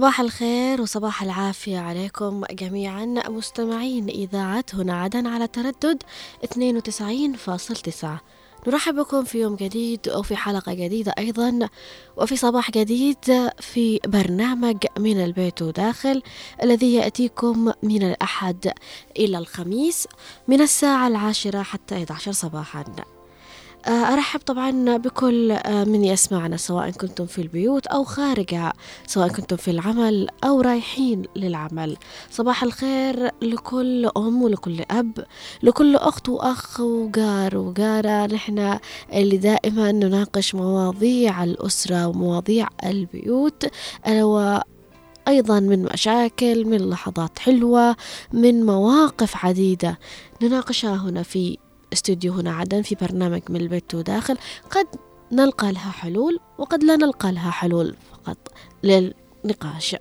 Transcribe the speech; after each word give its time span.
صباح 0.00 0.20
الخير 0.20 0.80
وصباح 0.80 1.22
العافية 1.22 1.78
عليكم 1.78 2.44
جميعا 2.50 3.04
مستمعين 3.28 4.08
إذاعة 4.08 4.64
هنا 4.74 5.02
عدن 5.02 5.26
على 5.26 5.46
تردد 5.46 6.02
92.9 6.44 8.06
نرحب 8.66 8.94
بكم 8.94 9.24
في 9.24 9.40
يوم 9.40 9.56
جديد 9.56 10.08
وفي 10.08 10.36
حلقة 10.36 10.74
جديدة 10.74 11.14
أيضا 11.18 11.68
وفي 12.16 12.36
صباح 12.36 12.70
جديد 12.70 13.50
في 13.60 14.00
برنامج 14.06 14.76
من 14.98 15.24
البيت 15.24 15.62
وداخل 15.62 16.22
الذي 16.62 16.94
يأتيكم 16.94 17.72
من 17.82 18.02
الأحد 18.02 18.72
إلى 19.18 19.38
الخميس 19.38 20.08
من 20.48 20.60
الساعة 20.60 21.08
العاشرة 21.08 21.62
حتى 21.62 21.94
11 21.94 22.32
صباحا. 22.32 22.84
أرحب 23.88 24.40
طبعا 24.40 24.96
بكل 24.96 25.50
آه، 25.52 25.84
من 25.84 26.04
يسمعنا 26.04 26.56
سواء 26.56 26.90
كنتم 26.90 27.26
في 27.26 27.42
البيوت 27.42 27.86
أو 27.86 28.04
خارجها 28.04 28.72
سواء 29.06 29.28
كنتم 29.28 29.56
في 29.56 29.70
العمل 29.70 30.28
أو 30.44 30.60
رايحين 30.60 31.22
للعمل. 31.36 31.96
صباح 32.30 32.62
الخير 32.62 33.30
لكل 33.42 34.10
أم 34.16 34.42
ولكل 34.42 34.84
أب 34.90 35.24
لكل 35.62 35.96
أخت 35.96 36.28
وأخ 36.28 36.80
وجار 36.80 37.56
وجارة. 37.56 38.26
نحن 38.26 38.78
اللي 39.12 39.36
دائما 39.36 39.92
نناقش 39.92 40.54
مواضيع 40.54 41.44
الأسرة 41.44 42.06
ومواضيع 42.06 42.68
البيوت 42.84 43.66
ألا 44.06 44.64
أيضا 45.28 45.60
من 45.60 45.82
مشاكل 45.82 46.64
من 46.64 46.90
لحظات 46.90 47.38
حلوة 47.38 47.96
من 48.32 48.66
مواقف 48.66 49.44
عديدة 49.46 49.98
نناقشها 50.42 50.96
هنا 50.96 51.22
في 51.22 51.58
استوديو 51.92 52.32
هنا 52.32 52.52
عدن 52.52 52.82
في 52.82 52.94
برنامج 52.94 53.42
من 53.48 53.60
البيت 53.60 53.94
وداخل. 53.94 54.38
قد 54.70 54.86
نلقى 55.32 55.72
لها 55.72 55.90
حلول 55.90 56.40
وقد 56.58 56.84
لا 56.84 56.96
نلقى 56.96 57.32
لها 57.32 57.50
حلول 57.50 57.96
فقط. 58.12 58.52
للنقاش. 58.82 59.96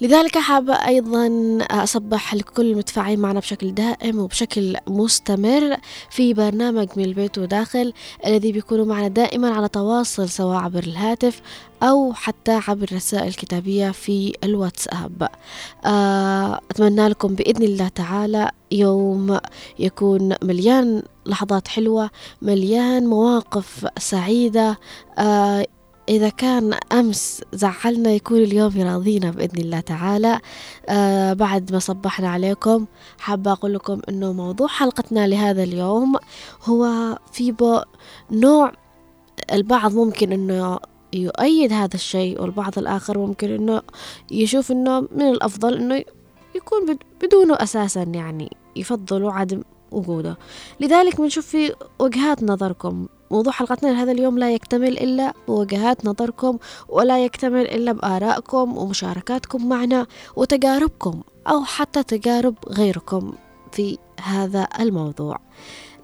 لذلك 0.00 0.38
حابة 0.38 0.74
أيضا 0.74 1.28
أصبح 1.70 2.34
لكل 2.34 2.70
المتفاعلين 2.70 3.18
معنا 3.18 3.40
بشكل 3.40 3.74
دائم 3.74 4.18
وبشكل 4.18 4.76
مستمر 4.86 5.76
في 6.10 6.34
برنامج 6.34 6.88
من 6.96 7.04
البيت 7.04 7.38
وداخل 7.38 7.92
الذي 8.26 8.52
بيكونوا 8.52 8.84
معنا 8.84 9.08
دائما 9.08 9.50
على 9.50 9.68
تواصل 9.68 10.28
سواء 10.28 10.56
عبر 10.56 10.82
الهاتف 10.82 11.40
أو 11.82 12.12
حتى 12.12 12.60
عبر 12.68 12.84
الرسائل 12.84 13.28
الكتابية 13.28 13.90
في 13.90 14.32
الواتساب. 14.44 15.28
آه، 15.84 16.60
أتمنى 16.70 17.08
لكم 17.08 17.34
بإذن 17.34 17.62
الله 17.62 17.88
تعالى 17.88 18.50
يوم 18.72 19.38
يكون 19.78 20.34
مليان 20.42 21.02
لحظات 21.26 21.68
حلوة 21.68 22.10
مليان 22.42 23.06
مواقف 23.06 23.86
سعيدة. 23.98 24.78
آه، 25.18 25.66
إذا 26.08 26.28
كان 26.28 26.74
أمس 26.92 27.42
زعلنا 27.52 28.10
يكون 28.10 28.38
اليوم 28.38 28.76
يراضينا 28.76 29.30
بإذن 29.30 29.58
الله 29.58 29.80
تعالى. 29.80 30.40
آه 30.88 31.32
بعد 31.32 31.72
ما 31.72 31.78
صبحنا 31.78 32.28
عليكم 32.28 32.86
حابة 33.18 33.52
أقول 33.52 33.74
لكم 33.74 34.00
أنه 34.08 34.32
موضوع 34.32 34.66
حلقتنا 34.66 35.26
لهذا 35.26 35.62
اليوم 35.62 36.16
هو 36.64 36.88
في 37.32 37.54
نوع 38.30 38.72
البعض 39.52 39.94
ممكن 39.94 40.32
أنه 40.32 40.78
يؤيد 41.12 41.72
هذا 41.72 41.94
الشيء 41.94 42.42
والبعض 42.42 42.78
الآخر 42.78 43.18
ممكن 43.18 43.50
أنه 43.50 43.82
يشوف 44.30 44.72
أنه 44.72 45.00
من 45.00 45.28
الأفضل 45.28 45.74
أنه 45.74 46.04
يكون 46.54 46.98
بدونه 47.22 47.54
أساسا 47.54 48.02
يعني 48.02 48.56
يفضلوا 48.76 49.32
عدم 49.32 49.62
وجوده. 49.90 50.38
لذلك 50.80 51.20
بنشوف 51.20 51.46
في 51.46 51.74
وجهات 51.98 52.42
نظركم 52.42 53.06
موضوع 53.32 53.52
حلقتنا 53.52 53.88
لهذا 53.88 54.12
اليوم 54.12 54.38
لا 54.38 54.50
يكتمل 54.50 54.98
إلا 54.98 55.34
بوجهات 55.48 56.04
نظركم 56.04 56.58
ولا 56.88 57.24
يكتمل 57.24 57.60
إلا 57.60 57.92
بآرائكم 57.92 58.76
ومشاركاتكم 58.78 59.68
معنا 59.68 60.06
وتجاربكم 60.36 61.22
أو 61.48 61.64
حتى 61.64 62.02
تجارب 62.02 62.54
غيركم 62.68 63.32
في 63.72 63.98
هذا 64.22 64.68
الموضوع. 64.80 65.40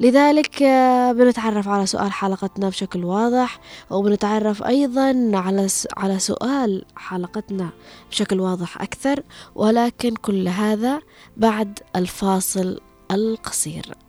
لذلك 0.00 0.62
آه، 0.62 1.12
بنتعرف 1.12 1.68
على 1.68 1.86
سؤال 1.86 2.12
حلقتنا 2.12 2.68
بشكل 2.68 3.04
واضح 3.04 3.60
وبنتعرف 3.90 4.62
أيضا 4.62 5.30
على 5.34 5.66
على 5.96 6.18
سؤال 6.18 6.84
حلقتنا 6.96 7.70
بشكل 8.10 8.40
واضح 8.40 8.82
أكثر 8.82 9.22
ولكن 9.54 10.14
كل 10.14 10.48
هذا 10.48 11.00
بعد 11.36 11.78
الفاصل 11.96 12.80
القصير. 13.10 14.07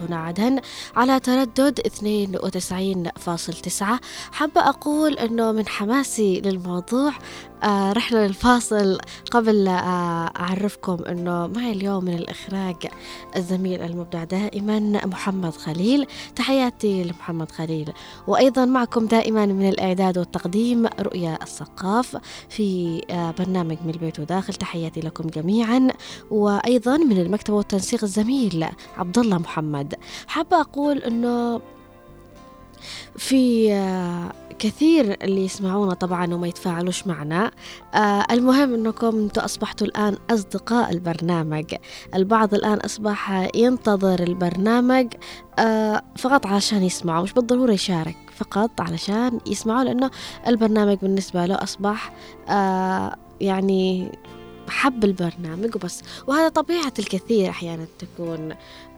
هنا 0.00 0.16
عدن 0.16 0.60
على 0.96 1.20
تردد 1.20 1.80
92.9 1.80 3.84
حابة 4.32 4.68
أقول 4.68 5.18
أنه 5.18 5.52
من 5.52 5.68
حماسي 5.68 6.40
للموضوع 6.40 7.12
آه 7.62 7.92
رحنا 7.92 8.26
للفاصل 8.26 8.98
قبل 9.30 9.68
آه 9.68 10.30
أعرفكم 10.40 11.04
أنه 11.04 11.46
معي 11.46 11.72
اليوم 11.72 12.04
من 12.04 12.14
الإخراج 12.14 12.76
الزميل 13.36 13.82
المبدع 13.82 14.24
دائما 14.24 14.78
محمد 15.06 15.52
خليل. 15.54 16.06
تحياتي 16.36 17.04
لمحمد 17.04 17.50
خليل. 17.50 17.92
وأيضا 18.26 18.64
معكم 18.64 19.06
دائما 19.06 19.46
من 19.46 19.68
الإعداد 19.68 20.18
والتقديم 20.18 20.86
رؤيا 21.00 21.38
الثقاف 21.42 22.16
في 22.48 23.00
آه 23.10 23.30
برنامج 23.38 23.76
من 23.84 23.90
البيت 23.90 24.20
وداخل. 24.20 24.54
تحياتي 24.54 25.00
لكم 25.00 25.28
جميعا. 25.28 25.88
وأيضا 26.30 26.96
من 26.96 27.18
المكتب 27.20 27.54
والتنسيق 27.54 28.04
الزميل 28.04 28.66
عبد 28.96 29.18
الله 29.18 29.38
محمد. 29.38 29.94
حابة 30.26 30.60
أقول 30.60 30.98
أنه 30.98 31.60
في 33.16 33.72
آه، 33.72 34.32
كثير 34.58 35.16
اللي 35.22 35.44
يسمعونا 35.44 35.94
طبعا 35.94 36.34
وما 36.34 36.48
يتفاعلوش 36.48 37.06
معنا. 37.06 37.50
آه 37.94 38.24
المهم 38.30 38.74
إنكم 38.74 39.16
أنتم 39.18 39.40
أصبحتوا 39.42 39.86
الآن 39.86 40.16
أصدقاء 40.30 40.90
البرنامج. 40.90 41.74
البعض 42.14 42.54
الآن 42.54 42.78
أصبح 42.78 43.48
ينتظر 43.54 44.22
البرنامج 44.22 45.06
آه 45.58 46.02
فقط 46.18 46.46
علشان 46.46 46.82
يسمعوا 46.82 47.22
مش 47.22 47.32
بالضرورة 47.32 47.72
يشارك 47.72 48.16
فقط 48.36 48.80
علشان 48.80 49.40
يسمعوا 49.46 49.84
لأنه 49.84 50.10
البرنامج 50.46 50.96
بالنسبة 51.02 51.46
له 51.46 51.54
أصبح 51.54 52.12
آه 52.48 53.16
يعني 53.40 54.12
حب 54.70 55.04
البرنامج 55.04 55.76
وبس. 55.76 56.02
وهذا 56.26 56.48
طبيعة 56.48 56.92
الكثير 56.98 57.50
أحيانا 57.50 57.86
تكون. 57.98 58.54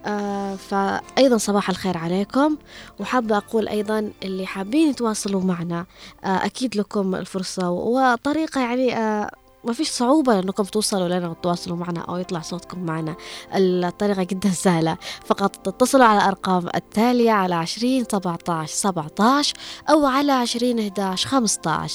آه 0.06 0.54
فأيضا 0.54 1.36
صباح 1.36 1.70
الخير 1.70 1.96
عليكم. 1.98 2.56
وحابة 3.00 3.36
أقول 3.36 3.68
أيضا 3.68 4.10
اللي 4.22 4.46
حابين 4.46 4.90
يتواصلوا 4.90 5.40
معنا 5.42 5.86
آه 6.24 6.26
أكيد 6.44 6.76
لكم 6.76 7.14
الفرصة 7.14 7.70
وطريقة 7.70 8.60
يعني 8.60 8.96
آه 8.96 9.30
ما 9.64 9.72
فيش 9.72 9.88
صعوبة 9.90 10.38
أنكم 10.38 10.64
توصلوا 10.64 11.08
لنا 11.08 11.28
وتتواصلوا 11.28 11.76
معنا 11.76 12.00
أو 12.00 12.16
يطلع 12.16 12.40
صوتكم 12.40 12.80
معنا. 12.82 13.14
الطريقة 13.54 14.22
جدا 14.22 14.50
سهلة. 14.50 14.96
فقط 15.26 15.56
تتصلوا 15.56 16.04
على 16.04 16.18
الأرقام 16.18 16.68
التالية 16.74 17.30
على 17.30 17.54
عشرين 17.54 18.04
سبعة 18.12 18.38
عشر 18.48 18.74
سبعة 18.74 19.42
أو 19.90 20.06
على 20.06 20.32
عشرين 20.32 20.78
إحداش 20.78 21.26
خمسة 21.26 21.86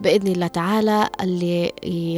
بإذن 0.00 0.28
الله 0.28 0.46
تعالى 0.46 1.08
اللي 1.20 1.72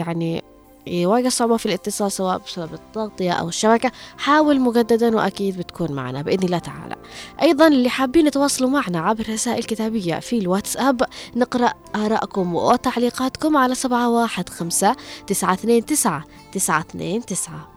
يعني 0.06 0.42
يواجه 0.86 1.28
صعوبة 1.28 1.56
في 1.56 1.66
الاتصال 1.66 2.12
سواء 2.12 2.38
بسبب 2.38 2.74
التغطية 2.74 3.32
أو 3.32 3.48
الشبكة. 3.48 3.92
حاول 4.18 4.60
مجددا 4.60 5.16
وأكيد 5.16 5.58
بتكون 5.58 5.92
معنا 5.92 6.22
بإذن 6.22 6.44
الله 6.44 6.58
تعالى. 6.58 6.96
أيضا 7.42 7.66
اللي 7.66 7.88
حابين 7.88 8.26
يتواصلوا 8.26 8.70
معنا 8.70 9.00
عبر 9.00 9.24
رسائل 9.30 9.64
كتابية 9.64 10.14
في 10.18 10.38
الواتساب 10.38 11.02
نقرأ 11.36 11.72
آراءكم 11.94 12.54
وتعليقاتكم 12.54 13.56
على 13.56 13.74
سبعة 13.74 14.10
واحد 14.10 14.48
خمسة 14.48 14.96
تسعة 15.26 15.52
اثنين 15.54 15.84
تسعة 15.84 16.24
تسعة 16.52 16.80
اثنين 16.80 17.26
تسعة. 17.26 17.68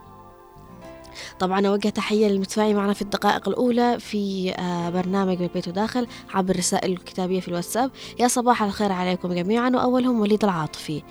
طبعا 1.40 1.68
أوجه 1.68 1.90
تحية 1.90 2.28
للمتفاعل 2.28 2.76
معنا 2.76 2.94
في 2.94 3.02
الدقائق 3.02 3.50
الأولى 3.50 4.00
في 4.00 4.54
آه، 4.60 4.90
برنامج 4.90 5.42
من 5.42 5.48
بيت 5.48 5.68
وداخل 5.68 6.08
عبر 6.34 6.52
الرسائل 6.52 6.92
الكتابية 6.92 7.40
في 7.40 7.48
الواتساب. 7.48 7.92
يا 8.20 8.28
صباح 8.28 8.64
الخير 8.64 8.92
عليكم 8.92 9.34
جميعا 9.34 9.70
وأولهم 9.70 10.20
وليد 10.20 10.44
العاطفي. 10.44 11.04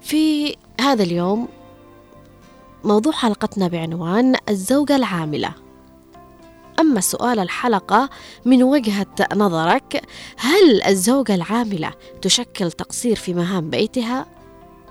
في 0.00 0.56
هذا 0.80 1.02
اليوم 1.02 1.48
موضوع 2.84 3.12
حلقتنا 3.12 3.68
بعنوان 3.68 4.34
الزوجة 4.48 4.96
العاملة. 4.96 5.50
أما 6.80 7.00
سؤال 7.00 7.38
الحلقة 7.38 8.10
من 8.44 8.62
وجهة 8.62 9.06
نظرك 9.34 10.02
هل 10.36 10.82
الزوجة 10.82 11.34
العاملة 11.34 11.92
تشكل 12.22 12.72
تقصير 12.72 13.16
في 13.16 13.34
مهام 13.34 13.70
بيتها؟ 13.70 14.26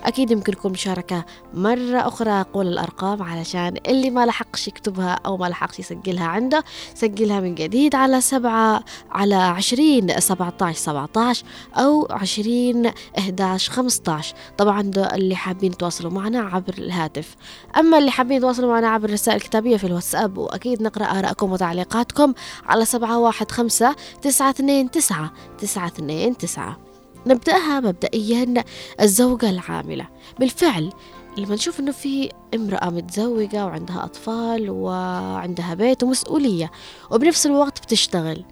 أكيد 0.05 0.31
يمكن 0.31 0.53
لكم 0.53 0.71
مشاركة 0.71 1.25
مرة 1.53 2.07
أخرى 2.07 2.31
أقول 2.31 2.67
الأرقام 2.67 3.23
علشان 3.23 3.77
اللي 3.87 4.09
ما 4.09 4.25
لحقش 4.25 4.67
يكتبها 4.67 5.19
أو 5.25 5.37
ما 5.37 5.45
لحقش 5.45 5.79
يسجلها 5.79 6.25
عنده 6.25 6.63
سجلها 6.93 7.39
من 7.39 7.55
جديد 7.55 7.95
على 7.95 8.21
سبعة 8.21 8.83
على 9.11 9.35
عشرين 9.35 10.19
سبعة 10.19 10.71
سبعة 10.73 11.35
أو 11.75 12.07
عشرين 12.11 12.91
إحداش 13.17 13.69
خمسة 13.69 14.21
طبعا 14.57 14.91
اللي 14.97 15.35
حابين 15.35 15.71
يتواصلوا 15.71 16.11
معنا 16.11 16.39
عبر 16.39 16.73
الهاتف. 16.77 17.35
أما 17.77 17.97
اللي 17.97 18.11
حابين 18.11 18.37
يتواصلوا 18.37 18.69
معنا 18.73 18.87
عبر 18.87 19.09
الرسائل 19.09 19.37
الكتابية 19.37 19.77
في 19.77 19.83
الواتساب 19.83 20.37
وأكيد 20.37 20.81
نقرأ 20.81 21.05
آراءكم 21.05 21.51
وتعليقاتكم 21.51 22.33
على 22.65 22.85
سبعة 22.85 23.19
واحد 23.19 23.51
خمسة 23.51 23.95
تسعة 24.21 24.49
اثنين 24.49 24.91
تسعة 24.91 25.33
تسعة 25.57 25.87
اثنين 25.87 26.37
تسعة. 26.37 26.94
نبدأها 27.27 27.79
مبدئيا 27.79 28.63
الزوجة 29.01 29.49
العاملة. 29.49 30.07
بالفعل 30.39 30.93
لما 31.37 31.55
نشوف 31.55 31.79
إنه 31.79 31.91
في 31.91 32.31
امرأة 32.55 32.89
متزوجة 32.89 33.65
وعندها 33.65 34.03
أطفال 34.05 34.69
وعندها 34.69 35.73
بيت 35.73 36.03
ومسؤولية 36.03 36.71
وبنفس 37.11 37.45
الوقت 37.45 37.83
بتشتغل. 37.83 38.45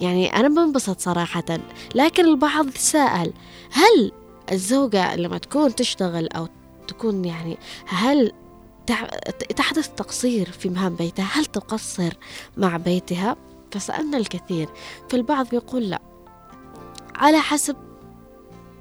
يعني 0.00 0.36
أنا 0.36 0.48
بنبسط 0.48 1.00
صراحة 1.00 1.58
لكن 1.94 2.24
البعض 2.24 2.70
سأل 2.70 3.32
هل 3.72 4.12
الزوجة 4.52 5.16
لما 5.16 5.38
تكون 5.38 5.74
تشتغل 5.74 6.28
أو 6.28 6.48
تكون 6.88 7.24
يعني 7.24 7.58
هل 7.86 8.32
تحدث 9.56 9.88
تقصير 9.88 10.50
في 10.50 10.68
مهام 10.68 10.94
بيتها؟ 10.94 11.28
هل 11.32 11.44
تقصر 11.44 12.12
مع 12.56 12.76
بيتها؟ 12.76 13.36
فسألنا 13.70 14.18
الكثير. 14.18 14.68
فالبعض 15.10 15.54
يقول 15.54 15.90
لا. 15.90 16.00
على 17.18 17.38
حسب 17.38 17.76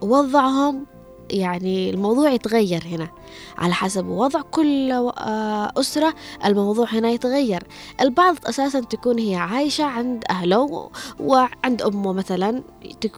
وضعهم 0.01 0.85
يعني 1.29 1.89
الموضوع 1.89 2.29
يتغير 2.29 2.83
هنا. 2.85 3.09
على 3.57 3.73
حسب 3.73 4.07
وضع 4.07 4.41
كل 4.41 4.91
آه، 4.91 5.71
أسرة 5.77 6.13
الموضوع 6.45 6.87
هنا 6.89 7.09
يتغير. 7.09 7.63
البعض 8.01 8.35
أساسا 8.45 8.79
تكون 8.79 9.19
هي 9.19 9.35
عايشة 9.35 9.83
عند 9.83 10.23
أهله 10.29 10.89
وعند 11.19 11.81
أمه 11.81 12.13
مثلا 12.13 12.63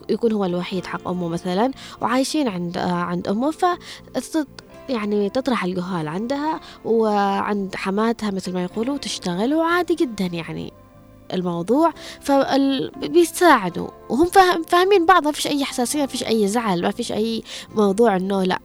يكون 0.08 0.32
هو 0.32 0.44
الوحيد 0.44 0.86
حق 0.86 1.08
أمه 1.08 1.28
مثلا 1.28 1.70
وعايشين 2.02 2.48
عند 2.48 2.78
آه، 2.78 2.92
عند 2.92 3.28
أمه 3.28 3.50
ف 3.50 3.64
يعني 4.88 5.30
تطرح 5.30 5.64
الجهال 5.64 6.08
عندها 6.08 6.60
وعند 6.84 7.74
حماتها 7.74 8.30
مثل 8.30 8.52
ما 8.52 8.62
يقولوا 8.62 8.96
تشتغل 8.98 9.54
وعادي 9.54 9.94
جدا 9.94 10.26
يعني. 10.26 10.72
الموضوع 11.32 11.92
فبيساعدوا 12.20 13.88
وهم 14.08 14.28
فاهمين 14.66 15.06
بعض 15.06 15.24
ما 15.24 15.32
فيش 15.32 15.46
أي 15.46 15.64
حساسية 15.64 16.00
ما 16.00 16.06
فيش 16.06 16.24
أي 16.24 16.48
زعل 16.48 16.82
ما 16.82 16.90
فيش 16.90 17.12
أي 17.12 17.42
موضوع 17.74 18.16
إنه 18.16 18.44
لا. 18.44 18.58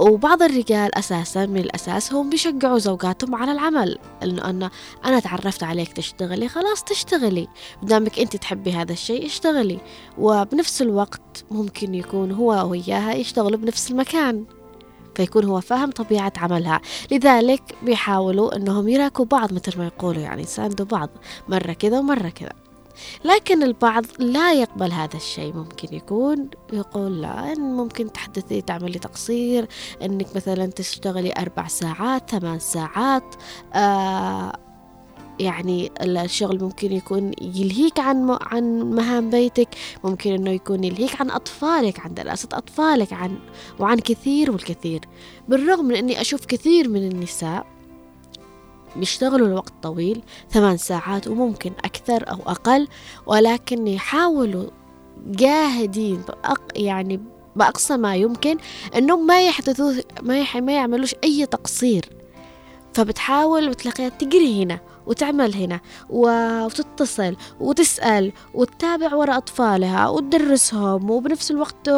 وبعض 0.00 0.42
الرجال 0.42 0.94
أساسا 0.94 1.46
من 1.46 1.56
الأساس 1.56 2.12
هم 2.12 2.30
بيشجعوا 2.30 2.78
زوجاتهم 2.78 3.34
على 3.34 3.52
العمل. 3.52 3.98
إنه 4.22 4.44
أنا 4.44 4.70
أنا 5.04 5.20
تعرفت 5.20 5.62
عليك 5.62 5.92
تشتغلي 5.92 6.48
خلاص 6.48 6.84
تشتغلي. 6.84 7.48
بدامك 7.82 8.18
أنت 8.18 8.36
تحبي 8.36 8.72
هذا 8.72 8.92
الشيء 8.92 9.26
اشتغلي. 9.26 9.78
وبنفس 10.18 10.82
الوقت 10.82 11.44
ممكن 11.50 11.94
يكون 11.94 12.32
هو 12.32 12.70
وياها 12.70 13.14
يشتغلوا 13.14 13.58
بنفس 13.58 13.90
المكان. 13.90 14.44
فيكون 15.14 15.44
هو 15.44 15.60
فاهم 15.60 15.90
طبيعة 15.90 16.32
عملها. 16.36 16.80
لذلك 17.10 17.62
بيحاولوا 17.82 18.56
أنهم 18.56 18.88
يراكوا 18.88 19.24
بعض 19.24 19.52
مثل 19.52 19.78
ما 19.78 19.86
يقولوا 19.86 20.22
يعني 20.22 20.42
يساندوا 20.42 20.86
بعض 20.86 21.08
مرة 21.48 21.72
كذا 21.72 21.98
ومرة 21.98 22.28
كذا. 22.28 22.52
لكن 23.24 23.62
البعض 23.62 24.04
لا 24.18 24.52
يقبل 24.52 24.92
هذا 24.92 25.16
الشيء. 25.16 25.52
ممكن 25.54 25.96
يكون 25.96 26.50
يقول 26.72 27.22
لا 27.22 27.54
ممكن 27.54 28.12
تحدثي 28.12 28.60
تعملي 28.60 28.98
تقصير 28.98 29.68
إنك 30.02 30.36
مثلا 30.36 30.66
تشتغلي 30.66 31.32
أربع 31.38 31.68
ساعات 31.68 32.30
ثمان 32.30 32.58
ساعات 32.58 33.34
آه 33.74 34.52
يعني 35.42 35.90
الشغل 36.00 36.62
ممكن 36.62 36.92
يكون 36.92 37.32
يلهيك 37.42 38.00
عن 38.00 38.38
عن 38.40 38.80
مهام 38.82 39.30
بيتك 39.30 39.68
ممكن 40.04 40.32
إنه 40.32 40.50
يكون 40.50 40.84
يلهيك 40.84 41.20
عن 41.20 41.30
أطفالك 41.30 42.00
عن 42.00 42.14
دراسة 42.14 42.48
أطفالك 42.52 43.12
عن 43.12 43.38
وعن 43.78 43.98
كثير 43.98 44.50
والكثير. 44.50 45.00
بالرغم 45.48 45.84
من 45.84 45.94
إني 45.94 46.20
أشوف 46.20 46.46
كثير 46.46 46.88
من 46.88 47.08
النساء 47.10 47.66
بيشتغلوا 48.96 49.48
لوقت 49.48 49.72
طويل 49.82 50.22
ثمان 50.50 50.76
ساعات 50.76 51.28
وممكن 51.28 51.72
أكثر 51.84 52.30
أو 52.30 52.38
أقل 52.46 52.88
ولكن 53.26 53.86
يحاولوا 53.86 54.70
جاهدين 55.26 56.22
يعني 56.76 57.20
بأقصى 57.56 57.96
ما 57.96 58.16
يمكن 58.16 58.56
أنهم 58.96 59.26
ما 59.26 59.46
يحدثوا 59.46 59.92
ما, 60.22 60.60
ما 60.60 60.72
يعملوش 60.72 61.14
أي 61.24 61.46
تقصير. 61.46 62.22
فبتحاول 62.94 63.70
بتلاقيها 63.70 64.08
تجري 64.08 64.62
هنا. 64.62 64.80
وتعمل 65.06 65.54
هنا 65.54 65.80
وتتصل 66.10 67.36
وتسأل 67.60 68.32
وتتابع 68.54 69.14
وراء 69.14 69.36
أطفالها 69.36 70.08
وتدرسهم 70.08 71.10
وبنفس 71.10 71.50
الوقت 71.50 71.88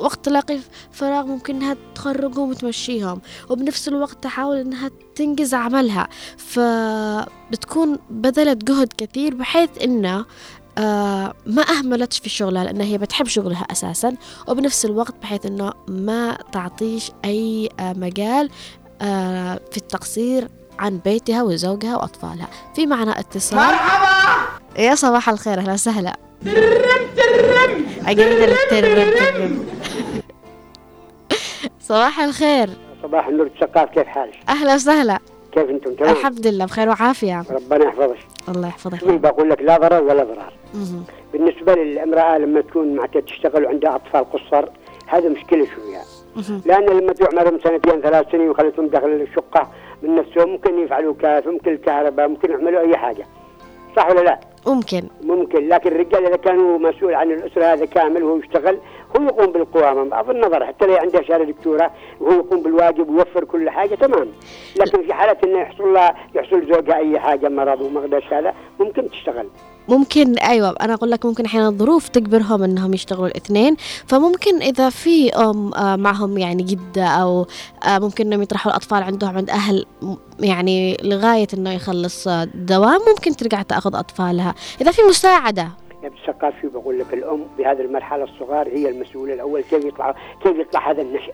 وقت 0.00 0.24
تلاقي 0.24 0.58
فراغ 0.92 1.26
ممكن 1.26 1.54
إنها 1.56 1.76
تخرجهم 1.94 2.50
وتمشيهم 2.50 3.20
وبنفس 3.50 3.88
الوقت 3.88 4.22
تحاول 4.24 4.56
إنها 4.56 4.90
تنجز 5.14 5.54
عملها. 5.54 6.08
فبتكون 6.36 7.98
بذلت 8.10 8.64
جهد 8.64 8.92
كثير 8.98 9.34
بحيث 9.34 9.70
إنه 9.82 10.24
آه 10.78 11.34
ما 11.46 11.62
أهملتش 11.62 12.18
في 12.18 12.28
شغلها 12.28 12.64
لأن 12.64 12.80
هي 12.80 12.98
بتحب 12.98 13.26
شغلها 13.26 13.62
أساسا 13.62 14.16
وبنفس 14.48 14.84
الوقت 14.84 15.14
بحيث 15.22 15.46
إنه 15.46 15.72
ما 15.88 16.38
تعطيش 16.52 17.10
أي 17.24 17.68
آه 17.80 17.92
مجال 17.92 18.50
آه 19.02 19.60
في 19.70 19.76
التقصير 19.76 20.48
عن 20.78 20.98
بيتها 21.04 21.42
وزوجها 21.42 21.96
وأطفالها. 21.96 22.48
في 22.74 22.86
معنا 22.86 23.20
اتصال. 23.20 23.58
مرحبا! 23.58 24.44
يا 24.78 24.94
صباح 24.94 25.28
الخير 25.28 25.58
أهلا 25.58 25.72
وسهلا. 25.72 26.16
ترم 26.44 26.54
ترم 28.06 28.54
ترم 28.70 29.66
صباح 31.80 32.20
الخير. 32.20 32.70
صباح 33.02 33.26
النور 33.26 33.46
الثقاف 33.46 33.90
كيف 33.90 34.06
حالك؟ 34.06 34.34
أهلا 34.48 34.74
وسهلا. 34.74 35.18
كيف 35.52 35.70
أنتم؟ 35.70 35.94
تمام؟ 35.94 36.12
الحمد 36.12 36.46
لله 36.46 36.64
بخير 36.64 36.88
وعافية. 36.88 37.44
ربنا 37.50 37.84
يحفظك. 37.84 38.18
الله 38.48 38.68
يحفظك. 38.68 39.00
شوي 39.00 39.18
بقول 39.18 39.50
لك 39.50 39.62
لا 39.62 39.78
ضرر 39.78 40.02
ولا 40.02 40.24
ضرار. 40.24 40.52
بالنسبة 41.32 41.74
للامرأة 41.74 42.38
لما 42.38 42.60
تكون 42.60 42.96
معناتها 42.96 43.20
تشتغل 43.20 43.64
وعندها 43.64 43.94
أطفال 43.96 44.32
قصر 44.32 44.68
هذا 45.06 45.28
مشكلة 45.28 45.66
شوية. 45.76 46.00
لأن 46.66 46.84
لما 46.84 47.12
تعمرهم 47.12 47.58
سنتين 47.64 48.00
ثلاث 48.00 48.30
سنين 48.32 48.50
وخلتهم 48.50 48.86
داخل 48.86 49.08
الشقة 49.08 49.68
من 50.02 50.16
نفسهم 50.16 50.48
ممكن 50.48 50.78
يفعلوا 50.78 51.14
كاف 51.20 51.46
ممكن 51.46 51.72
الكهرباء 51.72 52.28
ممكن 52.28 52.50
يعملوا 52.50 52.80
أي 52.80 52.96
حاجة. 52.96 53.26
صح 53.96 54.10
ولا 54.10 54.20
لا؟ 54.20 54.40
ممكن. 54.66 55.02
ممكن. 55.22 55.68
لكن 55.68 55.90
الرجال 55.90 56.26
إذا 56.26 56.36
كانوا 56.36 56.78
مسؤول 56.78 57.14
عن 57.14 57.30
الأسرة 57.30 57.64
هذا 57.64 57.84
كامل 57.84 58.22
وهو 58.22 58.36
يشتغل 58.36 58.78
هو 59.16 59.22
يقوم 59.22 59.52
بالقوامة 59.52 60.04
بغض 60.04 60.30
النظر. 60.30 60.66
حتى 60.66 60.86
لو 60.86 60.94
عنده 60.94 61.22
شهادة 61.22 61.44
دكتورة 61.44 61.90
وهو 62.20 62.32
يقوم 62.32 62.62
بالواجب 62.62 63.08
ويوفر 63.08 63.44
كل 63.44 63.70
حاجة 63.70 63.94
تمام. 63.94 64.28
لكن 64.80 65.02
في 65.02 65.12
حالة 65.12 65.36
إنه 65.44 65.58
يحصل 65.58 65.92
لها 65.92 66.14
يحصل 66.34 66.66
زوجها 66.66 66.96
أي 66.96 67.18
حاجة 67.18 67.48
مرض 67.48 67.80
وما 67.80 68.20
هذا 68.32 68.54
ممكن 68.80 69.10
تشتغل. 69.10 69.46
ممكن 69.88 70.38
أيوه 70.38 70.74
أنا 70.80 70.94
أقول 70.94 71.10
لك 71.10 71.26
ممكن 71.26 71.44
أحيانا 71.44 71.68
الظروف 71.68 72.08
تجبرهم 72.08 72.62
إنهم 72.62 72.94
يشتغلوا 72.94 73.26
الاثنين. 73.26 73.76
فممكن 74.06 74.62
إذا 74.62 74.90
في 74.90 75.30
آم 75.30 75.74
آه، 75.74 75.96
معهم 75.96 76.38
يعني 76.38 76.62
جدة 76.62 77.06
أو 77.06 77.46
آه، 77.86 77.98
ممكن 77.98 78.26
إنهم 78.26 78.42
يطرحوا 78.42 78.72
الأطفال 78.72 79.02
عندهم 79.02 79.36
عند 79.36 79.50
أهل 79.50 79.86
يعني 80.40 80.96
لغاية 81.02 81.46
إنه 81.54 81.72
يخلص 81.72 82.28
آه، 82.28 82.44
دوام 82.54 83.00
ممكن 83.08 83.36
ترجع 83.36 83.62
تأخذ 83.62 83.96
أطفالها. 83.96 84.54
إذا 84.80 84.90
في 84.90 85.02
مساعدة. 85.02 85.68
يا 86.02 86.10
بقول 86.64 86.98
لك 86.98 87.14
الأم 87.14 87.44
بهذه 87.58 87.80
المرحلة 87.80 88.24
الصغار 88.24 88.68
هي 88.68 88.88
المسؤولة 88.88 89.34
الأول 89.34 89.60
كيف 89.60 89.84
يطلع 89.84 90.14
كيف 90.42 90.56
يطلع 90.56 90.90
هذا 90.90 91.02
النشأ. 91.02 91.32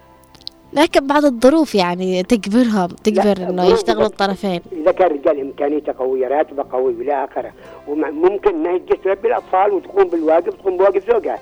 لكن 0.72 1.06
بعض 1.06 1.24
الظروف 1.24 1.74
يعني 1.74 2.22
تجبرهم 2.22 2.88
تجبر 3.04 3.48
إنه 3.48 3.64
يشتغلوا 3.64 4.06
الطرفين. 4.06 4.60
إذا 4.72 4.92
كان 4.92 5.06
الرجال 5.06 5.40
إمكانيته 5.40 5.94
قوية 5.98 6.28
راتبه 6.28 6.64
قوي 6.72 6.94
وإلى 6.94 7.24
آخره 7.24 7.52
وممكن 7.88 8.54
إنها 8.54 8.78
تجي 8.78 8.96
تربي 9.04 9.28
الأطفال 9.28 9.72
وتقوم 9.72 10.04
بالواجب 10.04 10.50
تقوم 10.50 10.76
بواجب 10.76 11.02
زوجها. 11.12 11.38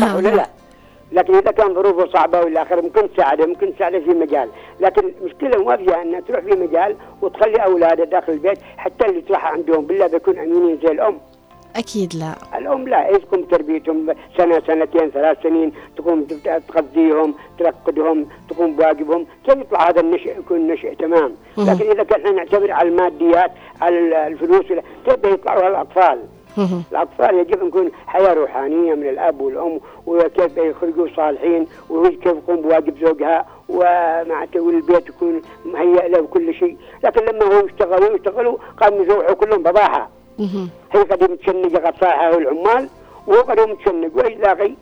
صح 0.00 0.14
ولا 0.14 0.28
لا؟ 0.28 0.46
لكن 1.12 1.34
إذا 1.34 1.50
كان 1.50 1.74
ظروفه 1.74 2.12
صعبة 2.12 2.40
والى 2.40 2.62
آخره 2.62 2.80
ممكن 2.80 3.12
تساعده 3.14 3.46
ممكن 3.46 3.74
تساعده 3.74 4.00
في 4.00 4.10
مجال، 4.10 4.48
لكن 4.80 5.12
المشكلة 5.20 5.64
ما 5.64 5.76
فيها 5.76 6.02
إنها 6.02 6.20
تروح 6.20 6.40
في 6.40 6.50
مجال 6.50 6.96
وتخلي 7.22 7.56
اولادها 7.56 8.04
داخل 8.04 8.32
البيت 8.32 8.58
حتى 8.76 9.06
اللي 9.06 9.20
تروح 9.20 9.44
عندهم 9.44 9.86
بالله 9.86 10.06
بيكون 10.06 10.38
امينين 10.38 10.78
زي 10.82 10.92
الأم، 10.92 11.18
أكيد 11.76 12.14
لا. 12.14 12.58
الأم 12.58 12.88
لا 12.88 13.06
هي 13.06 13.18
تقوم 13.18 13.40
بتربيتهم 13.42 14.14
سنة 14.36 14.62
سنتين 14.66 15.10
ثلاث 15.10 15.42
سنين 15.42 15.72
تقوم 15.96 16.26
تغذيهم 16.68 17.34
ترقدهم 17.58 18.26
تقوم 18.50 18.76
بواجبهم. 18.76 19.26
كيف 19.46 19.56
يطلع 19.58 19.88
هذا 19.88 20.00
النشء 20.00 20.38
يكون 20.38 20.66
نشء 20.66 20.94
تمام. 20.94 21.32
لكن 21.58 21.90
إذا 21.90 22.02
كنا 22.02 22.30
نعتبر 22.30 22.72
على 22.72 22.88
الماديات 22.88 23.50
على 23.80 24.26
الفلوس 24.26 24.66
كيف 25.06 25.24
يطلعوا 25.24 25.66
هالاطفال 25.66 26.18
مهم. 26.56 26.82
الأطفال 26.92 27.34
يجب 27.34 27.60
أن 27.60 27.68
يكون 27.68 27.90
حياة 28.06 28.32
روحانية 28.32 28.94
من 28.94 29.08
الأب 29.08 29.40
والأم 29.40 29.80
وكيف 30.06 30.56
يخرجوا 30.56 31.08
صالحين 31.16 31.66
وكيف 31.90 32.26
يقوم 32.26 32.56
بواجب 32.56 33.06
زوجها 33.06 33.46
ومعناته 33.68 34.60
والبيت 34.60 35.08
يكون 35.08 35.42
مهيأ 35.64 36.08
له 36.08 36.26
كل 36.26 36.54
شيء. 36.54 36.76
لكن 37.04 37.24
لما 37.24 37.60
هم 37.60 37.66
يشتغلوا 37.66 38.16
يشتغلوا 38.16 38.56
قاموا 38.80 39.02
يزوحوا 39.04 39.34
كلهم 39.34 39.62
بضاحة 39.62 40.08
هي 40.92 41.02
قد 41.02 41.30
متشنقة 41.30 41.86
قد 41.86 41.94
صاحها 42.00 42.38
العمال 42.38 42.88
وهو 43.26 43.66
متشنق 43.66 44.16
وإيش 44.16 44.38
لاقي 44.38 44.74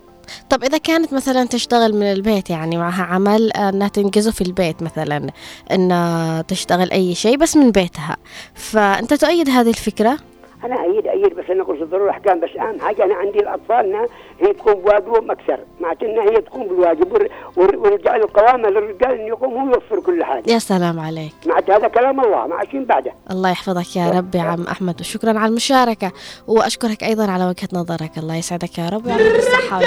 طب 0.51 0.65
إذا 0.65 0.79
كانت 0.79 1.13
مثلا 1.13 1.45
تشتغل 1.45 1.95
من 1.95 2.13
البيت 2.13 2.51
يعني 2.51 2.77
معها 2.77 3.03
عمل 3.03 3.53
آه، 3.53 3.69
إنها 3.69 3.89
تنجزه 3.89 4.31
في 4.31 4.41
البيت 4.41 4.83
مثلا 4.83 5.27
إنها 5.73 6.43
تشتغل 6.43 6.91
أي 6.91 7.15
شيء 7.15 7.37
بس 7.37 7.57
من 7.57 7.71
بيتها 7.71 8.17
فأنت 8.55 9.15
تؤيد 9.15 9.49
هذه 9.49 9.69
الفكرة؟ 9.69 10.19
أنا 10.65 10.83
أيد 10.85 11.07
أيد 11.25 11.35
بس 11.35 11.45
أنا 11.51 11.63
أقول 11.63 11.89
ضروري 11.91 12.11
أحكام 12.11 12.41
بس 12.41 12.51
أهم 12.61 12.81
حاجة 12.81 13.05
أنا 13.05 13.15
عندي 13.15 13.39
الأطفال 13.39 13.87
إنها 13.87 14.07
هي 14.41 14.53
تقوم 14.53 14.75
بواجبهم 14.75 15.31
أكثر. 15.31 15.59
معناته 15.81 16.07
إنها 16.07 16.31
هي 16.31 16.41
تقوم 16.41 16.67
بالواجب 16.69 17.29
والرجال 17.57 18.23
القوامة 18.23 18.69
للرجال 18.69 19.21
يقوم 19.21 19.55
هو 19.55 19.75
يوفر 19.75 20.01
كل 20.01 20.25
حاجة. 20.25 20.53
يا 20.53 20.59
سلام 20.59 21.01
عليك. 21.01 21.35
معناته 21.47 21.77
هذا 21.77 21.89
كلام 21.89 22.21
الله 22.21 22.47
ما 22.47 22.55
عايشين 22.55 22.85
بعده. 22.85 23.13
الله 23.31 23.51
يحفظك 23.51 23.97
يا 23.97 24.11
رب 24.11 24.35
يا 24.35 24.43
عم 24.43 24.63
أحمد 24.63 25.01
وشكرا 25.01 25.39
على 25.39 25.51
المشاركة. 25.51 26.13
وأشكرك 26.47 27.03
أيضا 27.05 27.31
على 27.31 27.45
وجهة 27.45 27.69
نظرك. 27.73 28.19
الله 28.19 28.37
يسعدك 28.37 28.79
يا 28.79 28.89
رب. 28.89 29.07
ويعطيك 29.07 29.37
الصحة 29.37 29.79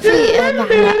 في 0.00 0.08
معنا 0.58 0.92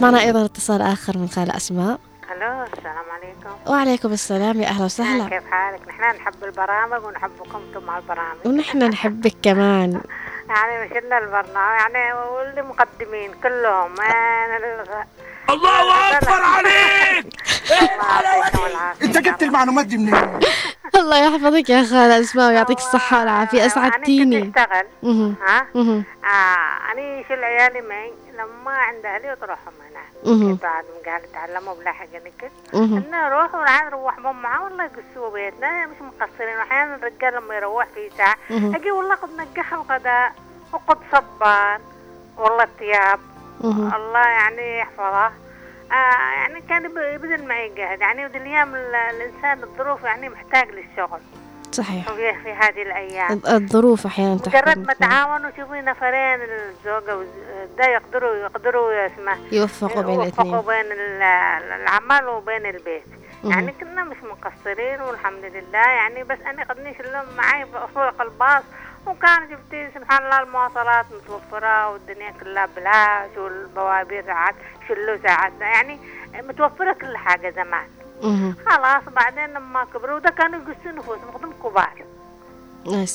معنا 0.00 0.20
أيضا 0.20 0.44
اتصال 0.44 0.82
آخر 0.82 1.18
من 1.18 1.28
خالة 1.28 1.56
أسماء. 1.56 1.98
ألو 2.38 2.62
السلام 2.62 3.04
عليكم. 3.10 3.70
وعليكم 3.72 4.12
السلام 4.12 4.60
يا 4.62 4.68
أهلا 4.68 4.84
وسهلا. 4.84 5.28
كيف 5.28 5.50
حالك؟ 5.50 5.88
نحن 5.88 6.16
نحب 6.16 6.44
البرامج 6.44 7.04
ونحبكم 7.04 7.62
أنتم 7.68 7.86
مع 7.86 7.98
البرامج. 7.98 8.46
ونحن 8.46 8.78
نحبك 8.88 9.34
كمان. 9.42 10.00
يعني 10.48 10.84
مش 10.84 10.96
إلا 10.96 11.18
البرنامج 11.18 11.80
يعني 11.80 12.12
واللي 12.12 12.62
مقدمين 12.62 13.30
كلهم. 13.42 14.00
أنا 14.00 14.56
الغ... 14.56 15.02
الله 15.50 16.10
أكبر 16.18 16.42
عليك. 16.42 17.26
أنت 19.02 19.18
جبت 19.18 19.42
المعلومات 19.42 19.86
دي 19.86 19.96
منين؟ 19.98 20.40
الله 20.94 21.18
يحفظك 21.18 21.70
يا 21.70 21.82
خالة 21.82 22.20
أسماء 22.20 22.48
ويعطيك 22.48 22.78
الصحة 22.78 23.18
والعافية. 23.20 23.58
أنا 23.58 23.66
أسعدتيني 23.66 24.40
كنت 24.42 24.58
أشتغل. 24.58 24.86
مهم. 25.02 25.34
ها. 25.46 25.66
آه 25.74 26.92
أنا 26.92 27.22
شيل 27.28 27.44
عيالي 27.44 27.80
معي 27.80 28.12
لما 28.34 28.70
عند 28.70 29.06
أهلي 29.06 29.32
وتروحهم 29.32 29.72
مهم. 29.80 29.87
بعد 30.62 30.84
ما 30.84 31.12
قال 31.12 31.32
تعلموا 31.32 31.74
بلاحق 31.74 32.06
نكت. 32.14 32.50
مهم. 32.74 32.96
إنه 32.96 33.26
يروحوا 33.26 33.60
والعيال 33.60 33.86
نروح 33.86 34.20
بهم 34.20 34.42
معاه 34.42 34.64
والله 34.64 34.84
يقصوا 34.84 35.30
بيتنا 35.32 35.86
مش 35.86 35.96
مقصرين. 36.00 36.56
وأحيانا 36.58 36.94
الرجال 36.94 37.34
لما 37.34 37.54
يروح 37.54 37.86
في 37.94 38.10
ساعة 38.16 38.36
مهم. 38.50 38.74
أجي 38.74 38.90
والله 38.90 39.14
قد 39.14 39.28
نجح 39.40 39.72
الغداء 39.72 40.32
وقد 40.72 40.98
صبان 41.12 41.80
والله 42.36 42.64
الثياب. 42.64 43.20
الله 43.64 44.28
يعني 44.28 44.78
يحفظه. 44.78 45.26
آه 45.92 46.32
يعني 46.36 46.60
كان 46.60 46.84
يب- 46.84 46.96
يبذل 47.14 47.48
معي 47.48 47.68
جهد 47.68 48.00
يعني 48.00 48.24
ودي 48.26 48.38
الأيام 48.38 48.74
ال- 48.74 48.94
الإنسان 48.94 49.62
الظروف 49.62 50.02
يعني 50.04 50.28
محتاج 50.28 50.68
للشغل. 50.70 51.20
صحيح. 51.72 52.08
في 52.12 52.52
هذه 52.52 52.82
الأيام. 52.82 53.28
الظ- 53.40 53.48
الظروف 53.48 54.06
أحيانا 54.06 54.34
مجرد 54.34 54.78
ما 54.86 54.92
تعاونوا 54.92 55.50
شوفي 55.56 55.80
نفرين 55.80 56.40
الزوجة 56.42 57.26
ده 57.78 57.84
يقدروا 57.86 58.34
يقدروا 58.34 59.06
اسمه 59.06 59.36
يوفقوا 59.52 60.02
بين 60.02 60.14
يوفقوا 60.14 60.22
الاثنين. 60.24 60.60
بين 60.60 60.92
ال- 60.92 61.22
العمل 61.82 62.28
وبين 62.28 62.66
البيت. 62.66 63.04
يعني 63.44 63.72
كنا 63.80 64.04
مش 64.04 64.16
مقصرين 64.22 65.00
والحمد 65.00 65.44
لله. 65.44 65.78
يعني 65.88 66.24
بس 66.24 66.38
أنا 66.46 66.62
قد 66.64 66.80
نشل 66.80 67.12
معي 67.36 67.66
فوق 67.94 68.22
الباص. 68.22 68.62
وكان 69.06 69.48
جبتي 69.48 69.88
سبحان 69.94 70.24
الله 70.24 70.40
المواصلات 70.42 71.06
متوفرة 71.12 71.88
والدنيا 71.90 72.30
كلها 72.40 72.68
بلاش 72.76 73.36
والبوابير 73.38 74.24
ساعات 74.26 74.54
شلوا 74.88 75.16
ساعات. 75.22 75.52
يعني 75.60 75.98
متوفرة 76.48 76.92
كل 76.92 77.16
حاجة 77.16 77.50
زمان. 77.50 77.86
خلاص 78.66 79.02
بعدين 79.14 79.46
لما 79.54 79.84
كبروا 79.84 80.16
وده 80.16 80.30
كانوا 80.30 80.60
يقصوا 80.60 80.92
نفوسهم 80.92 81.32
خدم 81.34 81.52
كبار. 81.62 82.04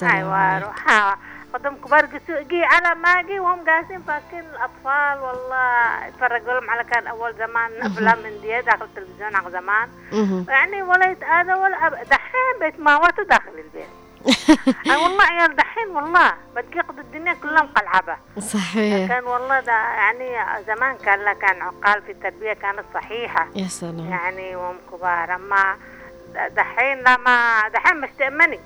أيوه. 0.04 0.60
روح 0.60 1.16
خدم 1.54 1.76
كبار 1.76 2.06
قصوا. 2.06 2.42
جي 2.42 2.64
على 2.64 2.96
ما 2.96 3.22
جي 3.22 3.40
وهم 3.40 3.70
قاسين 3.70 4.02
فاكين 4.02 4.40
الأطفال 4.40 5.20
والله 5.24 6.06
يتفرجوا 6.08 6.54
لهم 6.54 6.70
على 6.70 6.84
كان 6.84 7.08
أول 7.08 7.34
زمان. 7.34 7.72
أفلام 7.82 8.18
من 8.24 8.42
دي 8.42 8.62
داخل 8.62 8.86
التلفزيون 8.86 9.36
على 9.36 9.52
زمان. 9.52 9.90
يعني 10.48 10.82
ولا 10.82 11.12
يتآذى 11.12 11.54
ولا 11.54 11.88
أب... 11.88 11.94
دحين 11.94 12.60
بيتماوتوا 12.60 13.24
داخل 13.24 13.52
البيت. 13.52 13.90
اي 14.92 14.96
والله 14.96 15.24
عيال 15.24 15.56
دحين 15.56 15.88
والله 15.88 16.34
بتقضي 16.56 17.02
الدنيا 17.02 17.34
كلها 17.34 17.64
مقلعبة. 17.64 18.18
صحيح. 18.40 19.08
كان 19.08 19.24
والله 19.24 19.60
ده 19.60 19.72
يعني 19.72 20.30
زمان 20.68 20.98
كان 20.98 21.20
لا 21.20 21.34
كان 21.34 21.62
عقال 21.62 22.02
في 22.02 22.12
التربية 22.12 22.54
كانت 22.54 22.84
صحيحة. 22.94 23.48
يا 23.56 23.68
سلام. 23.68 24.10
يعني 24.10 24.56
وهم 24.56 24.76
كبار 24.92 25.36
أما 25.36 25.78
دحين 26.50 27.04
لا 27.04 27.18
ما 27.18 27.62
دحين 27.70 28.02
مستأمني 28.02 28.60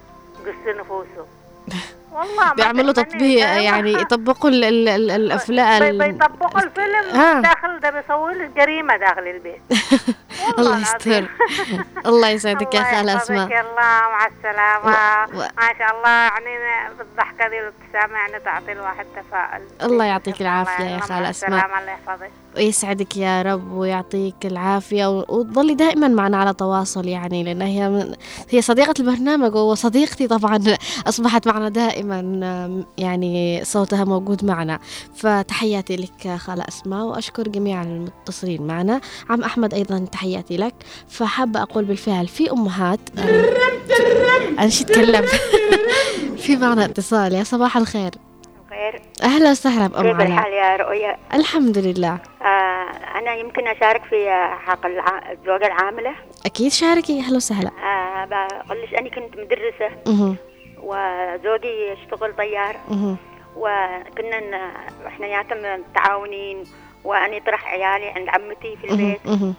قص 0.46 0.76
نفوسه. 0.80 1.28
والله 2.18 2.54
بيعملوا. 2.54 2.92
تطبيق. 2.94 3.40
يعني 3.48 3.94
يطبقوا 3.94 4.50
ال- 4.50 4.64
ال- 4.64 4.90
ال- 4.90 5.12
الافلام 5.12 5.80
بي- 5.80 5.90
ال- 5.90 6.12
بيطبقوا 6.12 6.62
الفيلم 6.64 7.22
آه. 7.22 7.42
داخل 7.42 7.80
ده 7.80 7.90
بيسوي 7.90 8.34
له 8.34 8.50
جريمة 8.58 8.98
داخل 8.98 9.28
البيت 9.28 9.62
الله. 10.60 10.80
يستر 10.82 11.26
الله 12.10 12.30
يسعدك 12.30 12.74
يا 12.76 12.80
يحفظك 12.82 13.16
أسماء 13.16 13.46
الله 13.62 14.02
مع 14.12 14.28
السلامة 14.28 14.86
و- 14.86 15.40
و- 15.40 15.48
ما 15.58 15.74
شاء 15.80 15.98
الله 15.98 16.10
يعني 16.10 16.58
بالضحكة 16.98 17.50
دي 17.50 17.56
والابتسامة 17.56 18.20
يعني 18.20 18.40
تعطي 18.40 18.72
الواحد 18.72 19.06
تفاؤل 19.16 19.62
الله 19.92 20.06
يعطيك 20.06 20.42
العافية 20.42 20.84
الله 20.84 20.90
يا 20.92 21.00
أسماء. 21.30 21.30
السلامة 21.30 21.80
الله 21.80 21.92
يحفظك 21.92 22.32
ويسعدك 22.58 23.18
يا 23.18 23.42
رب 23.42 23.72
ويعطيك 23.72 24.46
العافية 24.46 25.20
وتظلي 25.20 25.76
دائما 25.76 26.08
معنا 26.08 26.38
على 26.38 26.54
تواصل 26.54 27.08
يعني 27.08 27.44
لأن 27.44 27.62
هي 27.62 27.90
من 27.90 28.14
هي 28.50 28.62
صديقة 28.62 28.94
البرنامج 29.00 29.56
وصديقتي 29.56 30.28
طبعا. 30.28 30.64
أصبحت 31.10 31.48
معنا 31.48 31.70
دائما 31.70 32.86
يعني 32.98 33.62
صوتها 33.64 34.04
موجود 34.04 34.46
معنا. 34.46 34.80
فتحياتي 35.16 35.96
لك 35.96 36.36
خالة 36.38 36.66
أسماء 36.68 37.06
وأشكر 37.06 37.48
جميع 37.48 37.82
المتصلين 37.82 38.68
معنا. 38.68 39.02
عم 39.30 39.44
أحمد 39.44 39.74
أيضا 39.74 40.00
تحياتي 40.00 40.58
لك. 40.58 40.76
فحابة 41.08 41.62
أقول 41.62 41.86
بالفعل 41.86 42.28
في 42.28 42.52
أمهات 42.52 43.00
أنا 44.60 44.70
شي 44.70 44.84
أتكلم؟ 44.84 45.26
في 46.44 46.56
معنا 46.56 46.86
اتصال. 46.86 47.34
يا 47.34 47.44
صباح 47.44 47.78
الخير. 47.78 48.12
خير. 48.78 49.02
أهلا 49.24 49.52
وسهلا 49.52 49.88
بأم 49.88 50.04
كيف 50.18 50.22
الحال 50.22 50.54
يا 50.54 50.76
رؤيا 50.76 51.18
الحمد 51.34 51.78
لله. 51.78 52.20
آه 52.42 52.90
أنا 53.20 53.34
يمكن 53.36 53.68
أشارك 53.68 54.02
في 54.04 54.30
حق 54.66 54.86
الع- 54.86 55.32
الزوجة 55.32 55.68
العاملة. 55.68 56.16
أكيد 56.46 56.72
شاركي. 56.72 57.20
أهلا 57.20 57.36
وسهلا. 57.36 57.72
آه 57.84 58.26
بقول 58.26 58.82
لك 58.82 58.94
أنا 58.96 59.10
كنت 59.10 59.38
مدرسة. 59.38 59.90
مهم. 60.08 60.36
وزوجي 60.84 61.88
يشتغل 61.92 62.36
طيار. 62.38 62.76
مهم. 62.90 63.18
وكنا 63.56 64.72
إحنا 65.08 65.78
متعاونين 65.78 66.64
وأنا 67.04 67.40
طرح 67.46 67.68
عيالي 67.68 68.08
عند 68.10 68.30
عمتي 68.30 68.78
في 68.82 68.92
البيت. 68.92 69.26
مهم. 69.26 69.54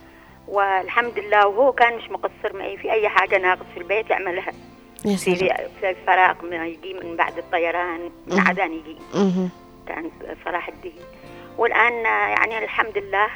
والحمد 0.49 1.19
لله 1.19 1.47
وهو 1.47 1.73
كان 1.73 1.97
مش 1.97 2.11
مقصر 2.11 2.57
معي 2.57 2.77
في 2.77 2.93
أي 2.93 3.09
حاجة 3.09 3.39
ناقص 3.39 3.67
في 3.75 3.81
البيت 3.81 4.11
يعملها. 4.11 4.53
في 5.03 5.91
الفراغ 5.91 6.45
ما 6.45 6.67
يجي 6.67 6.95
من 6.95 7.17
بعد 7.17 7.39
الطيران 7.39 8.11
من. 8.27 8.41
عدن 8.41 8.73
يجي. 8.73 8.97
كان 9.89 10.11
صلاح 10.45 10.69
الدين 10.69 11.03
والآن 11.59 11.93
يعني 12.05 12.65
الحمد 12.65 12.99
لله 12.99 13.29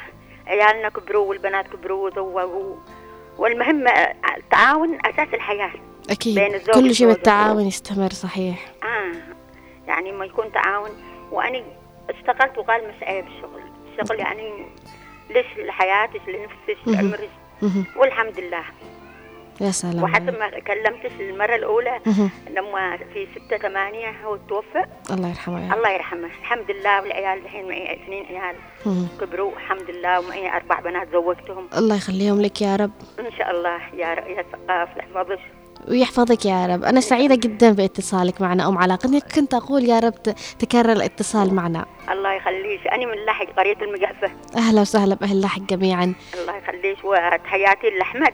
عيالنا 0.47 0.89
كبروا 0.89 1.29
والبنات 1.29 1.67
كبروا 1.67 2.09
وزوجوا 2.09 2.75
والمهم 3.37 3.87
التعاون 4.37 4.97
أساس 5.05 5.33
الحياة. 5.33 5.71
أكيد. 6.09 6.39
بين 6.39 6.55
الزوج 6.55 6.75
كل 6.75 6.95
شيء. 6.95 7.07
بالتعاون 7.07 7.67
يستمر 7.67 8.09
صحيح. 8.09 8.65
آه. 8.83 9.11
يعني 9.87 10.11
ما 10.11 10.25
يكون 10.25 10.51
تعاون. 10.51 10.89
وأنا 11.31 11.63
اشتغلت 12.09 12.57
وقال 12.57 12.87
مش 12.87 13.03
عيب 13.03 13.25
الشغل 13.27 13.61
الشغل 13.91 14.19
يعني 14.19 14.65
ليش 15.29 15.45
لحياتك 15.57 16.21
لنفسك. 16.27 16.87
لعمرك. 16.87 17.29
والحمد 17.95 18.39
لله. 18.39 18.63
يا 19.61 19.71
سلام 19.71 20.03
وحسب 20.03 20.29
ما 20.39 20.49
كلمتك 20.59 21.11
المرة 21.19 21.55
الأولى 21.55 21.99
مهم. 22.05 22.29
لما 22.49 22.97
في 22.97 23.27
ستة 23.35 23.57
ثمانية 23.57 24.25
هو 24.25 24.35
توفى. 24.35 24.85
الله 25.11 25.29
يرحمه 25.29 25.65
يا 25.65 25.71
رب. 25.71 25.77
الله 25.77 25.89
يرحمه. 25.89 26.25
الحمد 26.27 26.71
لله 26.71 27.01
والعيال 27.01 27.39
الحين 27.45 27.67
معي 27.67 27.93
اثنين 27.93 28.25
عيال. 28.25 28.55
كبروا. 29.21 29.51
الحمد 29.51 29.89
لله 29.89 30.19
ومعي 30.19 30.55
أربع 30.55 30.79
بنات 30.79 31.07
زوجتهم. 31.11 31.67
الله 31.77 31.95
يخليهم 31.95 32.41
لك 32.41 32.61
يا 32.61 32.75
رب. 32.75 32.91
إن 33.19 33.31
شاء 33.37 33.51
الله 33.51 33.77
يا 33.93 34.13
ر- 34.13 34.27
يا 34.27 34.45
ثقاف 34.51 34.89
يحفظك 34.97 35.39
ويحفظك 35.87 36.45
يا 36.45 36.65
رب. 36.65 36.83
أنا 36.83 36.99
سعيدة 37.01 37.35
جدا 37.35 37.71
باتصالك 37.71 38.41
معنا 38.41 38.67
أم 38.67 38.77
علاء. 38.77 38.97
كنت 39.35 39.53
أقول 39.53 39.83
يا 39.83 39.99
رب 39.99 40.23
تكرر 40.59 40.91
الاتصال 40.91 41.53
معنا. 41.55 41.85
الله 42.11 42.33
يخليك. 42.33 42.87
أنا 42.87 43.05
من 43.05 43.25
لحق 43.25 43.45
قرية 43.57 43.77
المقفة 43.81 44.31
أهلا 44.55 44.81
وسهلا 44.81 45.15
بأهل 45.15 45.41
لحق 45.41 45.61
جميعا. 45.61 46.13
الله 46.41 46.57
يخليك. 46.57 46.97
وتحياتي 47.03 47.89
لأحمد. 47.89 48.33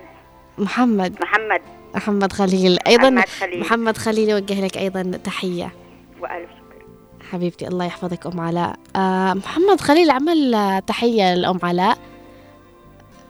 محمد. 0.59 1.15
محمد. 1.21 1.61
محمد 1.95 2.33
خليل. 2.33 2.77
أيضا 2.87 3.09
محمد 3.09 3.29
خليل. 3.39 3.59
محمد 3.59 3.97
خليل 3.97 4.29
يوجه 4.29 4.65
لك 4.65 4.77
أيضا 4.77 5.11
تحية. 5.23 5.73
وألف 6.21 6.49
شكر. 6.49 6.85
حبيبتي 7.31 7.67
الله 7.67 7.85
يحفظك 7.85 8.25
أم 8.27 8.39
علاء. 8.39 8.75
آه 8.95 9.33
محمد 9.33 9.81
خليل 9.81 10.11
عمل 10.11 10.53
آه، 10.55 10.79
تحية 10.79 11.33
لأم 11.35 11.59
علاء. 11.63 11.97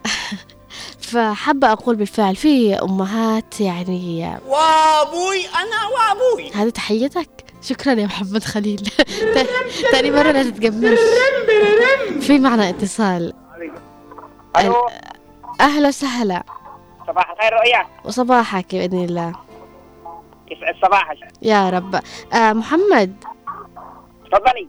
فحابة 1.11 1.71
أقول 1.71 1.95
بالفعل 1.95 2.35
في 2.35 2.73
أمهات 2.75 3.61
يعني 3.61 4.23
وابوي 4.47 5.45
أنا 5.45 5.85
وابوي. 5.93 6.51
هذه 6.53 6.69
تحيتك؟ 6.69 7.29
شكرا 7.61 7.93
يا 7.93 8.05
محمد 8.05 8.43
خليل. 8.43 8.89
تاني 9.91 10.11
مرة 10.11 10.31
لا 10.31 10.43
تتقمص 10.43 10.99
في 12.19 12.39
معنا 12.39 12.69
اتصال. 12.69 13.33
أهلا 15.61 15.87
وسهلا. 15.87 16.43
صباح 17.09 17.29
الخير 17.31 17.53
رؤيا. 17.53 17.85
وصباحك 18.05 18.75
بإذن 18.75 19.03
الله. 19.03 19.33
يسعد 20.51 20.75
صباحك. 20.81 21.17
يا 21.41 21.69
رب. 21.69 21.95
آه 22.33 22.53
محمد. 22.53 23.23
تفضلي. 24.31 24.67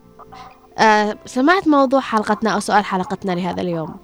آه 0.79 1.17
سمعت 1.25 1.69
موضوع 1.69 2.01
حلقتنا 2.01 2.55
أو 2.55 2.61
سؤال 2.61 2.85
حلقتنا 2.85 3.33
لهذا 3.33 3.61
اليوم؟ 3.63 3.97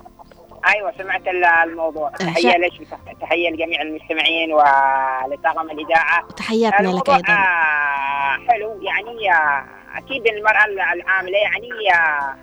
أيوه 0.75 0.93
سمعت 0.99 1.29
ال- 1.29 1.45
الموضوع. 1.45 2.11
شا- 2.11 2.25
تحية 2.27 2.57
لك 2.59 2.73
تحية 3.21 3.51
لجميع 3.51 3.83
المستمعين 3.83 4.53
ولطاقم 4.53 5.71
الإذاعة. 5.71 6.27
تحياتنا 6.37 6.89
لك 6.89 7.09
أيضا. 7.11 7.33
آه 7.33 8.37
حلو. 8.49 8.81
يعني 8.83 9.33
آه 9.33 9.65
أكيد 9.97 10.27
المرأة 10.27 10.65
العاملة 10.95 11.39
يعني 11.39 11.69
آه 11.95 12.37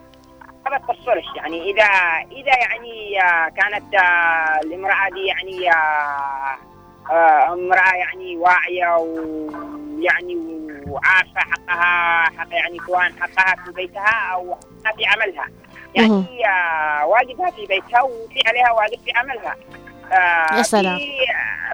ما 0.65 0.77
بتقصرش 0.77 1.25
يعني 1.35 1.71
إذا 1.71 1.83
إذا 2.31 2.59
يعني 2.59 3.21
آه 3.23 3.49
كانت 3.49 3.93
آه 3.95 4.59
الامرأة 4.63 5.09
دي 5.13 5.25
يعني 5.25 5.71
آه 7.11 7.53
امرأة 7.53 7.93
يعني 7.95 8.37
واعية 8.37 8.95
ويعني 8.97 10.35
وعارفة 10.87 11.39
حقها 11.39 12.23
حق 12.37 12.47
يعني 12.51 12.77
سواء 12.87 13.11
حقها 13.19 13.55
في 13.65 13.71
بيتها 13.71 14.31
أو 14.33 14.55
حقها 14.85 14.95
في 14.97 15.05
عملها. 15.05 15.45
يعني 15.95 16.25
واجبها 17.05 17.51
في 17.51 17.65
بيتها 17.65 18.01
وفي 18.01 18.39
عليها 18.47 18.71
واجب 18.71 18.99
في 19.05 19.11
عملها. 19.15 19.55
آه 20.11 20.57
يا 20.57 20.61
سلام. 20.63 20.99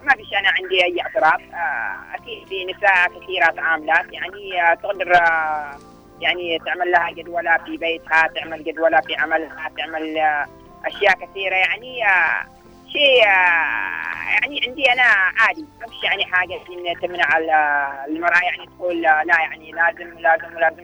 ما 0.01 0.15
فيش 0.15 0.33
أنا 0.33 0.49
عندي 0.49 0.83
أي 0.85 1.01
اعتراض 1.01 1.41
آه 1.53 2.15
أكيد 2.15 2.47
في 2.47 2.65
نساء 2.65 3.07
كثيرات 3.19 3.59
عاملات 3.59 4.05
يعني 4.13 4.61
آه 4.61 4.73
تقدر 4.73 5.15
آه 5.15 5.77
يعني 6.21 6.59
تعمل 6.65 6.91
لها 6.91 7.11
جدولة 7.11 7.57
في 7.65 7.77
بيتها 7.77 8.27
تعمل 8.35 8.63
جدولة 8.63 9.01
في 9.01 9.15
عملها 9.15 9.71
تعمل 9.77 10.17
آه 10.17 10.45
أشياء 10.85 11.13
كثيرة. 11.13 11.55
يعني 11.55 12.05
آه 12.07 12.45
شيء 12.91 13.23
آه 13.23 14.29
يعني 14.41 14.61
عندي 14.67 14.91
أنا 14.93 15.03
عادي. 15.39 15.65
ما 15.81 15.87
فيش 15.87 16.03
يعني 16.03 16.25
حاجة 16.25 16.53
ان 16.55 16.99
تمنع 17.01 17.37
ال- 17.37 18.09
المرأة 18.15 18.39
يعني 18.43 18.65
تقول 18.77 19.01
لا 19.01 19.23
يعني 19.25 19.71
لازم 19.71 20.19
لازم 20.19 20.59
لازم. 20.59 20.83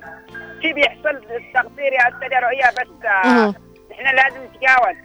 في 0.61 0.73
بيحصل 0.73 1.21
تقصير 1.53 1.93
يا 1.93 2.07
أستاذة 2.09 2.39
رؤيا 2.39 2.71
بس. 2.71 3.05
إحنا 3.91 4.09
لازم 4.09 4.39
نتجاوز. 4.43 4.95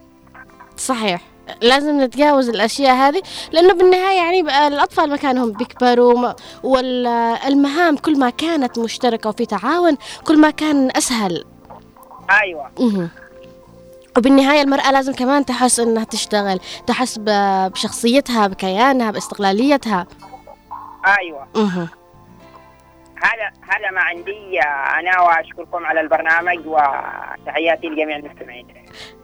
صحيح. 0.76 1.20
لازم 1.60 2.00
نتجاوز 2.00 2.48
الأشياء 2.48 2.94
هذه 2.94 3.22
لأنه 3.52 3.74
بالنهاية 3.74 4.16
يعني 4.16 4.42
بقى 4.42 4.68
الأطفال 4.68 5.10
مكانهم 5.10 5.52
بيكبروا 5.52 6.32
والمهام 6.62 7.96
كل 7.96 8.18
ما 8.18 8.30
كانت 8.30 8.78
مشتركة 8.78 9.28
وفي 9.30 9.46
تعاون 9.46 9.96
كل 10.26 10.38
ما 10.40 10.50
كان 10.50 10.90
أسهل. 10.96 11.44
أيوه. 12.42 12.70
مهم. 12.78 13.08
وبالنهاية 14.18 14.62
المرأة 14.62 14.90
لازم 14.90 15.12
كمان 15.12 15.44
تحس 15.44 15.80
إنها 15.80 16.04
تشتغل 16.04 16.60
تحس 16.86 17.18
بشخصيتها 17.20 18.46
بكيانها 18.46 19.10
باستقلاليتها. 19.10 20.06
أيوه. 21.06 21.46
مهم. 21.54 21.88
هذا 23.22 23.50
هذا 23.62 23.90
ما 23.94 24.00
عندي. 24.00 24.60
أنا 24.98 25.20
وأشكركم 25.20 25.86
على 25.86 26.00
البرنامج 26.00 26.58
وتحياتي 26.66 27.86
لجميع 27.86 28.16
المستمعين. 28.16 28.66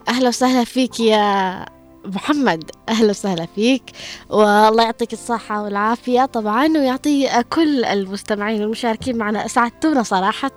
أهلا 0.09 0.29
وسهلا 0.29 0.65
فيك 0.65 1.01
يا 1.01 1.67
محمد 2.15 2.71
أهلا 2.89 3.11
وسهلا 3.11 3.47
فيك. 3.55 3.83
والله 4.31 4.85
يعطيك 4.85 5.13
الصحة 5.13 5.63
والعافية 5.63 6.25
طبعا 6.25 6.67
ويعطي 6.67 7.43
كل 7.53 7.85
المستمعين 7.85 8.61
والمشاركين 8.61 9.17
معنا 9.19 9.47
أسعدتونا 9.47 10.03
صراحة. 10.03 10.51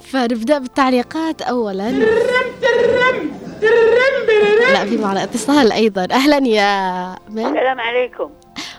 فنبدأ 0.00 0.58
بالتعليقات. 0.58 1.42
أولا 1.42 1.90
لا 4.72 4.84
في 4.84 4.96
معنا 4.96 5.22
اتصال 5.22 5.72
أيضا. 5.72 6.06
أهلا 6.10 6.46
يا 6.48 7.16
من؟ 7.28 7.46
السلام 7.46 7.80
عليكم. 7.80 8.30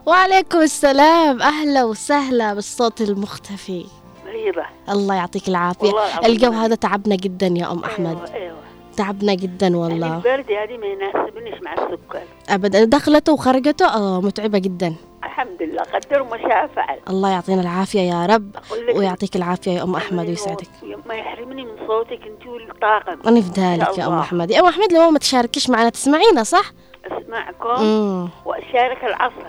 وعليكم 0.05 0.61
السلام. 0.61 1.41
أهلا 1.41 1.83
وسهلا 1.83 2.53
بالصوت 2.53 3.01
المختفي. 3.01 3.85
مريضة. 4.25 4.63
الله 4.89 5.15
يعطيك 5.15 5.47
العظيم. 5.47 5.93
الجو 6.25 6.51
هذا 6.51 6.75
تعبنا 6.75 7.15
جدا 7.15 7.47
يا 7.47 7.71
أم 7.71 7.83
أحمد. 7.83 8.17
أيوه 8.17 8.33
أيوه. 8.33 8.57
تعبنا 9.01 9.33
جدا 9.33 9.67
يعني 9.67 9.75
والله. 9.77 10.15
البرد 10.17 10.51
هذه 10.51 10.77
ما 10.77 10.85
يناسبنيش 10.85 11.61
مع 11.61 11.73
السكر. 11.73 12.21
أبدا. 12.49 12.83
دخلته 12.85 13.33
وخرجته 13.33 13.85
آه 13.85 14.21
متعبة 14.21 14.57
جدا. 14.59 14.95
الحمد 15.23 15.61
لله. 15.61 15.81
قدر 15.83 16.23
ما 16.23 16.37
شاء 16.37 16.67
فعل 16.75 16.99
الله 17.09 17.29
يعطينا 17.29 17.61
العافية 17.61 17.99
يا 18.01 18.25
رب 18.25 18.51
ويعطيك 18.95 19.35
العافية 19.35 19.71
يا 19.71 19.83
أم 19.83 19.95
أحمد 19.95 20.27
ويسعدك. 20.29 20.67
ما 21.05 21.15
يحرمني 21.15 21.63
من 21.65 21.87
صوتك 21.87 22.19
أنت 22.27 22.47
والطاقم. 22.47 23.19
أنا 23.27 23.41
فدالك 23.41 23.97
يا 23.97 24.07
أم 24.07 24.13
أحمد. 24.19 24.51
يا 24.51 24.59
أم 24.59 24.65
أحمد 24.65 24.93
لو 24.93 25.11
ما 25.11 25.19
تشاركش 25.19 25.69
معنا 25.69 25.89
تسمعينا 25.89 26.43
صح؟ 26.43 26.71
أسمعكم 27.05 27.69
امم 27.69 28.29
وأشارك 28.45 29.03
العصر. 29.03 29.47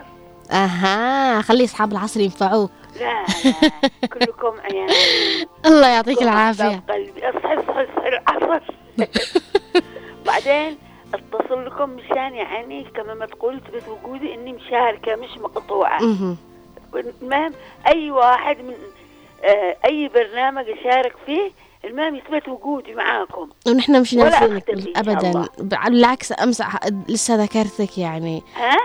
أها 0.53 1.43
خلي 1.43 1.65
أصحاب 1.65 1.93
العصر 1.93 2.21
ينفعوك. 2.21 2.71
لا 3.01 3.25
لا 3.45 4.09
كلكم 4.09 4.61
عيال 4.65 4.91
الله 5.67 5.89
يعطيك 5.89 6.23
العافية. 6.23 6.83
قلبي 6.91 7.21
اصحى 7.29 7.55
اصحى 7.55 7.85
اصحى 7.85 8.09
العصر. 8.09 8.75
بعدين 10.27 10.79
اتصل 11.15 11.67
لكم 11.67 11.91
مشان 11.91 12.35
يعني 12.35 12.85
كما 12.85 13.15
ما 13.15 13.27
تقول 13.27 13.61
تثبت 13.61 13.89
وجودي 13.89 14.35
إني 14.35 14.53
مشاركة 14.53 15.17
مش 15.17 15.39
مقطوعة. 15.39 16.03
مهم. 16.03 16.37
المهم 16.95 17.53
أي 17.87 18.11
واحد 18.11 18.57
من 18.59 18.75
آه، 19.45 19.77
أي 19.87 20.09
برنامج 20.09 20.65
أشارك 20.69 21.15
فيه 21.27 21.51
المهم 21.85 22.17
يثبت 22.17 22.49
وجودي 22.49 22.95
معاكم. 22.95 23.49
ونحن 23.67 24.01
مش 24.01 24.15
ناسينك 24.15 24.71
الله. 24.71 25.49
بالعكس 25.59 26.33
أمس 26.43 26.63
لسه 27.09 27.35
ذكرتك 27.35 27.99
يعني. 27.99 28.43
ها؟ 28.57 28.77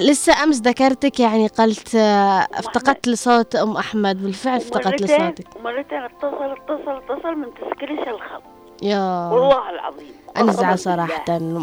لسه 0.00 0.44
أمس 0.44 0.60
ذكرتك 0.60 1.20
يعني 1.20 1.46
قلت 1.46 1.94
آه، 1.94 2.46
افتقدت 2.54 3.08
لصوت 3.08 3.56
أم 3.56 3.76
أحمد 3.76 4.22
بالفعل 4.22 4.56
افتقدت 4.56 5.02
لصوتك. 5.02 5.56
ومرتين 5.56 5.98
اتصل 5.98 6.52
اتصل 6.52 6.90
اتصل 6.90 7.34
من 7.34 7.48
تسكرش 7.54 8.08
الخط. 8.08 8.42
يا 8.82 9.28
والله 9.32 9.70
العظيم. 9.70 10.14
بالله. 10.36 10.50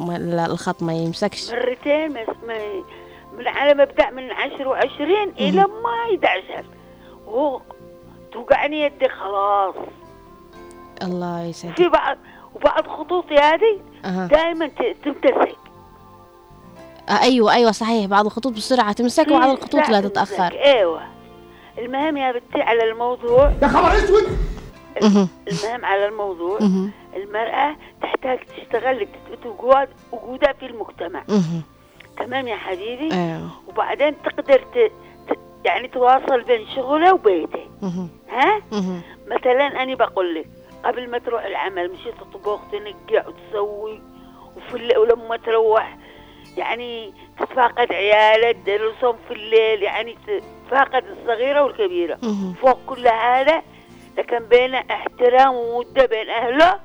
ما- 0.06 0.46
الخط 0.46 0.84
ما 0.84 0.94
يمسكش. 0.94 1.52
مرتين 1.52 2.14
ما 2.14 2.26
ما 2.48 2.58
من 3.38 3.48
على 3.48 3.74
مبدأ 3.74 4.10
من 4.10 4.32
عشر 4.32 4.68
وعشرين 4.68 5.30
إلى 5.40 5.62
ما 5.62 6.14
يدعشر 6.14 6.66
وهو 7.28 7.62
توقعني 8.32 8.82
يدي 8.82 9.10
خلاص. 9.10 9.76
الله 11.04 11.42
يسعدك. 11.42 11.78
في 11.78 11.90
بعض 11.90 12.18
وبعض 12.56 12.88
خطوطي 12.88 13.36
هذه 13.36 13.80
أها. 14.06 14.28
دائما 14.28 14.68
تمتسك. 15.04 15.56
آه 17.10 17.22
أيوة 17.22 17.54
أيوة 17.54 17.72
صحيح. 17.72 18.06
بعض 18.06 18.26
الخطوط 18.26 18.54
بسرعة 18.54 18.92
تمسك 18.92 19.28
وبعض 19.28 19.50
الخطوط 19.50 19.90
لا. 19.90 20.02
تتأخر. 20.02 20.52
أيوه. 20.64 21.02
المهم 21.78 22.18
يا 22.18 22.32
بنتي 22.32 22.62
على 22.62 22.84
الموضوع. 22.92 23.52
يا 23.62 23.68
خبر 23.68 23.94
أسود! 23.94 24.24
مهم. 25.02 25.28
المهم 25.48 25.86
على 25.86 26.06
الموضوع. 26.08 26.60
المرأة 27.16 27.76
تحتاج 28.02 28.40
تشتغل 28.40 28.98
لتثبت 29.02 29.46
وجود 29.46 29.88
وجودها 30.12 30.54
في 30.54 30.66
المجتمع. 30.66 31.24
تمام 32.18 32.48
يا 32.48 32.56
حبيبي 32.56 33.14
أيوة 33.14 33.50
وبعدين 33.68 34.22
تقدر 34.22 34.60
ت... 34.60 34.92
ت... 35.30 35.38
يعني 35.66 35.88
تواصل 35.88 36.42
بين 36.42 36.68
شغله 36.76 37.14
وبيته. 37.14 37.68
ها. 38.30 38.62
مثلا 39.28 39.84
أنا 39.84 39.96
بقول 39.96 40.36
لك 40.36 40.48
قبل 40.86 41.10
ما 41.10 41.18
تروح 41.18 41.46
العمل 41.46 41.92
مشي 41.92 42.12
تطبخ 42.12 42.60
تنقع 42.72 43.28
وتسوي 43.28 44.02
وفي 44.58 44.76
الليل 44.76 44.98
ولما 44.98 45.38
تروح 45.38 45.98
يعني 46.58 47.14
تتفاقد 47.40 47.94
عيالك 47.94 48.58
تدرسهم 48.66 49.16
في 49.28 49.34
الليل 49.34 49.84
يعني 49.84 50.18
تتفاقد 50.28 51.04
الصغيرة 51.06 51.64
والكبيرة. 51.64 52.18
فوق 52.62 52.80
كل 52.88 53.08
هذا 53.08 53.62
لكن 54.18 54.40
بين 54.40 54.76
احترام 54.76 55.56
ومودة 55.56 56.06
بين 56.06 56.30
أهله. 56.30 56.80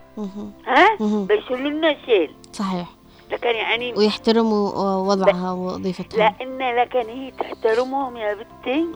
ها؟ 0.67 0.97
مهم. 1.01 1.25
بيشيلوا 1.25 1.71
لنا 1.71 1.97
شيل 2.07 2.35
صحيح. 2.53 2.89
لكن 3.31 3.49
يعني 3.49 3.95
ويحترموا 3.97 4.73
وضعها 5.13 5.53
ووظيفتها. 5.53 6.35
لأن 6.39 6.77
لكن 6.77 7.09
هي 7.09 7.31
تحترمهم 7.31 8.17
يا 8.17 8.35
بنتي. 8.35 8.87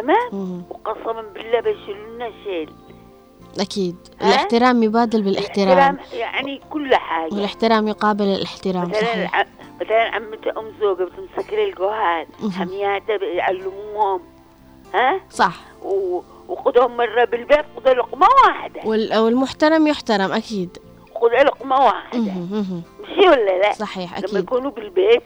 تمام. 0.00 0.64
وقسما 0.70 1.22
بالله 1.22 1.60
بيشيلوا 1.60 2.14
لنا 2.14 2.30
شيل 2.44 2.70
أكيد؟ 3.60 3.96
الاحترام 4.22 4.82
يبادل 4.82 5.22
بالاحترام. 5.22 5.68
الاحترام 5.68 5.98
يعني 6.12 6.60
كل 6.70 6.94
حاجة. 6.94 7.34
والاحترام 7.34 7.88
يقابل 7.88 8.24
الاحترام 8.24 8.88
مثلا 8.88 9.00
صحيح. 9.02 9.46
مثلا 9.80 10.14
عمتي 10.14 10.50
أم 10.50 10.72
زوجة 10.80 11.04
بتمسك 11.04 11.52
لي 11.52 11.64
مهم. 12.42 12.50
حمياتها 12.50 13.16
بيعلموهم 13.16 14.20
ها؟ 14.94 15.20
صح. 15.30 15.54
و... 15.82 16.20
وخذهم 16.50 16.96
مرة 16.96 17.24
بالبيت 17.24 17.64
خذ 17.76 17.92
لقمة 17.92 18.26
واحدة. 18.46 18.80
وال- 18.84 19.18
والمحترم 19.18 19.86
يحترم 19.86 20.32
أكيد. 20.32 20.78
خذ 21.20 21.42
لقمة 21.44 21.76
واحدة. 21.76 22.32
مشي 23.02 23.28
ولا 23.28 23.58
لا؟ 23.58 23.72
صحيح 23.72 24.18
لما 24.18 24.26
أكيد. 24.28 24.38
يكونوا 24.42 24.70
بالبيت 24.70 25.22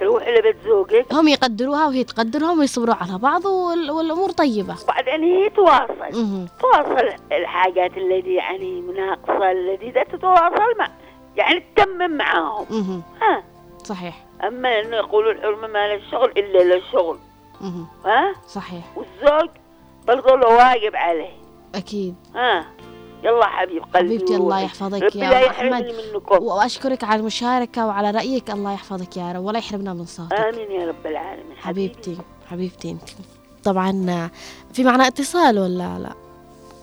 تروح 0.00 0.22
إلى 0.26 0.40
بيت 0.42 0.56
زوجك. 0.64 1.06
هم 1.12 1.28
يقدروها 1.28 1.86
وهي 1.86 2.04
تقدرهم 2.04 2.58
ويصبروا 2.58 2.94
على 2.94 3.18
بعض 3.18 3.44
وال- 3.44 3.90
والأمور 3.90 4.30
طيبة. 4.30 4.74
وبعدين 4.84 5.22
هي 5.24 5.50
تواصل. 5.50 6.48
تواصل 6.60 7.08
الحاجات 7.32 7.90
التي 7.96 8.34
يعني 8.34 8.80
مناقصة 8.80 9.50
التي 9.52 9.90
ذات 9.90 10.14
تتواصل 10.14 10.78
مع 10.78 10.88
يعني 11.36 11.64
تتمم 11.76 12.10
معاهم. 12.10 13.02
ها؟ 13.22 13.42
صحيح. 13.84 14.24
أما 14.46 14.80
إنه 14.80 14.96
يقولوا 14.96 15.32
الحرمة 15.32 15.66
ما 15.68 15.88
لها 15.88 16.10
شغل 16.10 16.30
إلا 16.36 16.74
للشغل. 16.74 17.18
ها؟ 18.04 18.34
صحيح. 18.48 18.84
والزوج 18.96 19.48
برضه 20.06 20.36
له 20.36 20.48
واجب 20.48 20.96
عليه. 20.96 21.36
أكيد. 21.74 22.14
ها 22.34 22.66
يلا 23.22 23.46
حبيب 23.46 23.82
قلبي 23.82 23.96
حبيبتي 23.96 24.36
الله. 24.36 24.60
يحفظك 24.60 25.02
ربي 25.02 25.18
يا 25.18 25.30
لا 25.30 25.38
أم 25.38 25.44
يحرمني 25.44 25.90
أحمد. 25.90 26.14
منكم. 26.14 26.44
وأشكرك 26.44 27.04
على 27.04 27.20
المشاركة 27.20 27.86
وعلى 27.86 28.10
رأيك. 28.10 28.50
الله 28.50 28.72
يحفظك 28.72 29.16
يا 29.16 29.32
رب 29.32 29.44
ولا 29.44 29.58
يحرمنا 29.58 29.94
من 29.94 30.04
صوتك. 30.04 30.32
آمين 30.32 30.70
يا 30.70 30.86
رب 30.86 31.06
العالمين. 31.06 31.56
حبيبتي 31.56 32.18
حبيبتي 32.50 32.90
أنت. 32.90 33.08
طبعا 33.64 34.30
في 34.72 34.84
معنا 34.84 35.06
اتصال 35.06 35.58
ولا 35.58 35.98
لا؟ 35.98 36.14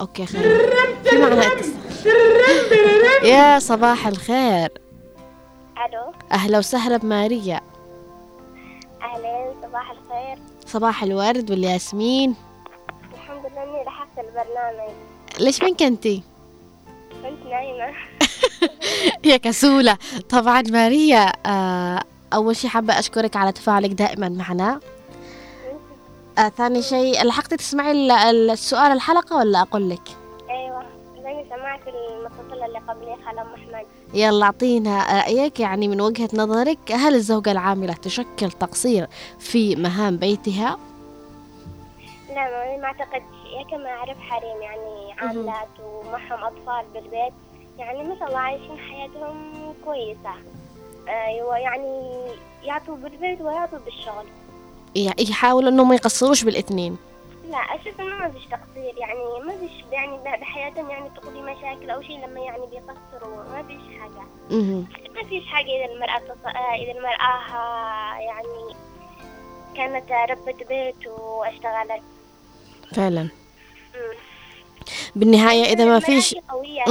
أوكي 0.01 0.25
خير 0.25 0.41
في 1.03 1.17
معنا 1.17 1.47
اتصال. 1.47 1.73
يا 3.23 3.59
صباح 3.59 4.07
الخير. 4.07 4.71
ألو. 5.86 6.13
أهلا 6.31 6.57
وسهلا 6.57 6.97
بماريا. 6.97 7.62
أهلين 9.01 9.53
صباح 9.63 9.91
الخير. 9.91 10.38
صباح 10.65 11.03
الورد 11.03 11.51
والياسمين. 11.51 12.36
لحقت 14.17 14.26
البرنامج. 14.26 14.93
ليش 15.39 15.63
من 15.63 15.76
كنتي 15.76 16.23
كنت 17.23 17.45
نايمة. 17.49 17.93
يا 19.32 19.38
كسولة. 19.38 19.97
طبعا 20.30 20.62
ماريا 20.62 21.32
آه 21.45 22.02
أول 22.34 22.56
شي 22.56 22.67
حابة 22.69 22.99
أشكرك 22.99 23.36
على 23.36 23.52
تفاعلك 23.52 23.89
دائما 23.89 24.30
معنا. 24.30 24.80
آه 26.38 26.49
ثاني 26.49 26.82
شيء 26.82 27.23
لحقتي 27.26 27.58
تسمعي 27.58 27.91
ال- 27.91 28.12
ال- 28.12 28.49
السؤال 28.52 28.91
الحلقة 28.91 29.36
ولا 29.36 29.62
أقول 29.62 29.89
لك؟ 29.89 30.02
أيوه 30.49 30.84
زي 31.23 31.45
سمعت 31.49 31.82
المتصلة 31.88 32.65
اللي 32.65 32.80
قبلي 32.80 33.15
خالة 33.26 33.41
ام 33.41 33.54
أحمد. 33.54 33.86
يلا 34.13 34.45
أعطينا 34.45 35.21
رأيك 35.21 35.60
يعني 35.60 35.88
من 35.88 36.02
وجهة 36.02 36.30
نظرك 36.34 36.91
هل 36.91 37.15
الزوجة 37.15 37.52
العاملة 37.52 37.93
تشكل 37.93 38.52
تقصير 38.52 39.08
في 39.39 39.76
مهام 39.76 40.17
بيتها؟ 40.17 40.78
لا 42.30 42.36
ما 42.36 42.78
ما 42.78 42.93
هي 43.63 43.71
كما 43.71 43.89
أعرف 43.89 44.19
حريم 44.19 44.62
يعني 44.62 45.13
عاملات 45.17 45.67
ومعهم 45.84 46.43
أطفال 46.43 46.86
بالبيت 46.93 47.34
يعني 47.78 48.04
ما 48.04 48.15
شاء 48.19 48.28
الله 48.28 48.39
عايشين 48.39 48.78
حياتهم 48.78 49.54
كويسة. 49.86 50.34
أيوه 51.08 51.58
يعني 51.58 52.12
يعطوا 52.63 52.95
بالبيت 52.95 53.41
ويعطوا 53.41 53.80
بالشغل. 53.80 54.26
يحاولوا 55.30 55.69
إنهم 55.69 55.89
ما 55.89 55.95
يقصروش 55.95 56.43
بالإثنين. 56.43 56.97
لا 57.49 57.58
أشوف 57.58 58.02
إنه 58.02 58.15
ما 58.15 58.30
فيش 58.30 58.45
تقصير 58.45 58.97
يعني 58.97 59.19
ما 59.45 59.58
فيش 59.58 59.86
يعني 59.91 60.17
بحياتهم 60.17 60.89
يعني 60.89 61.10
تقضي 61.10 61.41
مشاكل 61.41 61.89
أو 61.89 62.02
شيء 62.02 62.26
لما 62.28 62.39
يعني 62.39 62.65
بيقصروا 62.65 63.43
ما 63.43 63.63
فيش 63.63 63.99
حاجة. 63.99 64.23
مهم. 64.52 64.88
ما 65.15 65.23
فيش 65.23 65.47
حاجة 65.47 65.67
إذا 65.67 65.93
المرأة 65.93 66.17
تص... 66.19 66.45
إذا 66.82 66.91
المرأة 66.91 67.56
آه، 67.56 68.19
يعني 68.19 68.76
كانت 69.76 70.12
ربة 70.12 70.65
بيت 70.69 71.08
واشتغلت. 71.08 72.04
فعلا. 72.95 73.30
بالنهاية 75.15 75.73
إذا 75.73 75.86
ما 75.86 75.99
فيش 75.99 76.36
قوية 76.49 76.84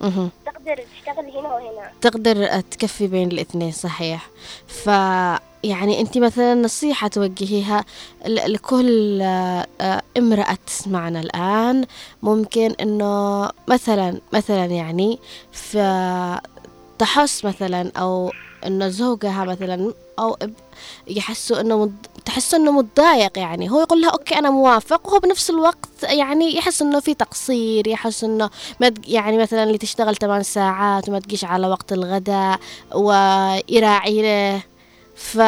مهم. 0.00 0.30
تقدر 0.46 0.74
تشتغل 0.98 1.30
هنا 1.30 1.54
وهنا. 1.54 1.90
تقدر 2.00 2.60
تكفي 2.60 3.06
بين 3.06 3.28
الاثنين 3.32 3.72
صحيح. 3.72 4.28
ف 4.66 4.86
يعني 5.64 6.00
أنت 6.00 6.18
مثلا 6.18 6.54
نصيحة 6.54 7.08
توجهيها 7.08 7.84
لكل 8.26 9.20
آه، 9.22 10.02
امرأة 10.18 10.58
تسمعنا 10.66 11.20
الآن. 11.20 11.84
ممكن 12.22 12.74
إنه 12.80 13.48
مثلا 13.68 14.20
مثلا 14.32 14.64
يعني 14.64 15.18
تحس 16.98 17.44
مثلا 17.44 17.90
أو 17.96 18.32
إنه 18.66 18.88
زوجها 18.88 19.44
مثلا 19.44 19.92
أو 20.18 20.36
إب- 20.44 20.48
يحسوا 21.08 21.60
إنه 21.60 21.78
مد... 21.78 22.06
تحس 22.28 22.54
إنه 22.54 22.70
متضايق 22.70 23.38
يعني. 23.38 23.70
هو 23.70 23.80
يقول 23.80 24.00
لها 24.00 24.10
أوكي 24.10 24.38
أنا 24.38 24.50
موافق 24.50 25.08
وهو 25.08 25.18
بنفس 25.18 25.50
الوقت 25.50 26.02
يعني 26.02 26.56
يحس 26.56 26.82
إنه 26.82 27.00
في 27.00 27.14
تقصير 27.14 27.88
يحس 27.88 28.24
إنه 28.24 28.50
ما 28.80 28.94
يعني 29.06 29.38
مثلا 29.38 29.62
اللي 29.62 29.78
تشتغل 29.78 30.16
8 30.16 30.42
ساعات 30.42 31.08
وما 31.08 31.18
تجيش 31.18 31.44
على 31.44 31.66
وقت 31.66 31.92
الغداء 31.92 32.60
ويراعي 32.94 34.22
له. 34.22 34.62
ف 35.16 35.38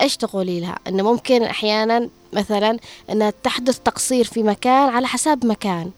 إيش 0.00 0.16
تقولي 0.16 0.60
لها؟ 0.60 0.78
إنه 0.88 1.02
ممكن 1.02 1.42
أحيانا 1.42 2.08
مثلا 2.32 2.78
أن 3.10 3.32
تحدث 3.42 3.78
تقصير 3.78 4.24
في 4.24 4.42
مكان 4.42 4.88
على 4.88 5.06
حساب 5.06 5.46
مكان. 5.46 5.90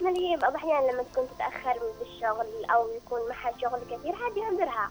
ما 0.00 0.10
هي 0.10 0.36
بعض 0.36 0.50
الأحيان 0.50 0.82
لما 0.82 1.02
تكون 1.12 1.24
تتأخر 1.34 1.80
بالشغل 2.00 2.70
أو 2.74 2.86
يكون 2.96 3.20
معها 3.28 3.52
شغل 3.60 3.80
كثير 3.90 4.14
عادي 4.24 4.40
يعذرها. 4.40 4.90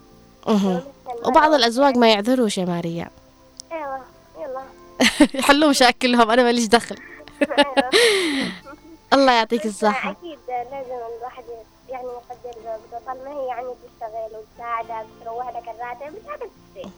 وبعض 1.26 1.54
الأزواج 1.54 1.98
ما 1.98 2.10
يعذروش 2.12 2.58
يا 2.58 2.66
ماريا. 2.66 3.10
أيوة 3.74 4.00
يلا. 4.40 4.64
يحلوا 5.34 5.70
مشاكلهم 5.74 6.32
أنا 6.32 6.44
ماليش 6.44 6.66
دخل. 6.66 6.96
أيوة. 7.42 7.90
الله 9.14 9.32
يعطيك 9.32 9.66
الصحة. 9.66 10.12
أكيد 10.12 10.40
لازم 10.48 10.92
الواحد 11.20 11.44
يعني 11.90 12.08
يقدر 12.46 13.06
طالما 13.08 13.30
هي 13.32 13.48
يعني 13.48 13.68
تشتغل 13.68 14.40
وتساعدك 14.42 15.08
تروح 15.26 15.48
لك 15.50 15.64
الراتب 15.70 16.16
تشتري. 16.18 16.92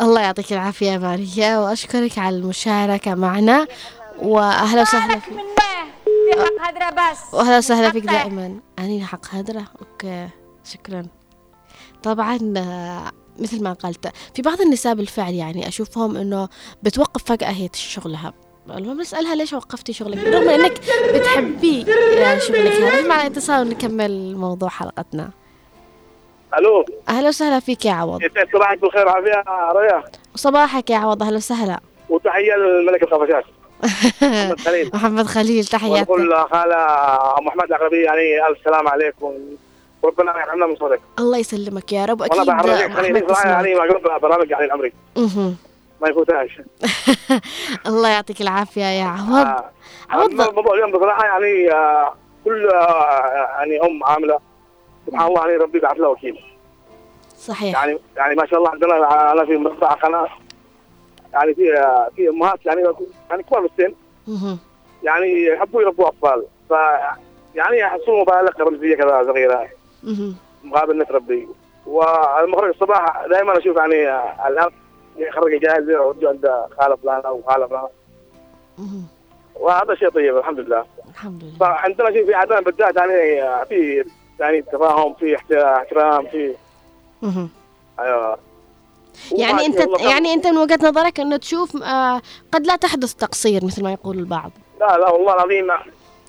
الله 0.00 0.20
يعطيك 0.20 0.52
العافية 0.52 0.90
يا 0.90 0.98
ماريا 0.98 1.58
وأشكرك 1.58 2.18
على 2.18 2.36
المشاركة 2.36 3.14
معنا 3.14 3.66
وأهلا 4.18 4.82
وسهلا 4.82 5.18
فيك. 5.18 5.34
حق 6.38 6.68
هدرة 6.68 6.90
بس. 6.90 7.34
وأهلا 7.34 7.58
وسهلا 7.58 7.90
فيك. 7.90 8.04
دائما. 8.04 8.60
أني 8.78 9.04
حق 9.04 9.34
هدرة؟ 9.34 9.64
أوكي 9.80 10.28
شكرا. 10.64 11.06
طبعا 12.02 12.38
مثل 13.38 13.62
ما 13.62 13.72
قلت 13.72 14.12
في 14.34 14.42
بعض 14.42 14.60
النساء 14.60 14.94
بالفعل 14.94 15.34
يعني 15.34 15.68
أشوفهم 15.68 16.16
أنه 16.16 16.48
بتوقف 16.82 17.24
فجأة 17.24 17.50
هي 17.50 17.68
شغلها. 17.74 18.32
المهم 18.70 19.00
نسألها 19.00 19.34
ليش 19.34 19.52
وقفتي 19.52 19.92
شغلك؟ 19.92 20.18
رغم 20.18 20.48
أنك 20.48 20.80
بتحبي 21.14 21.80
يا 22.16 22.38
شغلك 22.38 22.72
هذا 22.72 23.08
مع 23.08 23.26
اتصال 23.26 23.68
نكمل 23.68 24.36
موضوع 24.36 24.68
حلقتنا. 24.68 25.30
ألو. 26.58 26.84
أهلا 27.08 27.28
وسهلا 27.28 27.60
فيك 27.60 27.84
يا 27.84 27.92
عوض. 27.92 28.22
يسعد 28.22 28.48
صباحك 28.52 28.78
بالخير 28.78 29.06
وعافية 29.06 29.44
ريا. 29.72 30.04
وصباحك 30.34 30.90
يا 30.90 30.96
عوض 30.96 31.22
أهلا 31.22 31.36
وسهلا. 31.36 31.80
وتحية 32.08 32.54
للملك 32.56 33.02
الخفشات 33.02 33.44
محمد 34.22 34.60
خليل. 34.60 34.90
محمد 34.94 35.26
خليل 35.26 35.64
تحياتك. 35.64 36.10
ونقول 36.10 36.36
خالة 36.50 36.76
ام 37.38 37.48
أحمد 37.48 37.64
العقربيه 37.64 38.04
يعني 38.04 38.46
ألف 38.48 38.58
سلام 38.64 38.88
عليكم. 38.88 39.32
وربنا 40.04 40.40
يرحمنا 40.40 40.66
من 40.66 40.76
صوتك 40.76 41.00
الله 41.18 41.38
يسلمك 41.38 41.92
يا 41.92 42.04
رب. 42.04 42.20
والله 42.20 42.36
أكيد 42.42 42.46
بحرجك 42.46 42.92
خليني 42.92 43.20
تسمع. 43.20 43.50
يعني 43.50 43.74
برامج 44.22 44.50
يعني 44.50 44.64
العمري 44.64 44.92
مهم. 45.16 45.56
ما 46.02 46.08
يفوتهاش. 46.08 46.60
الله 47.86 48.08
يعطيك 48.08 48.40
العافية 48.40 48.84
يا 48.84 49.04
عوض 49.04 49.46
آه. 49.46 49.70
عوض. 50.10 50.30
أما 50.30 50.48
الموضوع 50.48 50.74
اليوم 50.74 50.92
بصراحة 50.92 51.24
يعني 51.24 51.72
آه، 51.72 52.14
كل 52.44 52.68
آه، 52.68 53.26
يعني 53.58 53.80
أم 53.80 54.04
عاملة. 54.04 54.38
سبحان 55.06 55.26
الله 55.26 55.40
يعني 55.46 55.56
ربي 55.56 55.78
يبعث 55.78 55.96
له 55.96 56.08
وكيل. 56.08 56.40
صحيح. 57.38 57.78
يعني 57.84 57.98
يعني 58.16 58.34
ما 58.34 58.46
شاء 58.46 58.58
الله 58.58 58.70
عندنا 58.70 59.32
أنا 59.32 59.44
في 59.44 59.56
مصنع 59.56 59.88
قناة. 59.92 60.28
يعني 61.32 61.54
في 61.54 61.86
في 62.16 62.28
أمهات 62.28 62.66
يعني 62.66 62.82
يعني 63.30 63.42
كبار 63.42 63.60
بالسن. 63.60 63.94
يعني 65.02 65.44
يحبوا 65.44 65.82
يربوا 65.82 66.08
أطفال. 66.08 66.44
ف 66.70 66.72
يعني 67.54 67.78
يحصلوا 67.78 68.20
مبالغ 68.22 68.60
رمزية 68.60 68.96
كذا 68.96 69.22
صغيرة. 69.26 69.68
مقابل 70.64 70.98
نتربي 70.98 71.48
والمخرج 71.86 72.68
الصباح 72.68 73.26
دائما 73.30 73.58
أشوف 73.58 73.76
يعني 73.76 73.94
الان 74.48 74.70
يخرج 75.16 75.60
جاهز 75.60 75.88
يودوا 75.90 76.28
عند 76.28 76.50
خالة 76.80 76.96
فلان 76.96 77.20
أو 77.20 77.42
خالة 77.48 77.66
فلان 77.66 77.88
مهم. 78.78 79.06
وهذا 79.54 79.94
شيء 79.94 80.08
طيب 80.08 80.36
الحمد 80.36 80.60
لله. 80.60 80.84
الحمد 81.10 81.44
لله. 81.44 81.58
فعندنا 81.60 82.12
شيء 82.12 82.26
في 82.26 82.34
عندنا 82.34 82.60
بالذات 82.60 82.96
يعني 82.96 83.42
في 83.68 84.04
يعني 84.40 84.62
تفاهم 84.62 85.14
في 85.14 85.36
احت- 85.36 85.52
احترام 85.52 86.26
في. 86.26 86.54
أيوه. 88.00 88.38
يعني 89.32 89.66
أنت 89.66 90.00
يعني 90.00 90.32
أنت 90.34 90.46
من 90.46 90.58
وجهة 90.58 90.78
نظرك 90.82 91.20
إنه 91.20 91.36
تشوف 91.36 91.82
آه 91.82 92.20
قد 92.52 92.66
لا 92.66 92.76
تحدث 92.76 93.14
تقصير 93.14 93.64
مثل 93.64 93.82
ما 93.84 93.92
يقول 93.92 94.18
البعض؟ 94.18 94.50
لا 94.80 94.98
لا 94.98 95.10
والله 95.10 95.34
العظيم 95.34 95.66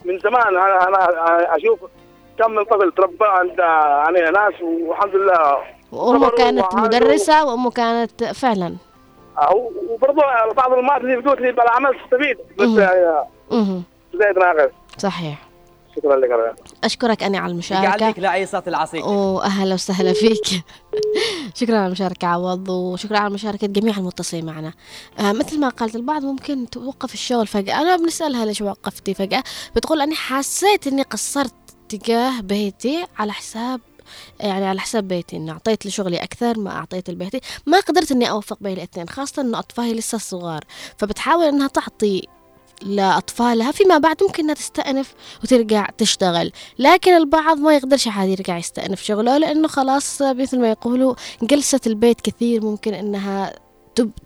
من 0.06 0.20
زمان 0.20 0.48
أنا 0.48 0.88
أنا 0.88 1.58
أشوف 1.58 1.80
كم 2.40 2.52
من 2.52 2.64
طفل 2.64 2.92
تربى 2.98 3.26
عند 3.26 3.60
يعني 3.60 4.32
ناس 4.32 4.62
والحمد 4.62 5.16
لله. 5.16 5.58
وأمه 5.92 6.30
كانت. 6.30 6.76
مدرسة 6.76 7.46
وأمه 7.46 7.72
كانت 7.72 8.24
فعلا. 8.24 8.76
أو- 9.38 9.90
وبرضه 9.90 10.22
بعض 10.56 10.74
المات 10.74 11.02
اللي 11.02 11.18
بتقول 11.18 11.42
لي 11.42 11.52
بالعمل 11.52 11.90
تستفيد 12.04 12.38
بس. 12.58 12.78
يعني. 12.80 13.16
زايد 14.14 14.38
ناقص. 14.38 14.72
صحيح. 14.98 15.46
شكرا 15.96 16.16
لك 16.16 16.30
ريان. 16.30 16.56
أشكرك 16.84 17.24
أني 17.24 17.38
على 17.38 17.52
المشاركة. 17.52 17.96
يجعلك 17.96 18.20
العصير. 18.68 19.04
واهلا 19.06 19.74
وسهلا 19.74 20.14
فيك. 20.14 20.46
شكرا 21.60 21.78
على 21.78 21.86
المشاركة 21.86 22.28
عوض 22.28 22.70
وشكرا 22.70 23.18
على 23.18 23.34
مشاركة 23.34 23.68
جميع 23.68 23.98
المتصلين 23.98 24.46
معنا. 24.46 24.74
آه 25.20 25.32
مثل 25.32 25.60
ما 25.60 25.70
قالت 25.70 25.96
البعض 25.96 26.22
ممكن 26.24 26.70
توقف 26.70 27.14
الشغل 27.14 27.48
فجأة. 27.48 27.82
أنا 27.82 27.96
بنسألها 27.96 28.46
ليش 28.46 28.62
وقفتي 28.62 29.14
فجأة؟ 29.14 29.44
بتقول 29.76 30.02
أني 30.02 30.16
حسيت 30.16 30.88
أني 30.88 31.02
قصرت. 31.02 31.54
تجاه 31.90 32.42
بيتي 32.42 33.06
على 33.18 33.34
حساب 33.34 33.82
يعني 34.40 34.66
على 34.66 34.80
حساب 34.80 35.08
بيتي 35.08 35.36
إني 35.38 35.52
أعطيت 35.52 35.86
لشغلي 35.86 36.18
أكثر 36.18 36.60
ما 36.60 36.72
أعطيت 36.72 37.10
لبيتي. 37.10 37.42
ما 37.66 37.80
قدرت 37.80 38.12
إني 38.12 38.30
أوفق 38.30 38.58
بين 38.62 38.74
الاثنين 38.74 39.10
خاصة 39.10 39.42
إنه 39.42 39.60
أطفالي 39.60 39.94
لسه 39.94 40.18
صغار. 40.18 40.64
فبتحاول 40.98 41.46
إنها 41.46 41.68
تعطي 41.68 42.22
لأطفالها 42.82 43.72
فيما 43.72 43.98
بعد 43.98 44.24
ممكن 44.24 44.44
إنها 44.44 44.56
تستأنف 44.56 45.14
وترجع 45.44 45.90
تشتغل. 45.98 46.52
لكن 46.80 47.12
البعض 47.14 47.58
ما 47.58 47.76
يقدرش 47.76 48.08
عاد 48.08 48.30
يرجع 48.30 48.58
يستأنف 48.58 49.04
شغله 49.04 49.38
لأنه 49.38 49.68
خلاص 49.68 50.22
مثل 50.22 50.60
ما 50.60 50.70
يقولوا 50.70 51.16
جلسة 51.44 51.80
البيت 51.88 52.22
كثير 52.22 52.64
ممكن 52.64 52.94
إنها 52.94 53.65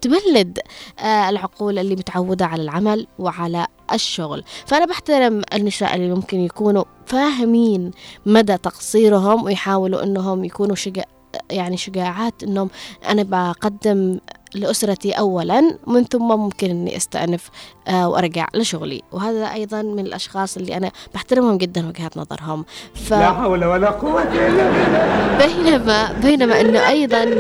تبلد 0.02 0.60
آه، 1.00 1.30
العقول 1.30 1.80
اللي 1.80 1.96
متعودة 1.96 2.46
على 2.46 2.64
العمل 2.64 3.08
وعلى 3.20 3.68
الشغل. 3.94 4.44
فأنا 4.66 4.86
بحترم 4.86 5.42
النساء 5.54 5.96
اللي 5.96 6.14
ممكن 6.14 6.40
يكونوا 6.40 6.84
فاهمين 7.06 7.92
مدى 8.26 8.58
تقصيرهم 8.58 9.44
ويحاولوا 9.44 10.04
أنهم 10.04 10.46
يكونوا 10.46 10.76
شجاع 10.76 11.06
يعني 11.52 11.78
شجاعات 11.78 12.44
أنهم 12.44 12.70
أنا 13.10 13.24
بقدم 13.24 14.20
لأسرتي 14.56 15.12
أولا 15.12 15.78
من 15.88 16.04
ثم 16.04 16.28
ممكن 16.28 16.70
أني 16.70 16.98
أستأنف 16.98 17.50
آه، 17.88 18.10
وأرجع 18.10 18.48
لشغلي. 18.56 19.02
وهذا 19.12 19.54
أيضا 19.54 19.82
من 19.82 20.00
الأشخاص 20.00 20.58
اللي 20.58 20.78
أنا 20.78 20.92
بحترمهم 21.14 21.58
جدا 21.58 21.88
وجهات 21.88 22.18
نظرهم. 22.18 22.66
ف... 22.96 23.12
لا 23.14 23.34
حول 23.34 23.66
ولا 23.66 23.90
قوة 23.90 24.24
إلا 24.24 24.70
بالله. 24.70 25.38
بينما 25.48 26.14
بينما 26.22 26.62
إنه 26.62 26.90
أيضا 26.90 27.38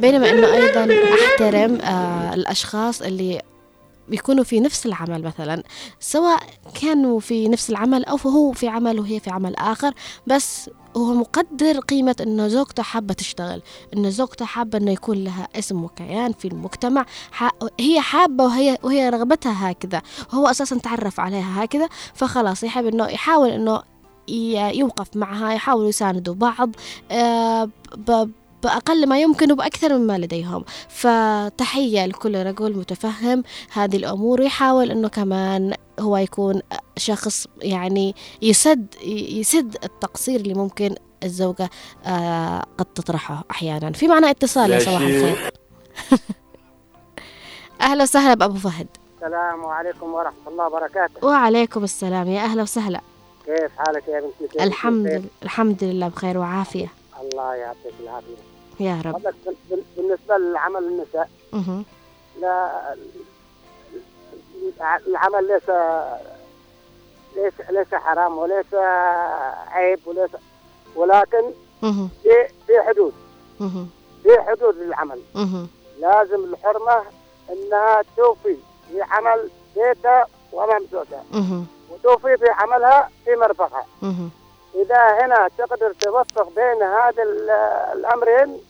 بينما 0.00 0.30
إنه 0.30 0.46
أيضا 0.54 0.88
أحترم 1.14 1.74
آه 1.80 2.34
الأشخاص 2.34 3.02
اللي 3.02 3.42
بيكونوا 4.08 4.44
في 4.44 4.60
نفس 4.60 4.86
العمل 4.86 5.22
مثلا 5.22 5.62
سواء 6.00 6.40
كانوا 6.82 7.20
في 7.20 7.48
نفس 7.48 7.70
العمل 7.70 8.04
أو 8.04 8.16
هو 8.16 8.52
في 8.52 8.68
عمل 8.68 9.00
وهي 9.00 9.20
في 9.20 9.30
عمل 9.30 9.56
آخر 9.56 9.94
بس 10.26 10.70
هو 10.96 11.14
مقدر 11.14 11.78
قيمة 11.80 12.16
انه 12.20 12.48
زوجته 12.48 12.82
حابة 12.82 13.14
تشتغل 13.14 13.62
انه 13.94 14.08
زوجته 14.08 14.44
حابة 14.44 14.78
إنه 14.78 14.90
يكون 14.90 15.24
لها 15.24 15.48
اسم 15.58 15.84
وكيان 15.84 16.32
في 16.32 16.48
المجتمع. 16.48 17.06
هي 17.80 18.00
حابة 18.00 18.44
وهي 18.44 18.78
وهي 18.82 19.08
رغبتها 19.08 19.70
هكذا 19.70 20.02
هو 20.30 20.46
أساسا 20.46 20.78
تعرف 20.78 21.20
عليها 21.20 21.64
هكذا 21.64 21.88
فخلاص 22.14 22.62
يحب 22.64 22.86
إنه 22.86 23.06
يحاول 23.06 23.50
إنه 23.50 23.82
ي- 24.28 24.78
يوقف 24.78 25.16
معها 25.16 25.52
يحاولوا 25.52 25.88
يساندوا 25.88 26.34
بعض 26.34 26.70
آه، 27.10 27.68
بأقل 28.62 29.06
ما 29.08 29.20
يمكن 29.20 29.52
وبأكثر 29.52 29.98
مما 29.98 30.18
لديهم. 30.18 30.64
فتحية 30.88 32.06
لكل 32.06 32.46
رجل 32.46 32.76
متفهم 32.78 33.42
هذه 33.72 33.96
الأمور 33.96 34.40
ويحاول 34.40 34.90
أنه 34.90 35.08
كمان 35.08 35.74
هو 36.00 36.16
يكون 36.16 36.62
شخص 36.96 37.46
يعني 37.62 38.14
يسد 38.42 38.94
يسد 39.04 39.76
التقصير 39.84 40.40
اللي 40.40 40.54
ممكن 40.54 40.94
الزوجة 41.22 41.70
آه، 42.06 42.64
قد 42.78 42.84
تطرحه 42.84 43.44
أحيانا. 43.50 43.92
في 43.92 44.08
معنا 44.08 44.30
اتصال 44.30 44.70
يا 44.70 44.78
صباح 44.78 45.00
الخير. 45.00 45.50
أهلا 47.80 48.02
وسهلا 48.02 48.34
بأبو 48.34 48.54
فهد. 48.54 48.86
السلام 49.16 49.64
عليكم 49.64 50.12
ورحمة 50.14 50.48
الله 50.48 50.66
وبركاته. 50.66 51.26
وعليكم 51.26 51.84
السلام. 51.84 52.28
يا 52.28 52.40
أهلا 52.40 52.62
وسهلا. 52.62 53.00
كيف 53.46 53.70
حالك 53.78 54.08
يا 54.08 54.20
بنتي؟ 54.20 54.64
الحمد؟ 54.64 55.06
لله 55.06 55.22
الحمد 55.42 55.84
لله 55.84 56.08
بخير 56.08 56.38
وعافية. 56.38 56.88
الله 57.22 57.54
يعطيك 57.54 57.92
العافية. 58.00 58.51
يا 58.82 59.02
رب 59.06 59.34
بالنسبة 59.96 60.36
لعمل 60.36 60.82
النساء. 60.84 61.28
لا 62.40 62.70
العمل 65.06 65.46
ليس 65.48 65.70
ليس 67.36 67.70
ليس 67.70 67.94
حرام 67.94 68.38
وليس 68.38 68.74
عيب 69.68 69.98
وليس 70.06 70.30
ولكن. 70.96 71.42
في 72.22 72.48
في 72.66 72.82
حدود. 72.88 73.12
في 74.22 74.40
حدود 74.40 74.76
للعمل. 74.76 75.20
لازم 76.00 76.44
الحرمة 76.44 77.02
إنها 77.50 78.02
توفي 78.16 78.56
في 78.88 79.02
عمل 79.02 79.50
بيتها 79.76 80.26
وأمام 80.52 80.86
زوجها. 80.92 81.24
وتوفي 81.90 82.36
في 82.36 82.48
عملها 82.50 83.10
في 83.24 83.36
مرفقها. 83.36 83.86
إذا 84.74 85.26
هنا 85.26 85.48
تقدر 85.58 85.92
توفق 85.92 86.48
بين 86.56 86.82
هذا 86.82 87.22
ال- 87.22 87.50
الأمرين 87.98 88.60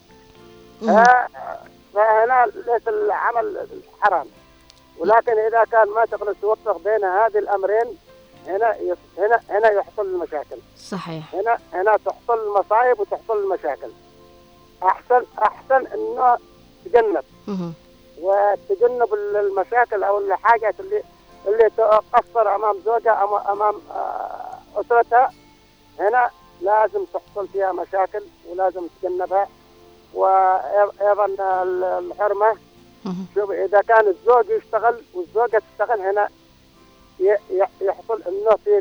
فهنا 1.94 2.46
ليس 2.46 2.88
العمل 2.88 3.66
حرام 4.00 4.26
ولكن 4.98 5.32
إذا 5.38 5.64
كان 5.64 5.88
ما 5.88 6.04
تقدر 6.04 6.32
توفق 6.42 6.78
بين 6.78 7.04
هذه 7.04 7.38
الأمرين 7.38 7.98
هنا 8.46 8.76
يص- 8.76 9.18
هنا 9.18 9.40
هنا 9.50 9.70
يحصل 9.70 10.06
المشاكل. 10.06 10.56
صحيح. 10.76 11.34
هنا 11.34 11.58
هنا 11.72 11.96
تحصل 12.06 12.38
المصايب 12.46 13.00
وتحصل 13.00 13.38
المشاكل. 13.44 13.90
أحسن 14.82 15.22
أحسن 15.42 15.86
إنه 15.86 16.38
تجنب. 16.84 17.24
وتجنب 18.20 19.14
ال- 19.14 19.36
المشاكل 19.36 20.02
أو 20.02 20.18
الحاجات 20.18 20.80
اللي 20.80 21.02
اللي 21.46 21.70
تقصر 21.76 22.54
أمام 22.54 22.76
زوجها 22.84 23.26
أم- 23.26 23.48
أمام 23.50 23.74
آه، 23.90 24.58
أسرتها. 24.80 25.30
هنا 25.98 26.30
لازم 26.60 27.04
تحصل 27.14 27.48
فيها 27.48 27.72
مشاكل 27.72 28.22
ولازم 28.48 28.86
تجنبها. 29.02 29.48
وأيضا 30.14 31.24
ال- 31.62 31.84
الحرمه. 31.84 32.52
شوف 33.34 33.50
إذا 33.50 33.80
كان 33.80 34.06
الزوج 34.08 34.44
يشتغل 34.62 34.94
والزوجة 35.14 35.62
تشتغل 35.72 36.00
هنا 36.00 36.28
يحصل 37.80 38.22
إنه 38.28 38.56
في 38.64 38.80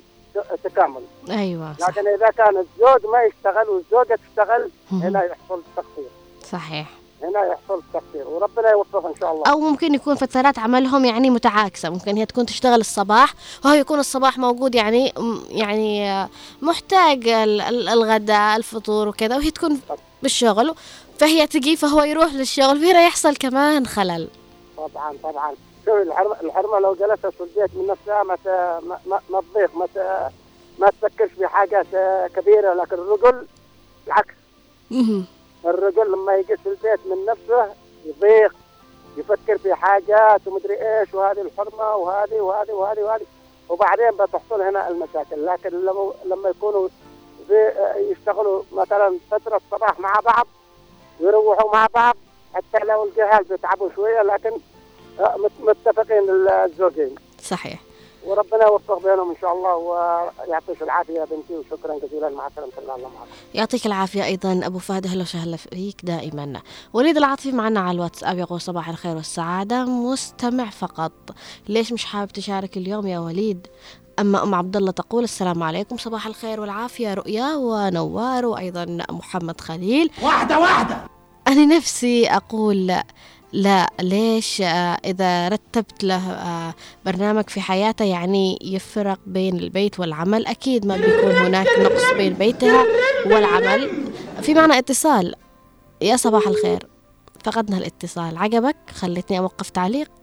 تكامل. 0.63 1.01
أيوه 1.29 1.73
صح. 1.79 1.89
لكن 1.89 2.07
إذا 2.07 2.29
كان 2.29 2.57
الزوج 2.57 3.11
ما 3.11 3.23
يشتغل 3.23 3.69
والزوجة 3.69 4.19
تشتغل. 4.29 4.69
هنا 4.91 5.23
يحصل 5.23 5.61
تقصير. 5.75 6.09
صحيح. 6.51 6.89
هنا 7.23 7.45
يحصل 7.45 7.81
تقصير 7.93 8.27
وربنا 8.27 8.69
يوفقه 8.71 9.09
إن 9.09 9.15
شاء 9.19 9.31
الله. 9.31 9.43
أو 9.51 9.59
ممكن 9.59 9.93
يكون 9.95 10.15
فترات 10.15 10.59
عملهم 10.59 11.05
يعني 11.05 11.29
متعاكسة. 11.29 11.89
ممكن 11.89 12.17
هي 12.17 12.25
تكون 12.25 12.45
تشتغل 12.45 12.79
الصباح 12.79 13.33
وهو 13.65 13.73
يكون 13.73 13.99
الصباح 13.99 14.37
موجود 14.37 14.75
يعني 14.75 15.13
يعني 15.49 16.27
محتاج 16.61 17.27
ال- 17.27 17.61
ال- 17.61 17.89
الغداء 17.89 18.57
الفطور 18.57 19.07
وكذا 19.07 19.37
وهي 19.37 19.51
تكون 19.51 19.81
بالشغل. 20.23 20.75
فهي 21.19 21.47
تجي 21.47 21.75
فهو 21.77 22.01
يروح 22.03 22.33
للشغل 22.33 22.79
فهنا 22.79 23.05
يحصل 23.05 23.35
كمان 23.35 23.87
خلل. 23.87 24.29
طبعا 24.77 25.17
طبعا. 25.23 25.53
شوف 25.85 25.95
الحرمة 26.43 26.79
لو 26.79 26.93
جلست 26.95 27.25
في 27.27 27.41
البيت 27.41 27.75
من 27.75 27.87
نفسها 27.87 28.23
ما 28.23 28.37
ما 29.05 29.21
ما- 29.29 29.41
تضيق 29.53 29.75
ما 29.75 29.87
ما 30.79 30.89
تفكرش 30.89 31.29
في 31.31 31.47
حاجات 31.47 31.85
كبيرة. 32.35 32.73
لكن 32.73 32.95
الرجل 32.95 33.45
العكس. 34.07 34.33
الرجل 35.65 36.11
لما 36.11 36.35
يجي 36.35 36.57
في 36.57 36.69
البيت 36.69 36.99
من 37.05 37.25
نفسه 37.25 37.73
يضيق 38.05 38.55
يفكر 39.17 39.57
في 39.57 39.73
حاجات 39.73 40.47
ومدري 40.47 40.73
إيش 40.73 41.13
وهذه 41.13 41.41
الحرمة 41.41 41.95
وهذه 41.95 42.41
وهذه 42.41 42.71
وهذه 42.71 42.99
وهذه. 42.99 43.25
وبعدين 43.69 44.11
بتحصل 44.11 44.61
هنا 44.61 44.89
المشاكل. 44.89 45.45
لكن 45.45 45.69
لما 45.69 46.13
لما 46.25 46.49
يكونوا 46.49 46.87
في 47.47 47.71
يشتغلوا 48.11 48.63
مثلا 48.71 49.17
فترة 49.31 49.61
صباح 49.71 49.99
مع 49.99 50.19
بعض 50.19 50.47
ويروحوا 51.21 51.73
مع 51.73 51.87
بعض 51.93 52.15
حتى 52.53 52.85
لو 52.85 53.03
الجهاز 53.05 53.45
بيتعبوا 53.49 53.89
شوية 53.95 54.21
لكن 54.21 54.51
آه، 55.19 55.35
مت- 55.37 55.69
متفقين 55.87 56.29
الزوجين. 56.65 57.15
صحيح. 57.43 57.79
وربنا 58.25 58.63
يوفق 58.65 59.03
بينهم 59.03 59.29
إن 59.29 59.35
شاء 59.41 59.53
الله 59.53 59.75
ويعطيك 59.75 60.81
العافية 60.81 61.13
يا 61.13 61.25
بنتي 61.25 61.53
وشكرا 61.53 61.99
جزيلا 62.07 62.29
مع 62.29 62.49
سلامه 62.55 62.71
الله 62.81 62.95
الله 62.95 63.07
معك. 63.07 63.27
يعطيك 63.53 63.85
العافية 63.85 64.25
أيضا 64.25 64.61
أبو 64.63 64.79
فهد 64.79 65.05
أهلا 65.05 65.21
وسهلا 65.21 65.57
فيك 65.57 65.95
دائما. 66.05 66.61
وليد 66.93 67.17
العاطفي 67.17 67.51
معنا 67.51 67.79
على 67.79 67.95
الواتساب 67.95 68.37
يقول 68.37 68.61
صباح 68.61 68.89
الخير 68.89 69.15
والسعادة. 69.15 69.85
مستمع 69.85 70.69
فقط. 70.69 71.11
ليش 71.69 71.93
مش 71.93 72.05
حابب 72.05 72.31
تشارك 72.31 72.77
اليوم 72.77 73.07
يا 73.07 73.19
وليد؟ 73.19 73.67
أما 74.19 74.43
أم 74.43 74.55
عبد 74.55 74.77
الله 74.77 74.91
تقول 74.91 75.23
السلام 75.23 75.63
عليكم 75.63 75.97
صباح 75.97 76.27
الخير 76.27 76.61
والعافية 76.61 77.13
رؤيا 77.13 77.55
ونوار 77.55 78.45
وأيضا 78.45 78.97
محمد 79.09 79.61
خليل. 79.61 80.11
واحدة 80.23 80.59
واحدة! 80.59 81.10
أنا 81.47 81.65
نفسي 81.65 82.27
أقول 82.27 82.93
لا. 83.53 83.89
ليش 84.01 84.61
آه، 84.61 84.97
إذا 85.05 85.47
رتبت 85.49 86.03
له 86.03 86.31
آه، 86.31 86.73
برنامج 87.05 87.49
في 87.49 87.61
حياته 87.61 88.05
يعني 88.05 88.59
يفرق 88.61 89.19
بين 89.25 89.59
البيت 89.59 89.99
والعمل؟ 89.99 90.45
أكيد 90.45 90.85
ما 90.85 90.97
بيكون 90.97 91.31
هناك 91.31 91.67
نقص 91.79 92.13
بين 92.17 92.33
بيتها 92.33 92.85
والعمل. 93.25 94.11
في 94.41 94.53
معنا 94.53 94.77
اتصال. 94.77 95.35
يا 96.01 96.15
صباح 96.15 96.47
الخير. 96.47 96.87
فقدنا 97.43 97.77
الاتصال. 97.77 98.37
عجبك؟ 98.37 98.75
خلتني 98.93 99.39
أوقف 99.39 99.69
تعليق. 99.69 100.20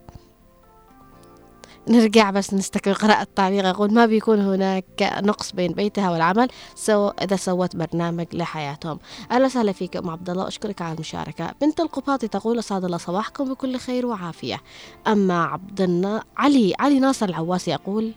نرجع 1.87 2.31
بس 2.31 2.53
نستكمل 2.53 2.93
قراءة 2.93 3.21
التعليق. 3.21 3.65
يقول 3.65 3.93
ما 3.93 4.05
بيكون 4.05 4.39
هناك 4.39 4.85
نقص 5.01 5.51
بين 5.51 5.71
بيتها 5.71 6.11
والعمل 6.11 6.47
سو 6.75 7.09
إذا 7.09 7.35
سوت 7.35 7.75
برنامج 7.75 8.25
لحياتهم. 8.33 8.99
أهلا 9.31 9.45
وسهلا 9.45 9.71
فيك 9.71 9.97
أم 9.97 10.09
عبد 10.09 10.29
الله. 10.29 10.47
أشكرك 10.47 10.81
على 10.81 10.93
المشاركة. 10.93 11.51
بنت 11.61 11.79
القباطي 11.79 12.27
تقول 12.27 12.59
أسعد 12.59 12.85
الله 12.85 12.97
صباحكم 12.97 13.53
بكل 13.53 13.77
خير 13.77 14.05
وعافية. 14.05 14.61
أما 15.07 15.43
عبد 15.43 15.81
النا... 15.81 16.23
علي 16.37 16.73
علي 16.79 16.99
ناصر 16.99 17.25
العواسي 17.25 17.71
يقول 17.71 18.13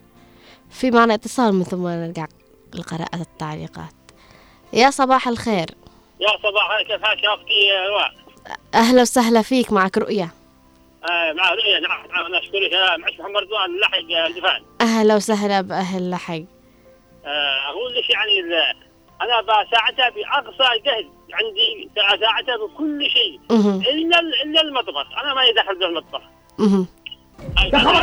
في 0.70 0.90
معنا 0.90 1.14
اتصال 1.14 1.54
من 1.54 1.64
ثم 1.64 1.88
نرجع 1.88 2.26
لقراءة 2.74 3.20
التعليقات. 3.20 3.94
يا 4.72 4.90
صباح 4.90 5.28
الخير. 5.28 5.74
يا 6.20 6.28
صباح 6.28 6.82
كيف 6.88 7.02
حالك 7.02 7.22
يا 7.22 7.88
رواء؟ 7.90 8.12
أهلا 8.74 9.02
وسهلا 9.02 9.42
فيك. 9.42 9.72
معك 9.72 9.98
رؤية. 9.98 10.34
مع 11.10 11.50
رؤيا 11.50 11.80
نعم 11.80 12.06
نعم 12.06 12.26
أنا 12.26 12.38
اشكرك 12.38 12.72
آه، 12.72 12.96
معك 12.96 13.20
محمد 13.20 13.36
رضوان 13.42 13.80
لحق 13.80 14.26
الدفان 14.26 14.62
أهلا 14.80 15.16
وسهلا 15.16 15.60
بأهل 15.60 16.10
لحق 16.10 16.34
آه 17.24 17.70
أقول 17.70 17.94
لك 17.94 18.10
يعني 18.10 18.40
أنا 19.22 19.40
بساعدها 19.40 20.08
بأقصى 20.10 20.78
جهد 20.86 21.08
عندي 21.32 21.90
اساعدها 21.96 22.56
بكل 22.56 23.10
شيء. 23.10 23.40
إلا 23.50 24.18
إلا 24.44 24.60
المطبخ. 24.60 25.18
أنا 25.22 25.34
ما 25.34 25.42
دخل 25.56 25.78
بالمطبخ. 25.78 26.20
أنا 27.74 28.02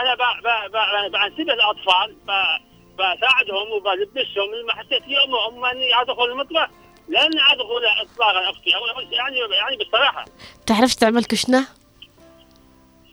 أنا 0.00 0.14
ب- 0.14 0.42
ب- 0.42 0.70
ب- 0.72 1.12
بنسبه 1.12 1.52
الأطفال 1.54 2.16
ب- 2.26 2.60
بساعدهم 2.94 3.70
وبلبسهم 3.72 4.54
لما 4.62 4.72
حسيت 4.74 5.02
يوم 5.08 5.34
هم 5.34 5.64
اني 5.64 6.00
أدخل 6.00 6.24
المطبخ. 6.24 6.68
لن 7.08 7.40
أدخل 7.50 7.84
اطلاقا 8.02 8.50
أختي 8.50 8.70
أو- 8.70 9.12
يعني 9.12 9.38
يعني 9.38 9.76
بالصراحه 9.76 10.24
تعرف 10.66 10.94
تعمل 10.94 11.24
كشنة؟ 11.24 11.66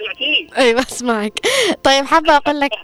سمعتيني؟ 0.04 0.49
أيوة 0.58 0.82
أسمعك. 0.82 1.34
طيب 1.84 2.06
حابة 2.06 2.36
أقول 2.36 2.60
لك 2.60 2.72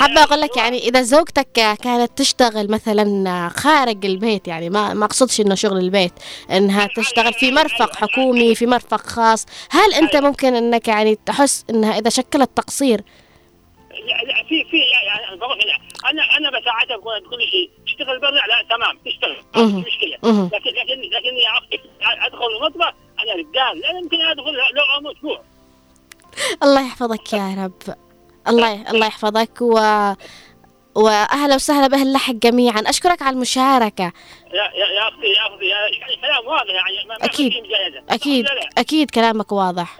حابة 0.00 0.22
أقول 0.22 0.40
لك 0.40 0.56
يعني 0.56 0.78
إذا 0.78 1.02
زوجتك 1.02 1.52
كانت 1.82 2.18
تشتغل 2.18 2.70
مثلا 2.70 3.48
خارج 3.48 4.06
البيت 4.06 4.48
يعني 4.48 4.70
ما 4.70 4.94
ما 4.94 5.04
أقصدش 5.04 5.40
إنه 5.40 5.54
شغل 5.54 5.78
البيت 5.78 6.12
إنها 6.50 6.88
تشتغل 6.96 7.32
في 7.32 7.52
مرفق 7.52 7.96
حكومي 7.96 8.54
في 8.54 8.66
مرفق 8.66 9.00
خاص 9.00 9.46
هل 9.70 9.94
أنت 9.94 10.16
ممكن 10.16 10.54
إنك 10.54 10.88
يعني 10.88 11.18
تحس 11.26 11.64
إنها 11.70 11.98
إذا 11.98 12.10
شكلت 12.10 12.50
تقصير؟ 12.56 13.00
لا 13.90 14.24
لا 14.26 14.44
في 14.48 14.64
في 14.70 14.76
يعني 14.76 15.72
أنا 16.10 16.22
أنا 16.36 16.60
بساعدها 16.60 16.96
بكل 16.96 17.42
شيء. 17.50 17.70
تشتغل 17.86 18.20
برا؟ 18.20 18.30
لا 18.30 18.66
تمام 18.70 18.98
تشتغل 19.06 19.36
مشكلة. 19.56 20.16
لكن 20.52 20.70
لكن 20.70 21.00
لكن 21.00 21.34
أدخل 22.02 22.46
المطبخ 22.56 22.94
أنا 23.24 23.32
رجال 23.32 23.80
لا 23.80 23.98
يمكن 23.98 24.20
أدخل 24.20 24.52
لو 25.04 25.12
أسبوع 25.12 25.40
الله 26.62 26.86
يحفظك 26.86 27.32
يا 27.32 27.54
رب. 27.64 27.96
الله 28.48 28.90
الله 28.90 29.06
يحفظك 29.06 29.60
و 29.60 29.74
وأهلا 30.94 31.54
وسهلا 31.54 31.86
بأهل 31.86 32.06
اللحق 32.06 32.32
جميعا. 32.32 32.80
أشكرك 32.80 33.22
على 33.22 33.34
المشاركة. 33.34 34.04
يا 34.04 34.62
يا 34.62 34.86
يا 34.86 35.08
أختي 35.08 35.26
يا 35.26 35.54
أختي 35.54 35.64
يعني 35.66 36.16
كلام 36.22 36.46
واضح 36.46 36.70
يعني 36.74 37.08
ما 37.08 37.26
لا 38.44 38.54
لا. 38.54 38.68
أكيد 38.78 39.10
كلامك 39.10 39.52
واضح. 39.52 39.98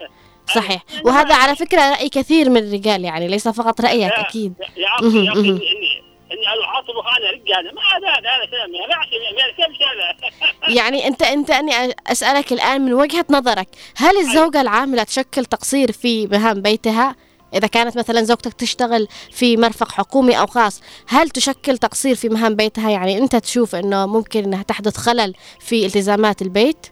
صحيح. 0.55 0.83
وهذا 1.05 1.35
على 1.35 1.55
فكرة 1.55 1.89
رأي 1.89 2.09
كثير 2.09 2.49
من 2.49 2.57
الرجال 2.57 3.03
يعني 3.05 3.27
ليس 3.27 3.47
فقط 3.47 3.81
رأيك 3.81 4.01
يا- 4.11 4.21
أكيد. 4.21 4.53
يا- 4.77 4.87
أختي 4.95 5.25
يا 5.25 5.31
أختي. 5.31 5.94
اني 6.35 6.47
اني 6.47 7.33
اني 7.33 7.59
أنا 7.59 7.71
ما 7.71 7.81
هذا 7.81 8.09
هذا 8.09 8.29
هذا 8.29 8.45
كلام 8.45 9.51
كيف 9.55 9.81
هذا 9.87 10.31
يعني 10.77 11.07
أنت 11.07 11.21
أنت 11.21 11.51
أني 11.51 11.95
أسألك 12.07 12.53
الآن 12.53 12.81
من 12.81 12.93
وجهة 12.93 13.25
نظرك 13.29 13.67
هل 13.97 14.17
الزوجة 14.17 14.61
العاملة 14.61 15.03
تشكل 15.03 15.45
تقصير 15.45 15.91
في 15.91 16.27
مهام 16.27 16.61
بيتها؟ 16.61 17.15
إذا 17.53 17.67
كانت 17.67 17.97
مثلا 17.97 18.23
زوجتك 18.23 18.53
تشتغل 18.53 19.07
في 19.31 19.57
مرفق 19.57 19.91
حكومي 19.91 20.39
أو 20.39 20.45
خاص 20.45 20.81
هل 21.07 21.29
تشكل 21.29 21.77
تقصير 21.77 22.15
في 22.15 22.29
مهام 22.29 22.55
بيتها؟ 22.55 22.89
يعني 22.89 23.17
أنت 23.17 23.35
تشوف 23.35 23.75
أنه 23.75 24.05
ممكن 24.05 24.43
أنها 24.43 24.63
تحدث 24.63 24.97
خلل 24.97 25.33
في 25.59 25.85
التزامات 25.85 26.41
البيت؟ 26.41 26.87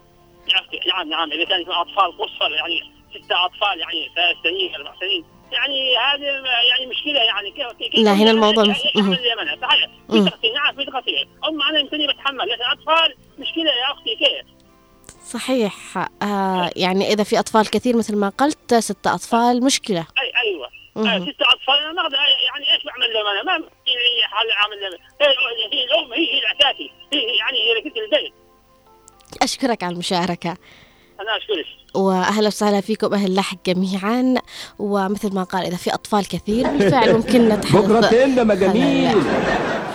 نعم 0.88 1.10
نعم 1.10 1.32
إذا 1.32 1.46
كان 1.46 1.62
يكون 1.62 1.74
أطفال 1.76 2.18
قصر 2.18 2.52
يعني 2.52 2.94
ستة 3.10 3.46
أطفال 3.46 3.80
يعني 3.80 4.12
ثلاث 4.16 4.36
سنين 4.44 4.76
أربع 4.76 4.94
سنين. 5.00 5.26
يعني 5.54 5.98
هذه 5.98 6.26
يعني 6.70 6.86
مشكلة 6.86 7.20
يعني 7.20 7.52
كيف 7.52 7.68
كيف 7.92 8.06
لا، 8.06 8.14
هنا 8.14 8.32
الموضوع 8.32 8.66
يعني 8.66 8.80
يحمل 8.96 9.04
مهم. 9.04 9.14
اليمن 9.14 9.62
صحيح. 9.62 9.90
في. 10.12 10.30
تقصير 10.30 10.54
نعم 10.54 10.76
في 10.76 10.86
تقصير. 10.86 11.28
اما 11.48 11.70
أنا 11.70 11.80
يمكن 11.80 12.08
بتحمل 12.08 12.50
لكن 12.50 12.64
أطفال 12.64 13.16
مشكلة 13.40 13.72
يا 13.72 13.92
أختي 13.92 14.16
كيف؟ 14.16 14.46
صحيح. 15.26 15.98
آه 16.22 16.72
يعني 16.76 17.14
إذا 17.14 17.24
في 17.24 17.40
أطفال 17.40 17.70
كثير 17.70 17.98
مثل 17.98 18.16
ما 18.16 18.30
قلت 18.30 18.74
ستة 18.76 19.14
أطفال 19.14 19.64
مشكلة. 19.64 20.08
أي 20.22 20.32
أيوه. 20.42 20.70
آه 20.98 21.20
ستة 21.20 21.46
أطفال 21.54 21.78
أنا 21.84 21.94
ما 21.94 22.02
أقدر 22.02 22.16
يعني 22.16 22.74
إيش 22.74 22.84
بعمل 22.84 23.14
لهم 23.14 23.28
أنا؟ 23.28 23.44
ما 23.44 23.52
يعني 23.88 24.24
حال 24.24 24.52
أعمل 24.52 24.82
لهم. 24.82 25.00
هي 25.72 25.84
الأم 25.84 26.14
هي 26.14 26.34
هي 26.34 26.40
الأساسي. 26.40 26.92
هي 27.14 27.38
يعني 27.38 27.58
هي 27.58 27.74
ركيزه 27.74 28.06
البيت. 28.06 28.34
أشكرك 29.42 29.84
على 29.84 29.94
المشاركة. 29.94 30.58
أنا 31.20 31.38
أشكرك. 31.38 31.66
واهلا 31.94 32.48
وسهلا 32.48 32.82
فيكم 32.82 33.14
أهل 33.14 33.36
لحق 33.36 33.58
جميعا. 33.66 34.36
ومثل 34.80 35.34
ما 35.34 35.44
قال 35.44 35.66
إذا 35.66 35.76
في 35.76 35.94
أطفال 35.94 36.28
كثير 36.28 36.68
بالفعل 36.68 37.14
ممكن 37.14 37.50
نتحدث. 37.50 38.40
ما 38.40 38.56
جميل. 38.56 39.22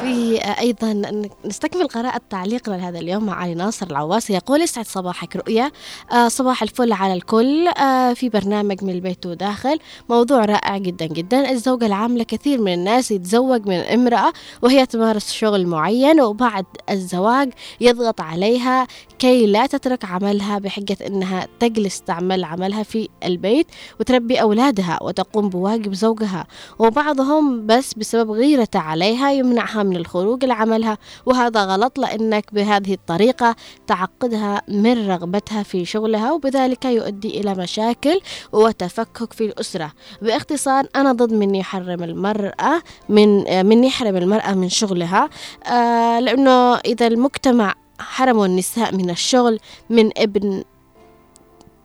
في 0.02 0.38
أيضا 0.58 1.02
نستكمل 1.44 1.88
قراءة 1.88 2.20
تعليقنا 2.30 2.74
لهذا 2.74 2.98
اليوم 2.98 3.26
مع 3.26 3.34
علي 3.34 3.54
ناصر 3.54 3.86
العواسي 3.86 4.32
يقول 4.32 4.60
يسعد 4.60 4.86
صباحك 4.86 5.36
رؤيا. 5.36 5.70
آه 6.12 6.28
صباح 6.28 6.62
الفل 6.62 6.92
على 6.92 7.14
الكل. 7.14 7.68
آه 7.68 8.12
في 8.12 8.28
برنامج 8.28 8.84
من 8.84 8.90
البيت 8.90 9.26
وداخل. 9.26 9.78
موضوع 10.08 10.44
رائع 10.44 10.78
جدا 10.78 11.06
جدا. 11.06 11.50
الزوجة 11.50 11.86
العاملة 11.86 12.24
كثير 12.24 12.60
من 12.60 12.74
الناس 12.74 13.10
يتزوج 13.10 13.66
من 13.66 13.76
امرأة 13.76 14.32
وهي 14.62 14.86
تمارس 14.86 15.32
شغل 15.32 15.66
معين 15.66 16.20
وبعد 16.20 16.66
الزواج 16.90 17.52
يضغط 17.80 18.20
عليها 18.20 18.86
كي 19.18 19.46
لا 19.46 19.66
تترك 19.66 20.04
عملها 20.04 20.58
بحجة 20.58 20.96
إنها 21.06 21.48
تجلس 21.60 21.87
تعمل 21.88 22.44
عملها 22.44 22.82
في 22.82 23.08
البيت 23.24 23.66
وتربي 24.00 24.40
أولادها 24.40 24.98
وتقوم 25.02 25.48
بواجب 25.48 25.94
زوجها. 25.94 26.46
وبعضهم 26.78 27.66
بس 27.66 27.94
بسبب 27.94 28.30
غيرته 28.30 28.78
عليها 28.78 29.32
يمنعها 29.32 29.82
من 29.82 29.96
الخروج 29.96 30.44
لعملها. 30.44 30.98
وهذا 31.26 31.64
غلط 31.64 31.98
لأنك 31.98 32.54
بهذه 32.54 32.94
الطريقة 32.94 33.56
تعقدها 33.86 34.62
من 34.68 35.10
رغبتها 35.10 35.62
في 35.62 35.84
شغلها 35.84 36.32
وبذلك 36.32 36.84
يؤدي 36.84 37.40
إلى 37.40 37.54
مشاكل 37.54 38.20
وتفكك 38.52 39.32
في 39.32 39.44
الأسرة. 39.44 39.92
باختصار 40.22 40.86
أنا 40.96 41.12
ضد 41.12 41.32
من 41.32 41.54
يحرم 41.54 42.02
المرأة 42.02 42.82
من 43.08 43.28
من 43.66 43.84
يحرم 43.84 44.16
المرأة 44.16 44.54
من 44.54 44.68
شغلها 44.68 45.28
آه 45.66 46.20
لأنه 46.20 46.76
إذا 46.76 47.06
المجتمع 47.06 47.74
حرموا 47.98 48.46
النساء 48.46 48.94
من 48.94 49.10
الشغل 49.10 49.58
من 49.90 50.10
ابن 50.18 50.64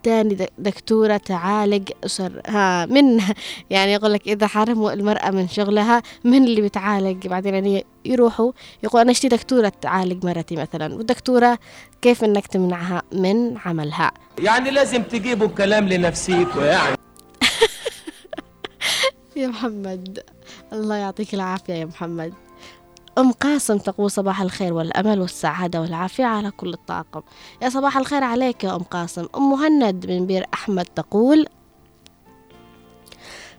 تاني 0.04 0.48
دكتورة 0.58 1.18
تعالج 1.18 1.90
أسر 2.06 2.42
ها 2.48 2.86
من 2.86 3.22
يعني 3.70 3.94
يقول 3.94 4.14
لك 4.14 4.28
إذا 4.28 4.48
حرموا 4.48 4.94
المرأة 4.94 5.32
من 5.32 5.48
شغلها 5.48 6.02
من 6.24 6.44
اللي 6.44 6.62
بتعالج؟ 6.62 7.28
بعدين 7.28 7.54
يعني 7.54 7.86
يروحوا 8.06 8.52
يقول 8.84 9.02
أنا 9.02 9.12
اشتي 9.12 9.28
دكتورة 9.28 9.72
تعالج 9.82 10.26
مرتي 10.26 10.56
مثلا 10.56 10.96
والدكتورة 10.96 11.60
كيف 12.02 12.24
إنك 12.24 12.48
تمنعها 12.48 13.04
من 13.12 13.58
عملها؟ 13.66 14.12
يعني 14.40 14.72
لازم 14.72 15.04
تجيبوا 15.04 15.48
الكلام 15.48 15.90
لنفسيكوا 15.90 16.64
يعني. 16.64 16.98
يا 19.36 19.48
محمد 19.48 20.24
الله 20.74 20.96
يعطيك 20.96 21.34
العافية 21.34 21.74
يا 21.74 21.86
محمد. 21.86 22.34
أم 23.18 23.32
قاسم 23.32 23.78
تقول 23.78 24.12
صباح 24.12 24.42
الخير 24.42 24.74
والأمل 24.74 25.22
والسعادة 25.22 25.82
والعافية 25.82 26.26
على 26.26 26.52
كل 26.52 26.74
الطاقم. 26.74 27.22
يا 27.62 27.70
صباح 27.70 27.98
الخير 27.98 28.24
عليك 28.24 28.64
يا 28.64 28.76
أم 28.76 28.84
قاسم. 28.84 29.28
أم 29.36 29.50
مهند 29.50 30.06
من 30.06 30.26
بير 30.26 30.46
أحمد 30.54 30.86
تقول 30.86 31.48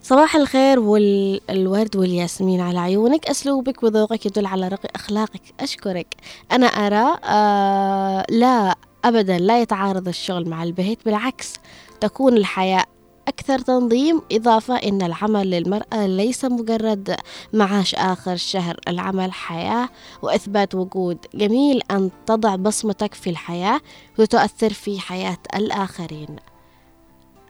صباح 0.02 0.36
الخير 0.36 0.78
والورد 0.80 1.96
والياسمين 1.96 2.60
على 2.60 2.78
عيونك. 2.78 3.26
أسلوبك 3.26 3.82
وذوقك 3.82 4.26
يدل 4.26 4.46
على 4.46 4.68
رقي 4.68 4.88
أخلاقك. 4.94 5.42
أشكرك. 5.60 6.14
أنا 6.52 6.66
أرى 6.66 7.18
آه 7.24 8.26
لا 8.30 8.74
أبدا 9.04 9.38
لا 9.38 9.62
يتعارض 9.62 10.08
الشغل 10.08 10.48
مع 10.48 10.62
البيت. 10.62 11.04
بالعكس 11.04 11.54
تكون 12.00 12.36
الحياة 12.36 12.84
أكثر 13.28 13.58
تنظيم 13.58 14.22
إضافة 14.32 14.74
أن 14.76 15.02
العمل 15.02 15.50
للمرأة 15.50 16.06
ليس 16.06 16.44
مجرد 16.44 17.16
معاش 17.52 17.94
آخر 17.94 18.32
الشهر 18.32 18.80
العمل 18.88 19.32
حياة 19.32 19.88
وإثبات 20.22 20.74
وجود. 20.74 21.18
جميل 21.34 21.82
أن 21.90 22.10
تضع 22.26 22.56
بصمتك 22.56 23.14
في 23.14 23.30
الحياة 23.30 23.80
وتؤثر 24.18 24.72
في 24.72 25.00
حياة 25.00 25.38
الآخرين. 25.54 26.36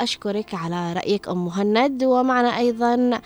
أشكرك 0.01 0.55
على 0.55 0.93
رأيك 0.93 1.29
أم 1.29 1.45
مهند 1.45 2.05
ومعنا 2.05 2.59
أيضا 2.59 3.21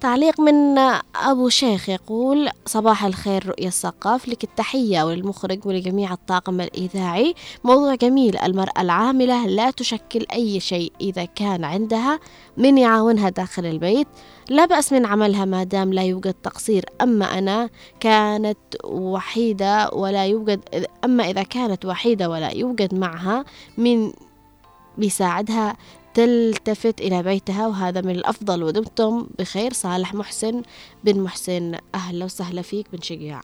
تعليق 0.00 0.40
من 0.40 0.78
أبو 1.16 1.48
شيخ 1.48 1.88
يقول 1.88 2.48
صباح 2.66 3.04
الخير 3.04 3.48
رؤية 3.48 3.66
الثقاف. 3.66 4.28
لك 4.28 4.44
التحية 4.44 5.02
وللمخرج 5.02 5.66
ولجميع 5.66 6.12
الطاقم 6.12 6.60
الإذاعي. 6.60 7.34
موضوع 7.64 7.94
جميل. 7.94 8.38
المرأة 8.38 8.80
العاملة 8.80 9.46
لا 9.46 9.70
تشكل 9.70 10.26
أي 10.32 10.60
شيء 10.60 10.92
إذا 11.00 11.24
كان 11.24 11.64
عندها 11.64 12.20
من 12.56 12.78
يعاونها 12.78 13.28
داخل 13.28 13.66
البيت. 13.66 14.08
لا 14.48 14.64
بأس 14.64 14.92
من 14.92 15.06
عملها 15.06 15.44
ما 15.44 15.64
دام 15.64 15.92
لا 15.92 16.02
يوجد 16.02 16.34
تقصير. 16.34 16.84
أما 17.00 17.38
أنا 17.38 17.70
كانت 18.00 18.58
وحيدة 18.84 19.90
ولا 19.92 20.26
يوجد 20.26 20.86
أما 21.04 21.30
إذا 21.30 21.42
كانت 21.42 21.84
وحيدة 21.84 22.30
ولا 22.30 22.50
يوجد 22.50 22.94
معها 22.94 23.44
من 23.78 24.12
بيساعدها 24.98 25.76
تلتفت 26.14 27.00
إلى 27.00 27.22
بيتها 27.22 27.66
وهذا 27.66 28.00
من 28.00 28.10
الأفضل 28.10 28.62
ودمتم 28.62 29.26
بخير. 29.38 29.72
صالح 29.72 30.14
محسن 30.14 30.62
بن 31.04 31.20
محسن 31.20 31.78
أهلا 31.94 32.24
وسهلا 32.24 32.62
فيك 32.62 32.86
بن 32.92 33.02
شقيع 33.02 33.40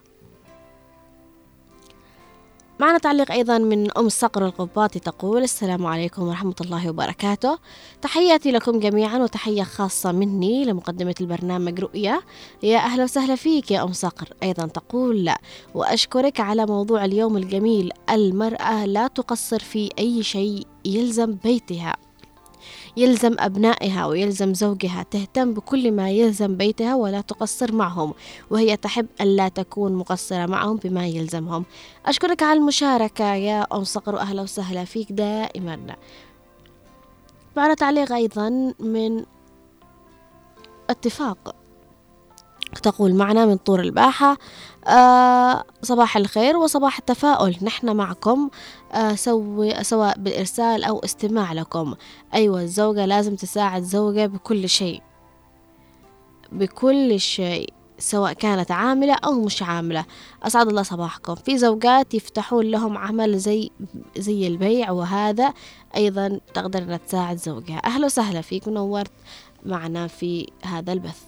معنا 2.79 2.97
تعليق 2.97 3.31
أيضا 3.31 3.57
من 3.57 3.97
أم 3.97 4.09
صقر 4.09 4.45
القباطي 4.45 4.99
تقول 4.99 5.43
السلام 5.43 5.85
عليكم 5.85 6.27
ورحمة 6.27 6.55
الله 6.61 6.89
وبركاته. 6.89 7.57
تحياتي 8.01 8.51
لكم 8.51 8.79
جميعا 8.79 9.17
وتحية 9.17 9.63
خاصة 9.63 10.11
مني 10.11 10.65
لمقدمة 10.65 11.15
البرنامج 11.21 11.79
رؤية 11.79 12.21
يا 12.63 12.77
أهلا 12.77 13.03
وسهلا 13.03 13.35
فيك 13.35 13.71
يا 13.71 13.83
أم 13.83 13.93
صقر. 13.93 14.27
أيضا 14.43 14.67
تقول 14.67 15.25
لا 15.25 15.37
وأشكرك 15.73 16.39
على 16.39 16.65
موضوع 16.65 17.05
اليوم 17.05 17.37
الجميل. 17.37 17.91
المرأة 18.09 18.85
لا 18.85 19.07
تقصر 19.07 19.59
في 19.59 19.89
أي 19.99 20.23
شيء 20.23 20.67
يلزم 20.85 21.37
بيتها. 21.43 22.06
يلزم 22.97 23.35
أبنائها 23.39 24.05
ويلزم 24.05 24.53
زوجها 24.53 25.05
تهتم 25.11 25.53
بكل 25.53 25.91
ما 25.91 26.09
يلزم 26.09 26.57
بيتها 26.57 26.95
ولا 26.95 27.21
تقصر 27.21 27.71
معهم 27.71 28.13
وهي 28.49 28.77
تحب 28.77 29.07
أن 29.21 29.35
لا 29.35 29.47
تكون 29.49 29.93
مقصرة 29.93 30.45
معهم 30.45 30.77
بما 30.77 31.07
يلزمهم. 31.07 31.65
أشكرك 32.05 32.43
على 32.43 32.59
المشاركة 32.59 33.33
يا 33.33 33.67
أم 33.73 33.83
صقر 33.83 34.15
وأهلا 34.15 34.41
وسهلا 34.41 34.83
فيك 34.83 35.11
دائما. 35.11 35.95
معنا 37.57 37.73
تعليق 37.73 38.13
أيضا 38.13 38.73
من 38.79 39.25
اتفاق 40.89 41.55
تقول 42.83 43.13
معنا 43.13 43.45
من 43.45 43.57
طور 43.57 43.79
الباحة 43.79 44.37
آه 44.87 45.63
صباح 45.81 46.17
الخير 46.17 46.57
وصباح 46.57 46.97
التفاؤل. 46.97 47.57
نحن 47.61 47.95
معكم 47.95 48.49
آه 48.91 49.15
سوي 49.15 49.83
سواء 49.83 50.17
بالإرسال 50.19 50.83
أو 50.83 50.99
استماع 50.99 51.53
لكم. 51.53 51.95
أيوة 52.33 52.61
الزوجة 52.61 53.05
لازم 53.05 53.35
تساعد 53.35 53.83
زوجة 53.83 54.25
بكل 54.25 54.69
شيء. 54.69 55.01
بكل 56.51 57.19
شيء 57.19 57.73
سواء 57.99 58.33
كانت 58.33 58.71
عاملة 58.71 59.13
أو 59.13 59.41
مش 59.41 59.63
عاملة. 59.63 60.05
أسعد 60.43 60.67
الله 60.67 60.83
صباحكم. 60.83 61.35
في 61.35 61.57
زوجات 61.57 62.13
يفتحون 62.13 62.65
لهم 62.65 62.97
عمل 62.97 63.37
زي 63.37 63.69
زي 64.17 64.47
البيع 64.47 64.91
وهذا 64.91 65.53
أيضا 65.95 66.39
تقدر 66.53 66.97
تساعد 66.97 67.37
زوجها. 67.37 67.81
أهلا 67.85 68.05
وسهلا 68.05 68.41
فيك 68.41 68.67
ونورت 68.67 69.11
معنا 69.65 70.07
في 70.07 70.47
هذا 70.63 70.93
البث. 70.93 71.23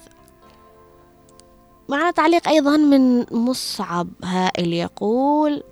معنا 1.89 2.11
تعليق 2.11 2.47
أيضا 2.47 2.77
من 2.77 3.25
مصعب 3.33 4.07
هائل 4.23 4.73
يقول 4.73 5.63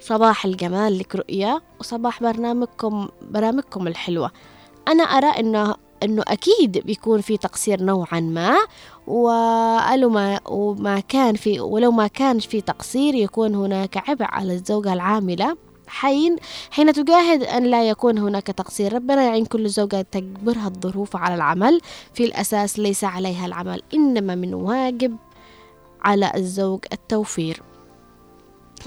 صباح 0.00 0.44
الجمال 0.44 0.98
لك 0.98 1.16
رؤيا 1.16 1.60
وصباح 1.80 2.22
برنامجكم 2.22 3.08
برامجكم 3.22 3.86
الحلوة. 3.86 4.30
أنا 4.88 5.02
أرى 5.02 5.26
إنه 5.26 5.74
إنه 6.02 6.22
أكيد 6.28 6.78
بيكون 6.78 7.20
في 7.20 7.36
تقصير 7.36 7.82
نوعا 7.82 8.20
ما 8.20 8.56
ولو 9.06 10.08
ما 10.08 10.40
وما 10.46 11.00
كان 11.00 11.34
في 11.34 11.60
ولو 11.60 11.90
ما 11.90 12.06
كان 12.06 12.38
في 12.38 12.60
تقصير 12.60 13.14
يكون 13.14 13.54
هناك 13.54 14.08
عبء 14.08 14.24
على 14.24 14.52
الزوجة 14.52 14.92
العاملة. 14.92 15.56
حين 15.88 16.36
حين 16.70 16.92
تجاهد 16.92 17.42
أن 17.42 17.64
لا 17.64 17.88
يكون 17.88 18.18
هناك 18.18 18.46
تقصير 18.46 18.92
ربنا 18.92 19.22
يعين 19.22 19.44
كل 19.44 19.68
زوجة 19.68 20.06
تجبرها 20.12 20.66
الظروف 20.66 21.16
على 21.16 21.34
العمل. 21.34 21.80
في 22.14 22.24
الأساس 22.24 22.78
ليس 22.78 23.04
عليها 23.04 23.46
العمل 23.46 23.82
إنما 23.94 24.34
من 24.34 24.54
واجب 24.54 25.16
على 26.02 26.32
الزوج 26.34 26.80
التوفير. 26.92 27.62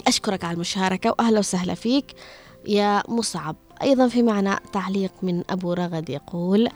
أشكرك 0.08 0.44
على 0.44 0.54
المشاركة 0.54 1.10
وأهلا 1.10 1.40
وسهلا 1.40 1.74
فيك 1.74 2.14
يا 2.68 3.04
مصعب. 3.08 3.56
أيضا 3.82 4.08
في 4.08 4.24
معنى 4.24 4.56
تعليق 4.74 5.12
من 5.22 5.44
أبو 5.50 5.74
رغد 5.74 6.10
يقول 6.10 6.70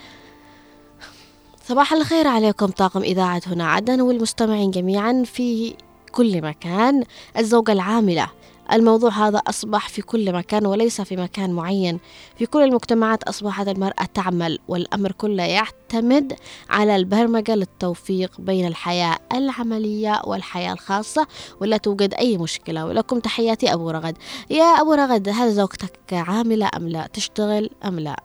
صباح 1.65 1.93
الخير 1.93 2.27
عليكم 2.27 2.67
طاقم 2.67 3.01
إذاعة 3.01 3.41
هنا 3.47 3.71
عدن 3.71 4.01
والمستمعين 4.01 4.71
جميعا 4.71 5.23
في 5.25 5.75
كل 6.11 6.41
مكان. 6.41 7.03
الزوجة 7.37 7.71
العاملة 7.71 8.27
الموضوع 8.71 9.09
هذا 9.09 9.37
أصبح 9.37 9.89
في 9.89 10.01
كل 10.01 10.33
مكان 10.33 10.65
وليس 10.65 11.01
في 11.01 11.15
مكان 11.15 11.53
معين. 11.53 11.99
في 12.37 12.45
كل 12.45 12.63
المجتمعات 12.63 13.23
أصبحت 13.23 13.67
المرأة 13.67 14.05
تعمل 14.13 14.59
والأمر 14.67 15.11
كله 15.11 15.43
يعتمد 15.43 16.33
على 16.69 16.95
البرمجة 16.95 17.55
للتوفيق 17.55 18.41
بين 18.41 18.67
الحياة 18.67 19.17
العملية 19.33 20.21
والحياة 20.25 20.73
الخاصة 20.73 21.27
ولا 21.61 21.77
توجد 21.77 22.13
أي 22.13 22.37
مشكلة. 22.37 22.85
ولكم 22.85 23.19
تحياتي 23.19 23.73
أبو 23.73 23.89
رغد. 23.89 24.17
يا 24.49 24.63
أبو 24.63 24.93
رغد 24.93 25.29
هل 25.29 25.51
زوجتك 25.51 26.13
عاملة 26.13 26.69
أم 26.77 26.89
لا؟ 26.89 27.07
تشتغل 27.13 27.69
أم 27.85 27.99
لا؟ 27.99 28.23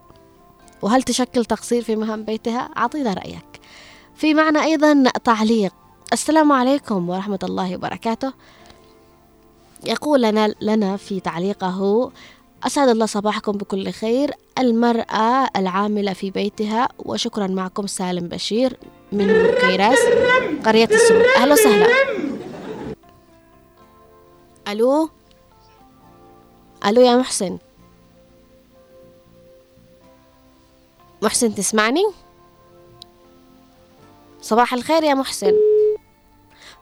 وهل 0.82 1.02
تشكل 1.02 1.44
تقصير 1.44 1.82
في 1.82 1.96
مهام 1.96 2.24
بيتها؟ 2.24 2.60
أعطينا 2.76 3.14
رأيك. 3.14 3.60
في 4.14 4.34
معنا 4.34 4.64
أيضا 4.64 5.02
تعليق. 5.24 5.72
السلام 6.12 6.52
عليكم 6.52 7.08
ورحمة 7.08 7.38
الله 7.42 7.74
وبركاته. 7.74 8.32
يقول 9.86 10.22
لنا 10.22 10.54
لنا 10.60 10.96
في 10.96 11.20
تعليقه 11.20 12.10
أسعد 12.66 12.88
الله 12.88 13.06
صباحكم 13.06 13.52
بكل 13.52 13.90
خير 13.90 14.30
المرأة 14.58 15.48
العاملة 15.56 16.12
في 16.12 16.30
بيتها 16.30 16.88
وشكرا 16.98 17.46
معكم 17.46 17.86
سالم 17.86 18.28
بشير 18.28 18.78
من 19.12 19.26
بكيراس 19.26 19.98
قرية 20.66 20.84
السرور 20.84 21.24
أهلا 21.36 21.52
وسهلا. 21.52 21.86
ألو؟ 24.68 25.10
ألو 26.86 27.00
يا 27.00 27.16
محسن. 27.16 27.58
محسن 31.22 31.54
تسمعني؟ 31.54 32.04
صباح 34.42 34.74
الخير 34.74 35.02
يا 35.02 35.14
محسن. 35.14 35.52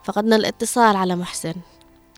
فقدنا 0.05 0.36
الاتصال 0.36 0.97
على 0.97 1.16
محسن. 1.16 1.55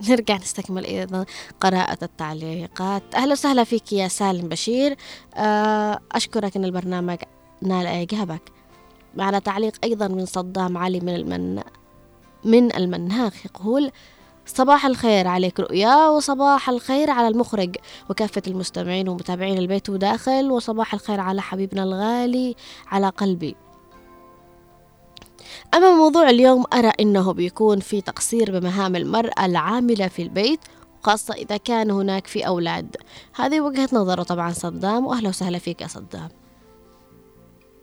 نرجع 0.09 0.37
نستكمل 0.37 0.85
أيضا 0.85 1.25
قراءة 1.61 1.99
التعليقات. 2.03 3.03
أهلا 3.15 3.33
وسهلا 3.33 3.65
فيك 3.65 3.93
يا 3.93 4.09
سالم 4.09 4.49
بشير. 4.49 4.97
آه، 5.35 6.01
أشكرك 6.13 6.57
أن 6.57 6.65
البرنامج 6.65 7.19
نال 7.63 7.87
إعجابك 7.87 8.43
معنا 9.17 9.39
تعليق 9.39 9.73
أيضا 9.85 10.09
من 10.09 10.27
صدام 10.27 10.79
علي 10.79 11.01
من 11.01 11.15
المن 11.15 11.63
من 12.45 12.77
المناخ 12.77 13.47
يقول 13.47 13.91
صباح 14.47 14.87
الخير 14.87 15.29
عليك 15.29 15.61
رؤيا 15.61 16.09
وصباح 16.09 16.69
الخير 16.69 17.11
على 17.11 17.29
المخرج 17.29 17.77
وكافة 18.11 18.43
المستمعين 18.47 19.09
ومتابعين 19.09 19.59
البيت 19.59 19.91
وداخل 19.91 20.51
وصباح 20.51 20.95
الخير 20.95 21.21
على 21.21 21.43
حبيبنا 21.43 21.83
الغالي 21.83 22.55
على 22.87 23.09
قلبي. 23.09 23.57
أما 25.75 25.91
موضوع 25.91 26.31
اليوم 26.31 26.65
أرى 26.73 26.93
أنه 27.01 27.33
بيكون 27.33 27.81
في 27.81 28.01
تقصير 28.01 28.59
بمهام 28.59 28.97
المرأة 28.97 29.45
العاملة 29.45 30.09
في 30.09 30.23
البيت 30.23 30.61
خاصة 31.03 31.35
إذا 31.35 31.57
كان 31.57 31.91
هناك 31.91 32.27
في 32.27 32.47
أولاد. 32.47 32.97
هذه 33.35 33.61
وجهة 33.61 33.89
نظره 33.93 34.23
طبعا 34.23 34.51
صدام 34.51 35.07
وأهلا 35.07 35.29
وسهلا 35.29 35.59
فيك 35.59 35.81
يا 35.81 35.87
صدام. 35.87 36.29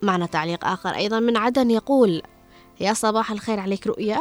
معنا 0.01 0.25
تعليق 0.25 0.65
آخر 0.65 0.89
أيضا 0.89 1.19
من 1.19 1.37
عدن 1.37 1.71
يقول 1.71 2.21
يا 2.79 2.93
صباح 2.93 3.31
الخير 3.31 3.59
عليك 3.59 3.87
رؤيا 3.87 4.19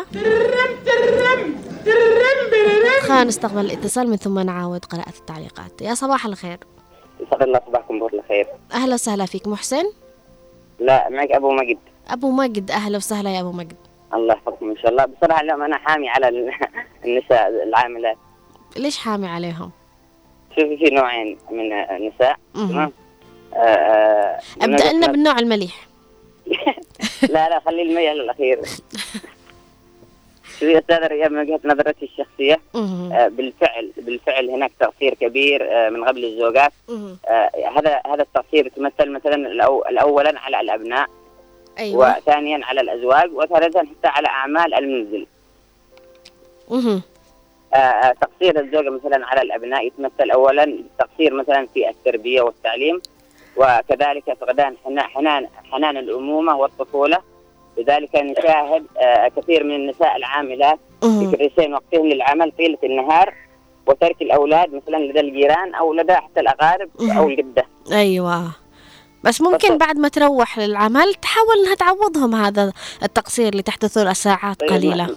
خلينا 3.02 3.24
نستقبل 3.24 3.60
الاتصال 3.60 4.10
من 4.10 4.16
ثم 4.16 4.38
نعاود 4.38 4.84
قراءة 4.84 5.18
التعليقات. 5.18 5.82
يا 5.82 5.94
صباح 5.94 6.26
الخير. 6.26 6.58
يسعد 7.20 7.42
الله 7.42 7.60
صباحكم 7.66 7.98
بخير 8.00 8.20
الخير 8.20 8.46
أهلا 8.72 8.94
وسهلا 8.94 9.26
فيك 9.26 9.48
محسن؟ 9.48 9.84
لا 10.80 11.08
معك 11.08 11.30
أبو 11.30 11.50
مجد. 11.50 11.78
أبو 12.10 12.30
مجد 12.30 12.70
أهلا 12.70 12.96
وسهلا 12.96 13.30
يا 13.30 13.40
أبو 13.40 13.52
مجد 13.52 13.76
الله 14.14 14.34
يحفظكم 14.34 14.70
إن 14.70 14.76
شاء 14.76 14.90
الله 14.90 15.04
بصراحة 15.04 15.40
اليوم 15.40 15.62
أنا 15.62 15.78
حامي 15.78 16.08
على 16.08 16.28
ال- 16.28 16.50
النساء 17.04 17.48
العاملات 17.48 18.16
ليش 18.76 18.98
حامي 18.98 19.28
عليهم؟ 19.28 19.70
شوفي 20.58 20.76
في 20.76 20.94
نوعين 20.94 21.38
من 21.50 21.72
النساء. 21.72 22.36
تمام 22.54 22.92
آه، 23.54 23.56
آه، 23.58 24.40
من 24.62 24.72
ابدأ 24.74 24.92
لنا 24.92 25.06
بالنوع 25.06 25.38
المليح 25.38 25.86
لا 27.34 27.48
لا 27.48 27.60
خلي 27.66 27.82
المية 27.82 28.12
للاخير 28.12 28.60
شوفي 30.52 30.72
يا 30.72 30.78
أستاذ 30.78 31.06
ريان 31.06 31.32
من 31.32 31.38
وجهة 31.40 31.60
نظرتي 31.64 32.04
الشخصية. 32.04 32.60
آه، 32.74 33.28
بالفعل 33.28 33.92
بالفعل 33.96 34.50
هناك 34.50 34.72
تقصير 34.80 35.14
كبير 35.14 35.68
آه، 35.72 35.90
من 35.90 36.04
قبل 36.04 36.24
الزوجات. 36.24 36.72
آه، 37.28 37.50
هذا 37.78 38.00
هذا 38.06 38.22
التقصير 38.22 38.66
يتمثل 38.66 39.10
مثلا 39.12 39.34
الأو- 39.48 39.88
الاولا 39.88 40.40
على 40.40 40.60
الأبناء 40.60 41.06
أيوة. 41.78 42.16
وثانيا 42.18 42.60
على 42.64 42.80
الأزواج 42.80 43.30
وثالثا 43.34 43.78
حتى 43.80 44.08
على 44.08 44.28
أعمال 44.28 44.74
المنزل. 44.74 45.26
مهم. 46.70 47.02
آه، 47.74 48.12
تقصير 48.20 48.60
الزوجة 48.60 48.90
مثلا 48.90 49.26
على 49.26 49.42
الأبناء 49.42 49.86
يتمثل 49.86 50.30
أولا 50.30 50.78
تقصير 50.98 51.34
مثلا 51.34 51.66
في 51.74 51.88
التربية 51.88 52.42
والتعليم 52.42 53.02
وكذلك 53.56 54.32
فقدان 54.40 54.74
حنا- 54.84 55.02
حنان 55.06 55.48
حنان 55.72 55.96
الأمومة 55.96 56.56
والطفولة. 56.56 57.18
لذلك 57.78 58.16
نشاهد 58.16 58.86
آه، 58.98 59.28
كثير 59.28 59.64
من 59.64 59.74
النساء 59.74 60.16
العاملات. 60.16 60.78
يكرسين 61.04 61.74
وقتهم 61.74 62.06
للعمل 62.06 62.52
طيلة 62.58 62.78
النهار 62.84 63.34
وترك 63.86 64.22
الأولاد 64.22 64.74
مثلا 64.74 64.96
لدى 64.96 65.20
الجيران 65.20 65.74
أو 65.74 65.94
لدى 65.94 66.14
حتى 66.14 66.40
الأقارب 66.40 66.90
أو 67.16 67.28
الجدة. 67.28 67.64
أيوة. 67.92 68.50
بس 69.24 69.40
ممكن 69.40 69.78
بعد 69.78 69.98
ما 69.98 70.08
تروح 70.08 70.58
للعمل 70.58 71.14
تحاول 71.14 71.58
إنها 71.62 71.74
تعوضهم 71.74 72.34
هذا 72.34 72.72
التقصير 73.02 73.48
اللي 73.48 73.62
تحدثه 73.62 74.12
ساعات 74.12 74.60
طيب، 74.60 74.70
قليلة. 74.70 75.16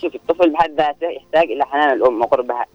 شوف 0.00 0.14
الطفل 0.14 0.50
بحد 0.50 0.70
ذاته 0.70 1.06
يحتاج 1.06 1.50
إلى 1.50 1.64
حنان 1.64 1.92
الأم 1.92 2.20
وقربها 2.20 2.66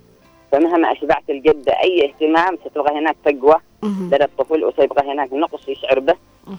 فمهما 0.51 0.91
أشبعت 0.91 1.23
الجدة 1.29 1.73
أي 1.83 2.05
اهتمام 2.05 2.57
ستبغى 2.65 2.99
هناك 2.99 3.15
تقوى. 3.25 3.55
مهم. 3.83 4.09
لدى 4.13 4.23
الطفل 4.23 4.63
وسيبقى 4.63 5.11
هناك 5.11 5.33
نقص 5.33 5.69
يشعر 5.69 5.99
به. 5.99 6.15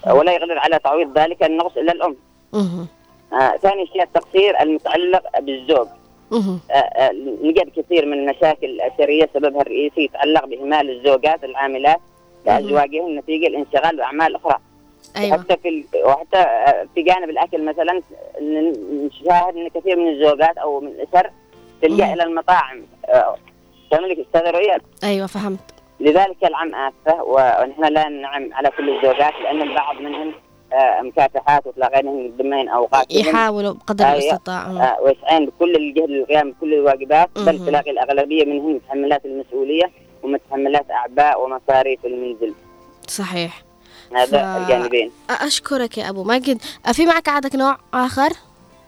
ولا 0.07 0.33
يقدر 0.33 0.59
على 0.59 0.79
تعويض 0.79 1.19
ذلك 1.19 1.43
النقص 1.43 1.77
إلا 1.77 1.93
الأم. 1.93 2.17
مهم. 2.53 2.87
آه 3.33 3.57
ثاني 3.57 3.87
شيء 3.87 4.03
التقصير 4.03 4.61
المتعلق 4.61 5.23
بالزوج. 5.41 5.87
آه 6.33 6.59
آه 6.75 7.13
نجد 7.43 7.71
كثير 7.77 8.07
من 8.07 8.13
المشاكل 8.13 8.67
الأسرية 8.67 9.31
سببها 9.35 9.63
الرئيسي 9.63 10.05
يتعلق 10.05 10.45
بإهمال 10.47 10.91
الزوجات 10.91 11.45
العاملات. 11.45 12.01
لأزواجهن 12.47 13.19
نتيجة 13.19 13.47
الانشغال 13.47 13.97
بأعمال 13.97 14.37
أخرى 14.37 14.57
أيوة 15.17 15.39
حتى 15.39 15.57
في. 15.57 15.85
وحتى 16.05 16.37
آه، 16.39 16.87
في 16.95 17.03
جانب 17.03 17.31
الأكل 17.31 17.65
مثلا 17.65 18.03
نشاهد 18.93 19.57
إن 19.57 19.69
كثير 19.69 19.97
من 19.97 20.09
الزوجات 20.09 20.59
أو 20.59 20.81
من 20.81 20.89
الأسر 20.89 21.31
تلجأ. 21.83 22.13
إلى 22.13 22.23
المطاعم 22.23 22.83
آه، 23.09 23.37
تملك 23.91 24.19
أستاذ 24.19 24.51
رؤيا 24.51 24.79
أيوة 25.05 25.27
فهمت 25.27 25.59
لذلك 26.01 26.45
العم 26.45 26.75
آفة 26.75 27.23
ونحن 27.25 27.85
لا 27.85 28.09
ننعم 28.09 28.53
على 28.53 28.71
كل 28.77 28.91
الزوجات 28.97 29.33
لأن 29.43 29.63
البعض 29.63 29.97
منهم 30.01 30.33
آه، 30.73 31.01
مكافحات 31.03 31.67
وتلاقينهم 31.67 32.27
يضمن 32.27 32.69
أوقاتهم 32.69 33.21
يحاولوا 33.21 33.73
بقدر. 33.75 34.05
الاستطاعة 34.05 34.69
مم. 34.73 34.79
آه، 34.79 35.01
ويسعين 35.03 35.47
بكل 35.47 35.77
الجهد 35.77 36.11
للقيام 36.11 36.51
بكل 36.51 36.75
الواجبات 36.75 37.29
بل. 37.37 37.67
تلاقي 37.67 37.91
الأغلبية 37.91 38.45
منهم 38.45 38.75
متحملات 38.75 39.25
المسؤولية 39.25 39.91
ومتحملات 40.23 40.91
أعباء 40.91 41.45
ومصاريف 41.45 42.05
المنزل. 42.07 42.55
صحيح. 43.09 43.63
هذا 44.17 44.55
ف- 44.55 44.63
الجانبين. 44.63 45.11
أشكرك 45.31 45.99
يا 45.99 46.09
أبو 46.09 46.25
ماجد. 46.25 46.63
في 46.93 47.07
معك 47.07 47.29
عندك 47.29 47.55
نوع 47.55 47.79
آخر؟ 47.95 48.29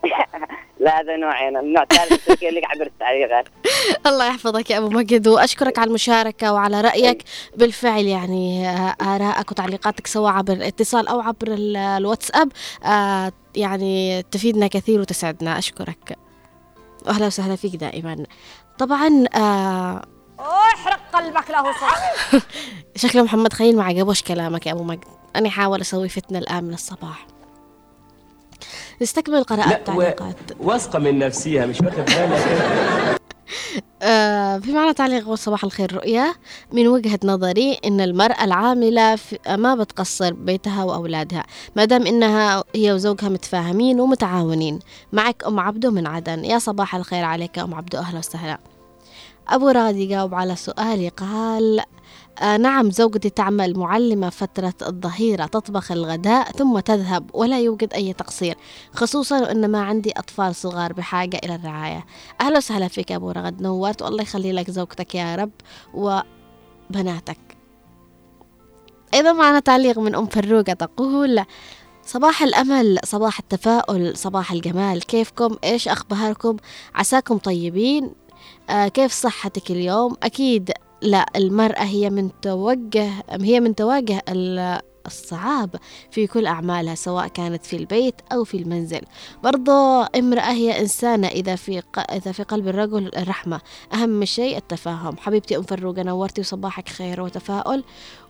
لا 0.81 1.01
هذا 1.01 1.17
نوعين 1.17 1.57
النوع 1.57 1.83
الثالث. 1.83 2.31
اللي 2.43 2.61
عبر 2.65 2.87
التعليقات 2.87 3.45
الله 4.07 4.27
يحفظك 4.27 4.71
يا 4.71 4.79
أبو 4.79 4.89
مجد 4.89 5.29
وأشكرك 5.29 5.79
على 5.79 5.89
المشاركة 5.89 6.53
وعلى 6.53 6.81
رأيك. 6.81 7.23
بالفعل 7.57 8.05
يعني 8.05 8.69
آرائك 9.03 9.51
وتعليقاتك 9.51 10.07
سواء 10.07 10.33
عبر 10.33 10.53
الاتصال 10.53 11.09
أو 11.09 11.21
عبر 11.21 11.47
ال- 11.49 11.77
الواتساب 11.77 12.53
يعني 13.57 14.23
تفيدنا 14.23 14.67
كثير 14.67 15.01
وتسعدنا. 15.01 15.59
أشكرك. 15.59 16.19
أهلا 17.09 17.27
وسهلا 17.27 17.57
فيك 17.57 17.77
دائما. 17.77 18.25
طبعا 18.79 19.25
احرق 20.43 21.01
قلبك 21.13 21.51
له 21.51 21.63
صراحة 21.63 22.13
شكله 22.97 23.23
محمد 23.23 23.53
خليل 23.53 23.77
ما 23.77 23.85
عجبوش 23.85 24.23
كلامك 24.23 24.67
يا 24.67 24.73
أبو 24.73 24.83
مجد. 24.83 25.05
أنا 25.37 25.51
حاول 25.51 25.81
أسوي 25.81 26.09
فتنة 26.09 26.39
الآن 26.39 26.65
من 26.65 26.75
الصباح. 26.75 27.27
نستكمل 29.03 29.45
قراءة. 29.45 29.73
التعليقات 29.73 30.37
واثقة 30.61 30.99
من 30.99 31.19
نفسها 31.19 31.67
مش 31.67 31.81
واخد 31.81 31.97
بالك؟ 32.05 32.47
آه، 34.03 34.59
في 34.59 34.73
معنى 34.73 34.93
تعليق 34.95 35.29
وصباح 35.29 35.65
الخير 35.65 35.95
رؤيا. 35.95 36.35
من 36.73 36.89
وجهة 36.89 37.19
نظري 37.25 37.79
إن 37.85 38.01
المرأة 38.01 38.45
العاملة 38.45 39.19
ما 39.49 39.75
بتقصر 39.75 40.33
بيتها 40.33 40.85
وأولادها 40.85 41.45
ما 41.77 41.85
دام 41.85 42.07
إنها 42.07 42.65
هي 42.75 42.93
وزوجها 42.93 43.29
متفاهمين 43.29 44.01
ومتعاونين. 44.01 44.79
معك 45.13 45.45
أم 45.47 45.61
عبدو 45.61 45.91
من 45.91 46.07
عدن. 46.07 46.45
يا 46.45 46.59
صباح 46.59 46.95
الخير 46.95 47.25
عليك 47.25 47.57
يا 47.57 47.63
أم 47.63 47.75
عبدو 47.75 47.99
أهلا 47.99 48.19
وسهلا. 48.19 48.59
أبو 49.49 49.69
رغد 49.69 49.97
يجاوب 49.97 50.35
على 50.35 50.57
سؤالي 50.57 51.09
قال 51.09 51.81
آه 52.39 52.57
نعم 52.57 52.91
زوجتي 52.91 53.31
تعمل 53.31 53.79
معلمة 53.79 54.31
فترة 54.31 54.75
الظهيرة 54.83 55.47
تطبخ 55.47 55.93
الغداء 55.93 56.53
ثم 56.53 56.79
تذهب 56.79 57.31
ولا 57.35 57.61
يوجد 57.61 57.95
أي 57.95 58.13
تقصير 58.13 58.57
خصوصا 58.93 59.51
أن 59.51 59.71
ما 59.71 59.81
عندي 59.81 60.13
أطفال 60.17 60.55
صغار 60.55 60.93
بحاجة 60.93 61.41
إلى 61.45 61.55
الرعاية. 61.55 62.07
أهلا 62.41 62.57
وسهلا 62.57 62.89
فيك 62.89 63.13
أبو 63.13 63.31
رغد 63.31 63.63
نورت 63.63 64.03
والله 64.03 64.23
يخلي 64.23 64.53
لك 64.53 64.71
زوجتك 64.71 65.15
يا 65.15 65.37
رب 65.37 65.51
وبناتك. 65.95 67.39
أيضا 69.15 69.33
معنا 69.33 69.61
تعليق 69.61 69.99
من 69.99 70.15
أم 70.15 70.27
فروقة 70.27 70.73
تقول 70.73 71.45
صباح 72.07 72.43
الأمل 72.43 72.99
صباح 73.05 73.39
التفاؤل 73.39 74.17
صباح 74.17 74.53
الجمال 74.53 75.07
كيفكم؟ 75.07 75.57
إيش 75.65 75.89
أخباركم؟ 75.89 76.57
عساكم 76.95 77.39
طيبين؟ 77.39 78.22
كيف 78.71 79.13
صحتك 79.13 79.71
اليوم؟ 79.71 80.17
أكيد 80.23 80.71
لا 81.03 81.27
المرأة 81.37 81.83
هي 81.83 82.11
من 82.11 82.31
توجه 82.43 83.11
هي 83.31 83.61
من 83.61 83.75
تواجه 83.75 84.23
الصعاب 85.07 85.77
في 86.11 86.27
كل 86.27 86.47
أعمالها 86.47 86.95
سواء 86.95 87.29
كانت 87.29 87.67
في 87.67 87.77
البيت 87.77 88.15
أو 88.33 88.45
في 88.45 88.57
المنزل. 88.57 89.01
برضو 89.45 90.03
امرأة 90.03 90.53
هي 90.53 90.81
إنسانة 90.81 91.29
إذا 91.29 91.57
في 91.57 91.83
إذا 92.13 92.33
في 92.33 92.43
قلب 92.43 92.69
الرجل 92.69 93.11
الرحمة. 93.17 93.61
أهم 93.95 94.25
شيء 94.25 94.57
التفاهم. 94.57 95.17
حبيبتي 95.17 95.57
أم 95.57 95.63
فروقة 95.63 96.03
نورتي 96.03 96.41
وصباحك 96.41 96.89
خير 96.89 97.21
وتفاؤل 97.21 97.85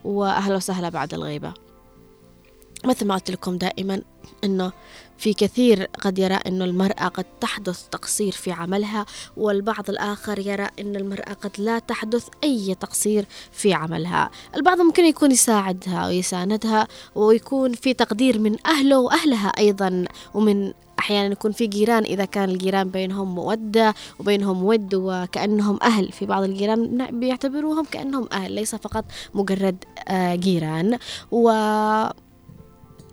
وأهلا 0.04 0.56
وسهلا 0.56 0.88
بعد 0.88 1.14
الغيبة. 1.14 1.54
مثل 2.84 3.06
ما 3.06 3.14
قلت 3.14 3.30
لكم 3.30 3.58
دائما 3.58 4.02
إنه 4.44 4.72
في 5.22 5.34
كثير 5.34 5.84
قد 6.00 6.18
يرى 6.18 6.34
إنه 6.34 6.64
المرأة 6.64 7.08
قد 7.08 7.24
تحدث 7.40 7.88
تقصير 7.88 8.32
في 8.32 8.52
عملها 8.52 9.06
والبعض 9.36 9.90
الآخر 9.90 10.38
يرى 10.38 10.68
أن 10.80 10.96
المرأة 10.96 11.32
قد 11.32 11.50
لا 11.58 11.78
تحدث 11.78 12.28
أي 12.44 12.74
تقصير 12.74 13.24
في 13.52 13.74
عملها. 13.74 14.30
البعض 14.56 14.80
ممكن 14.80 15.04
يكون 15.04 15.30
يساعدها 15.30 16.06
ويساندها 16.06 16.88
ويكون 17.14 17.72
في 17.72 17.94
تقدير 17.94 18.38
من 18.38 18.56
أهله 18.66 18.98
وأهلها 18.98 19.48
أيضا. 19.48 20.04
ومن 20.34 20.72
أحيانا 20.98 21.32
يكون 21.32 21.52
في 21.52 21.66
جيران 21.66 22.04
إذا 22.04 22.24
كان 22.24 22.50
الجيران 22.50 22.88
بينهم 22.88 23.34
مودة 23.34 23.94
وبينهم 24.18 24.64
ود 24.64 24.94
وكأنهم 24.94 25.78
أهل. 25.82 26.12
في 26.12 26.26
بعض 26.26 26.42
الجيران 26.42 27.08
بيعتبروهم 27.20 27.84
كأنهم 27.84 28.28
أهل 28.32 28.52
ليس 28.52 28.74
فقط 28.74 29.04
مجرد 29.34 29.84
آه، 30.08 30.34
جيران. 30.34 30.98
و 31.30 31.50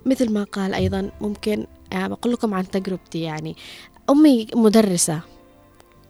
مثل 0.06 0.34
ما 0.34 0.44
قال 0.44 0.74
أيضا 0.74 1.12
ممكن 1.22 1.68
يعني 1.92 2.10
بقول 2.10 2.34
لكم 2.34 2.54
عن 2.54 2.70
تجربتي 2.70 3.22
يعني. 3.22 3.56
أمي 4.10 4.48
مدرسة 4.56 5.22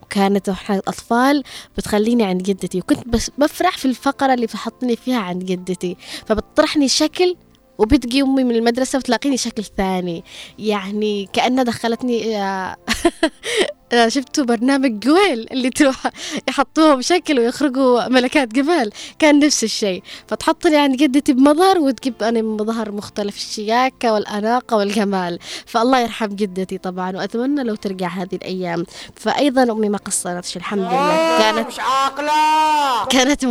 كانت 0.10 0.50
وإحنا 0.50 0.78
أطفال 0.78 1.44
بتخليني 1.78 2.24
عند 2.24 2.44
جدتي 2.44 2.80
وكنت 2.80 3.08
بس 3.08 3.32
بفرح 3.38 3.78
في 3.78 3.86
الفقرة 3.86 4.34
اللي 4.34 4.46
بتحطني 4.46 4.96
فيها 4.96 5.20
عند 5.20 5.46
جدتي. 5.46 5.98
فبتطرحني 6.26 6.88
شكل 6.88 7.36
وبتجي 7.78 8.22
أمي 8.22 8.44
من 8.44 8.56
المدرسة 8.56 8.98
وتلاقيني 8.98 9.38
شكل 9.38 9.64
ثاني. 9.64 10.24
يعني 10.60 11.30
كأنها 11.34 11.64
دخلتني 11.64 12.38
آه، 12.38 12.42
آه، 12.42 12.78
شفتوا 14.08 14.44
برنامج 14.46 15.00
جويل 15.00 15.48
اللي 15.52 15.70
تروح 15.70 16.08
يحطوهم 16.48 17.02
شكل 17.02 17.40
ويخرجوا 17.40 18.08
ملكات 18.08 18.48
جمال 18.48 18.92
كان 19.20 19.40
نفس 19.40 19.64
الشيء. 19.64 20.04
فتحطني 20.28 20.78
عند 20.78 20.96
جدتي 20.96 21.34
بمظهر 21.34 21.78
وتجيب 21.80 22.24
أنا 22.24 22.42
مظهر 22.42 22.92
مختلف 22.92 23.36
الشياكة 23.36 24.14
والأناقة 24.14 24.78
والجمال. 24.78 25.40
فالله 25.66 26.00
يرحم 26.00 26.28
جدتي 26.28 26.78
طبعا 26.78 27.18
وأتمنى 27.18 27.64
لو 27.64 27.76
ترجع 27.76 28.08
هذه 28.08 28.36
الأيام. 28.36 28.86
فأيضا 29.16 29.72
أمي 29.72 29.90
ما 29.90 29.98
قصرتش 29.98 30.58
الحمد 30.58 30.80
لله. 30.80 31.40
كانت 31.40 31.68
مش 31.68 31.80
عاقلة. 31.80 33.06
كانت 33.06 33.46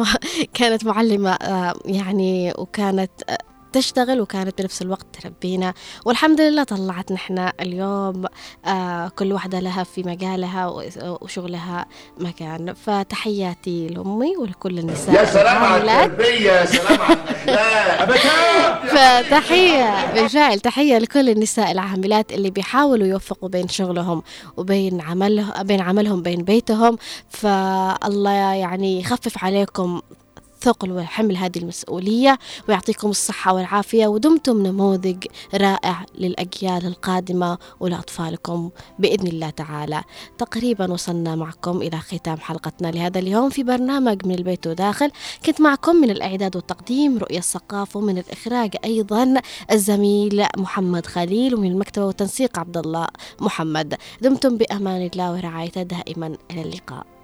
كانت 0.54 0.84
معلمة 0.84 1.30
آه، 1.32 1.74
يعني 1.84 2.52
وكانت 2.58 3.10
تشتغل 3.72 4.20
وكانت 4.20 4.60
بنفس 4.60 4.82
الوقت 4.82 5.06
تربينا. 5.22 5.74
والحمد 6.04 6.40
لله 6.40 6.62
طلعت 6.64 7.12
نحن 7.12 7.50
اليوم 7.60 8.24
آه 8.66 9.08
كل 9.08 9.32
واحدة 9.32 9.60
لها 9.60 9.84
في 9.84 10.02
مجالها 10.02 10.66
وشغلها 11.20 11.86
مكان. 12.18 12.74
فتحياتي 12.74 13.86
لأمي 13.88 14.36
ولكل 14.36 14.78
النساء 14.78 15.14
يا 15.14 15.24
سلام 15.24 15.64
على 15.64 16.04
التربية 16.04 16.52
يا 16.52 16.64
سلام 16.66 17.00
على 17.00 17.16
الأخلاق 18.04 18.86
فتحية 18.94 20.12
بالفعل 20.14 20.60
تحية 20.60 20.98
لكل 20.98 21.28
النساء 21.28 21.70
العاملات 21.72 22.32
اللي 22.32 22.50
بيحاولوا 22.50 23.06
يوفقوا 23.06 23.48
بين 23.48 23.68
شغلهم 23.68 24.22
وبين 24.56 25.00
عملهم 25.00 25.62
بين 25.62 25.80
عملهم 25.80 26.22
بين 26.22 26.42
بيتهم. 26.42 26.98
فالله 27.30 28.32
يعني 28.32 29.00
يخفف 29.00 29.44
عليكم 29.44 30.00
ثقل 30.68 30.92
وحمل 30.92 31.36
هذه 31.36 31.58
المسؤولية 31.58 32.38
ويعطيكم 32.68 33.10
الصحة 33.10 33.54
والعافية 33.54 34.06
ودمتم 34.06 34.66
نموذج 34.66 35.24
رائع 35.54 36.06
للأجيال 36.18 36.86
القادمة 36.86 37.58
ولأطفالكم 37.80 38.70
بإذن 38.98 39.26
الله 39.26 39.50
تعالى. 39.50 40.02
تقريبا 40.38 40.92
وصلنا 40.92 41.34
معكم 41.34 41.82
إلى 41.82 41.98
ختام 41.98 42.36
حلقتنا 42.36 42.88
لهذا 42.88 43.18
اليوم 43.18 43.50
في 43.50 43.62
برنامج 43.62 44.26
من 44.26 44.34
البيت 44.34 44.66
وداخل. 44.66 45.10
كنت 45.46 45.60
معكم 45.60 45.96
من 45.96 46.10
الإعداد 46.10 46.56
والتقديم 46.56 47.18
رؤية 47.18 47.38
الثقافة 47.38 48.00
ومن 48.00 48.18
الإخراج 48.18 48.76
أيضا 48.84 49.34
الزميل 49.70 50.46
محمد 50.56 51.06
خليل 51.06 51.54
ومن 51.54 51.70
المكتبة 51.70 52.06
والتنسيق 52.06 52.58
عبد 52.58 52.76
الله 52.76 53.06
محمد. 53.40 53.94
دمتم 54.20 54.56
بأمان 54.56 55.10
الله 55.12 55.32
ورعايته 55.32 55.82
دائما 55.82 56.36
إلى 56.50 56.62
اللقاء. 56.62 57.17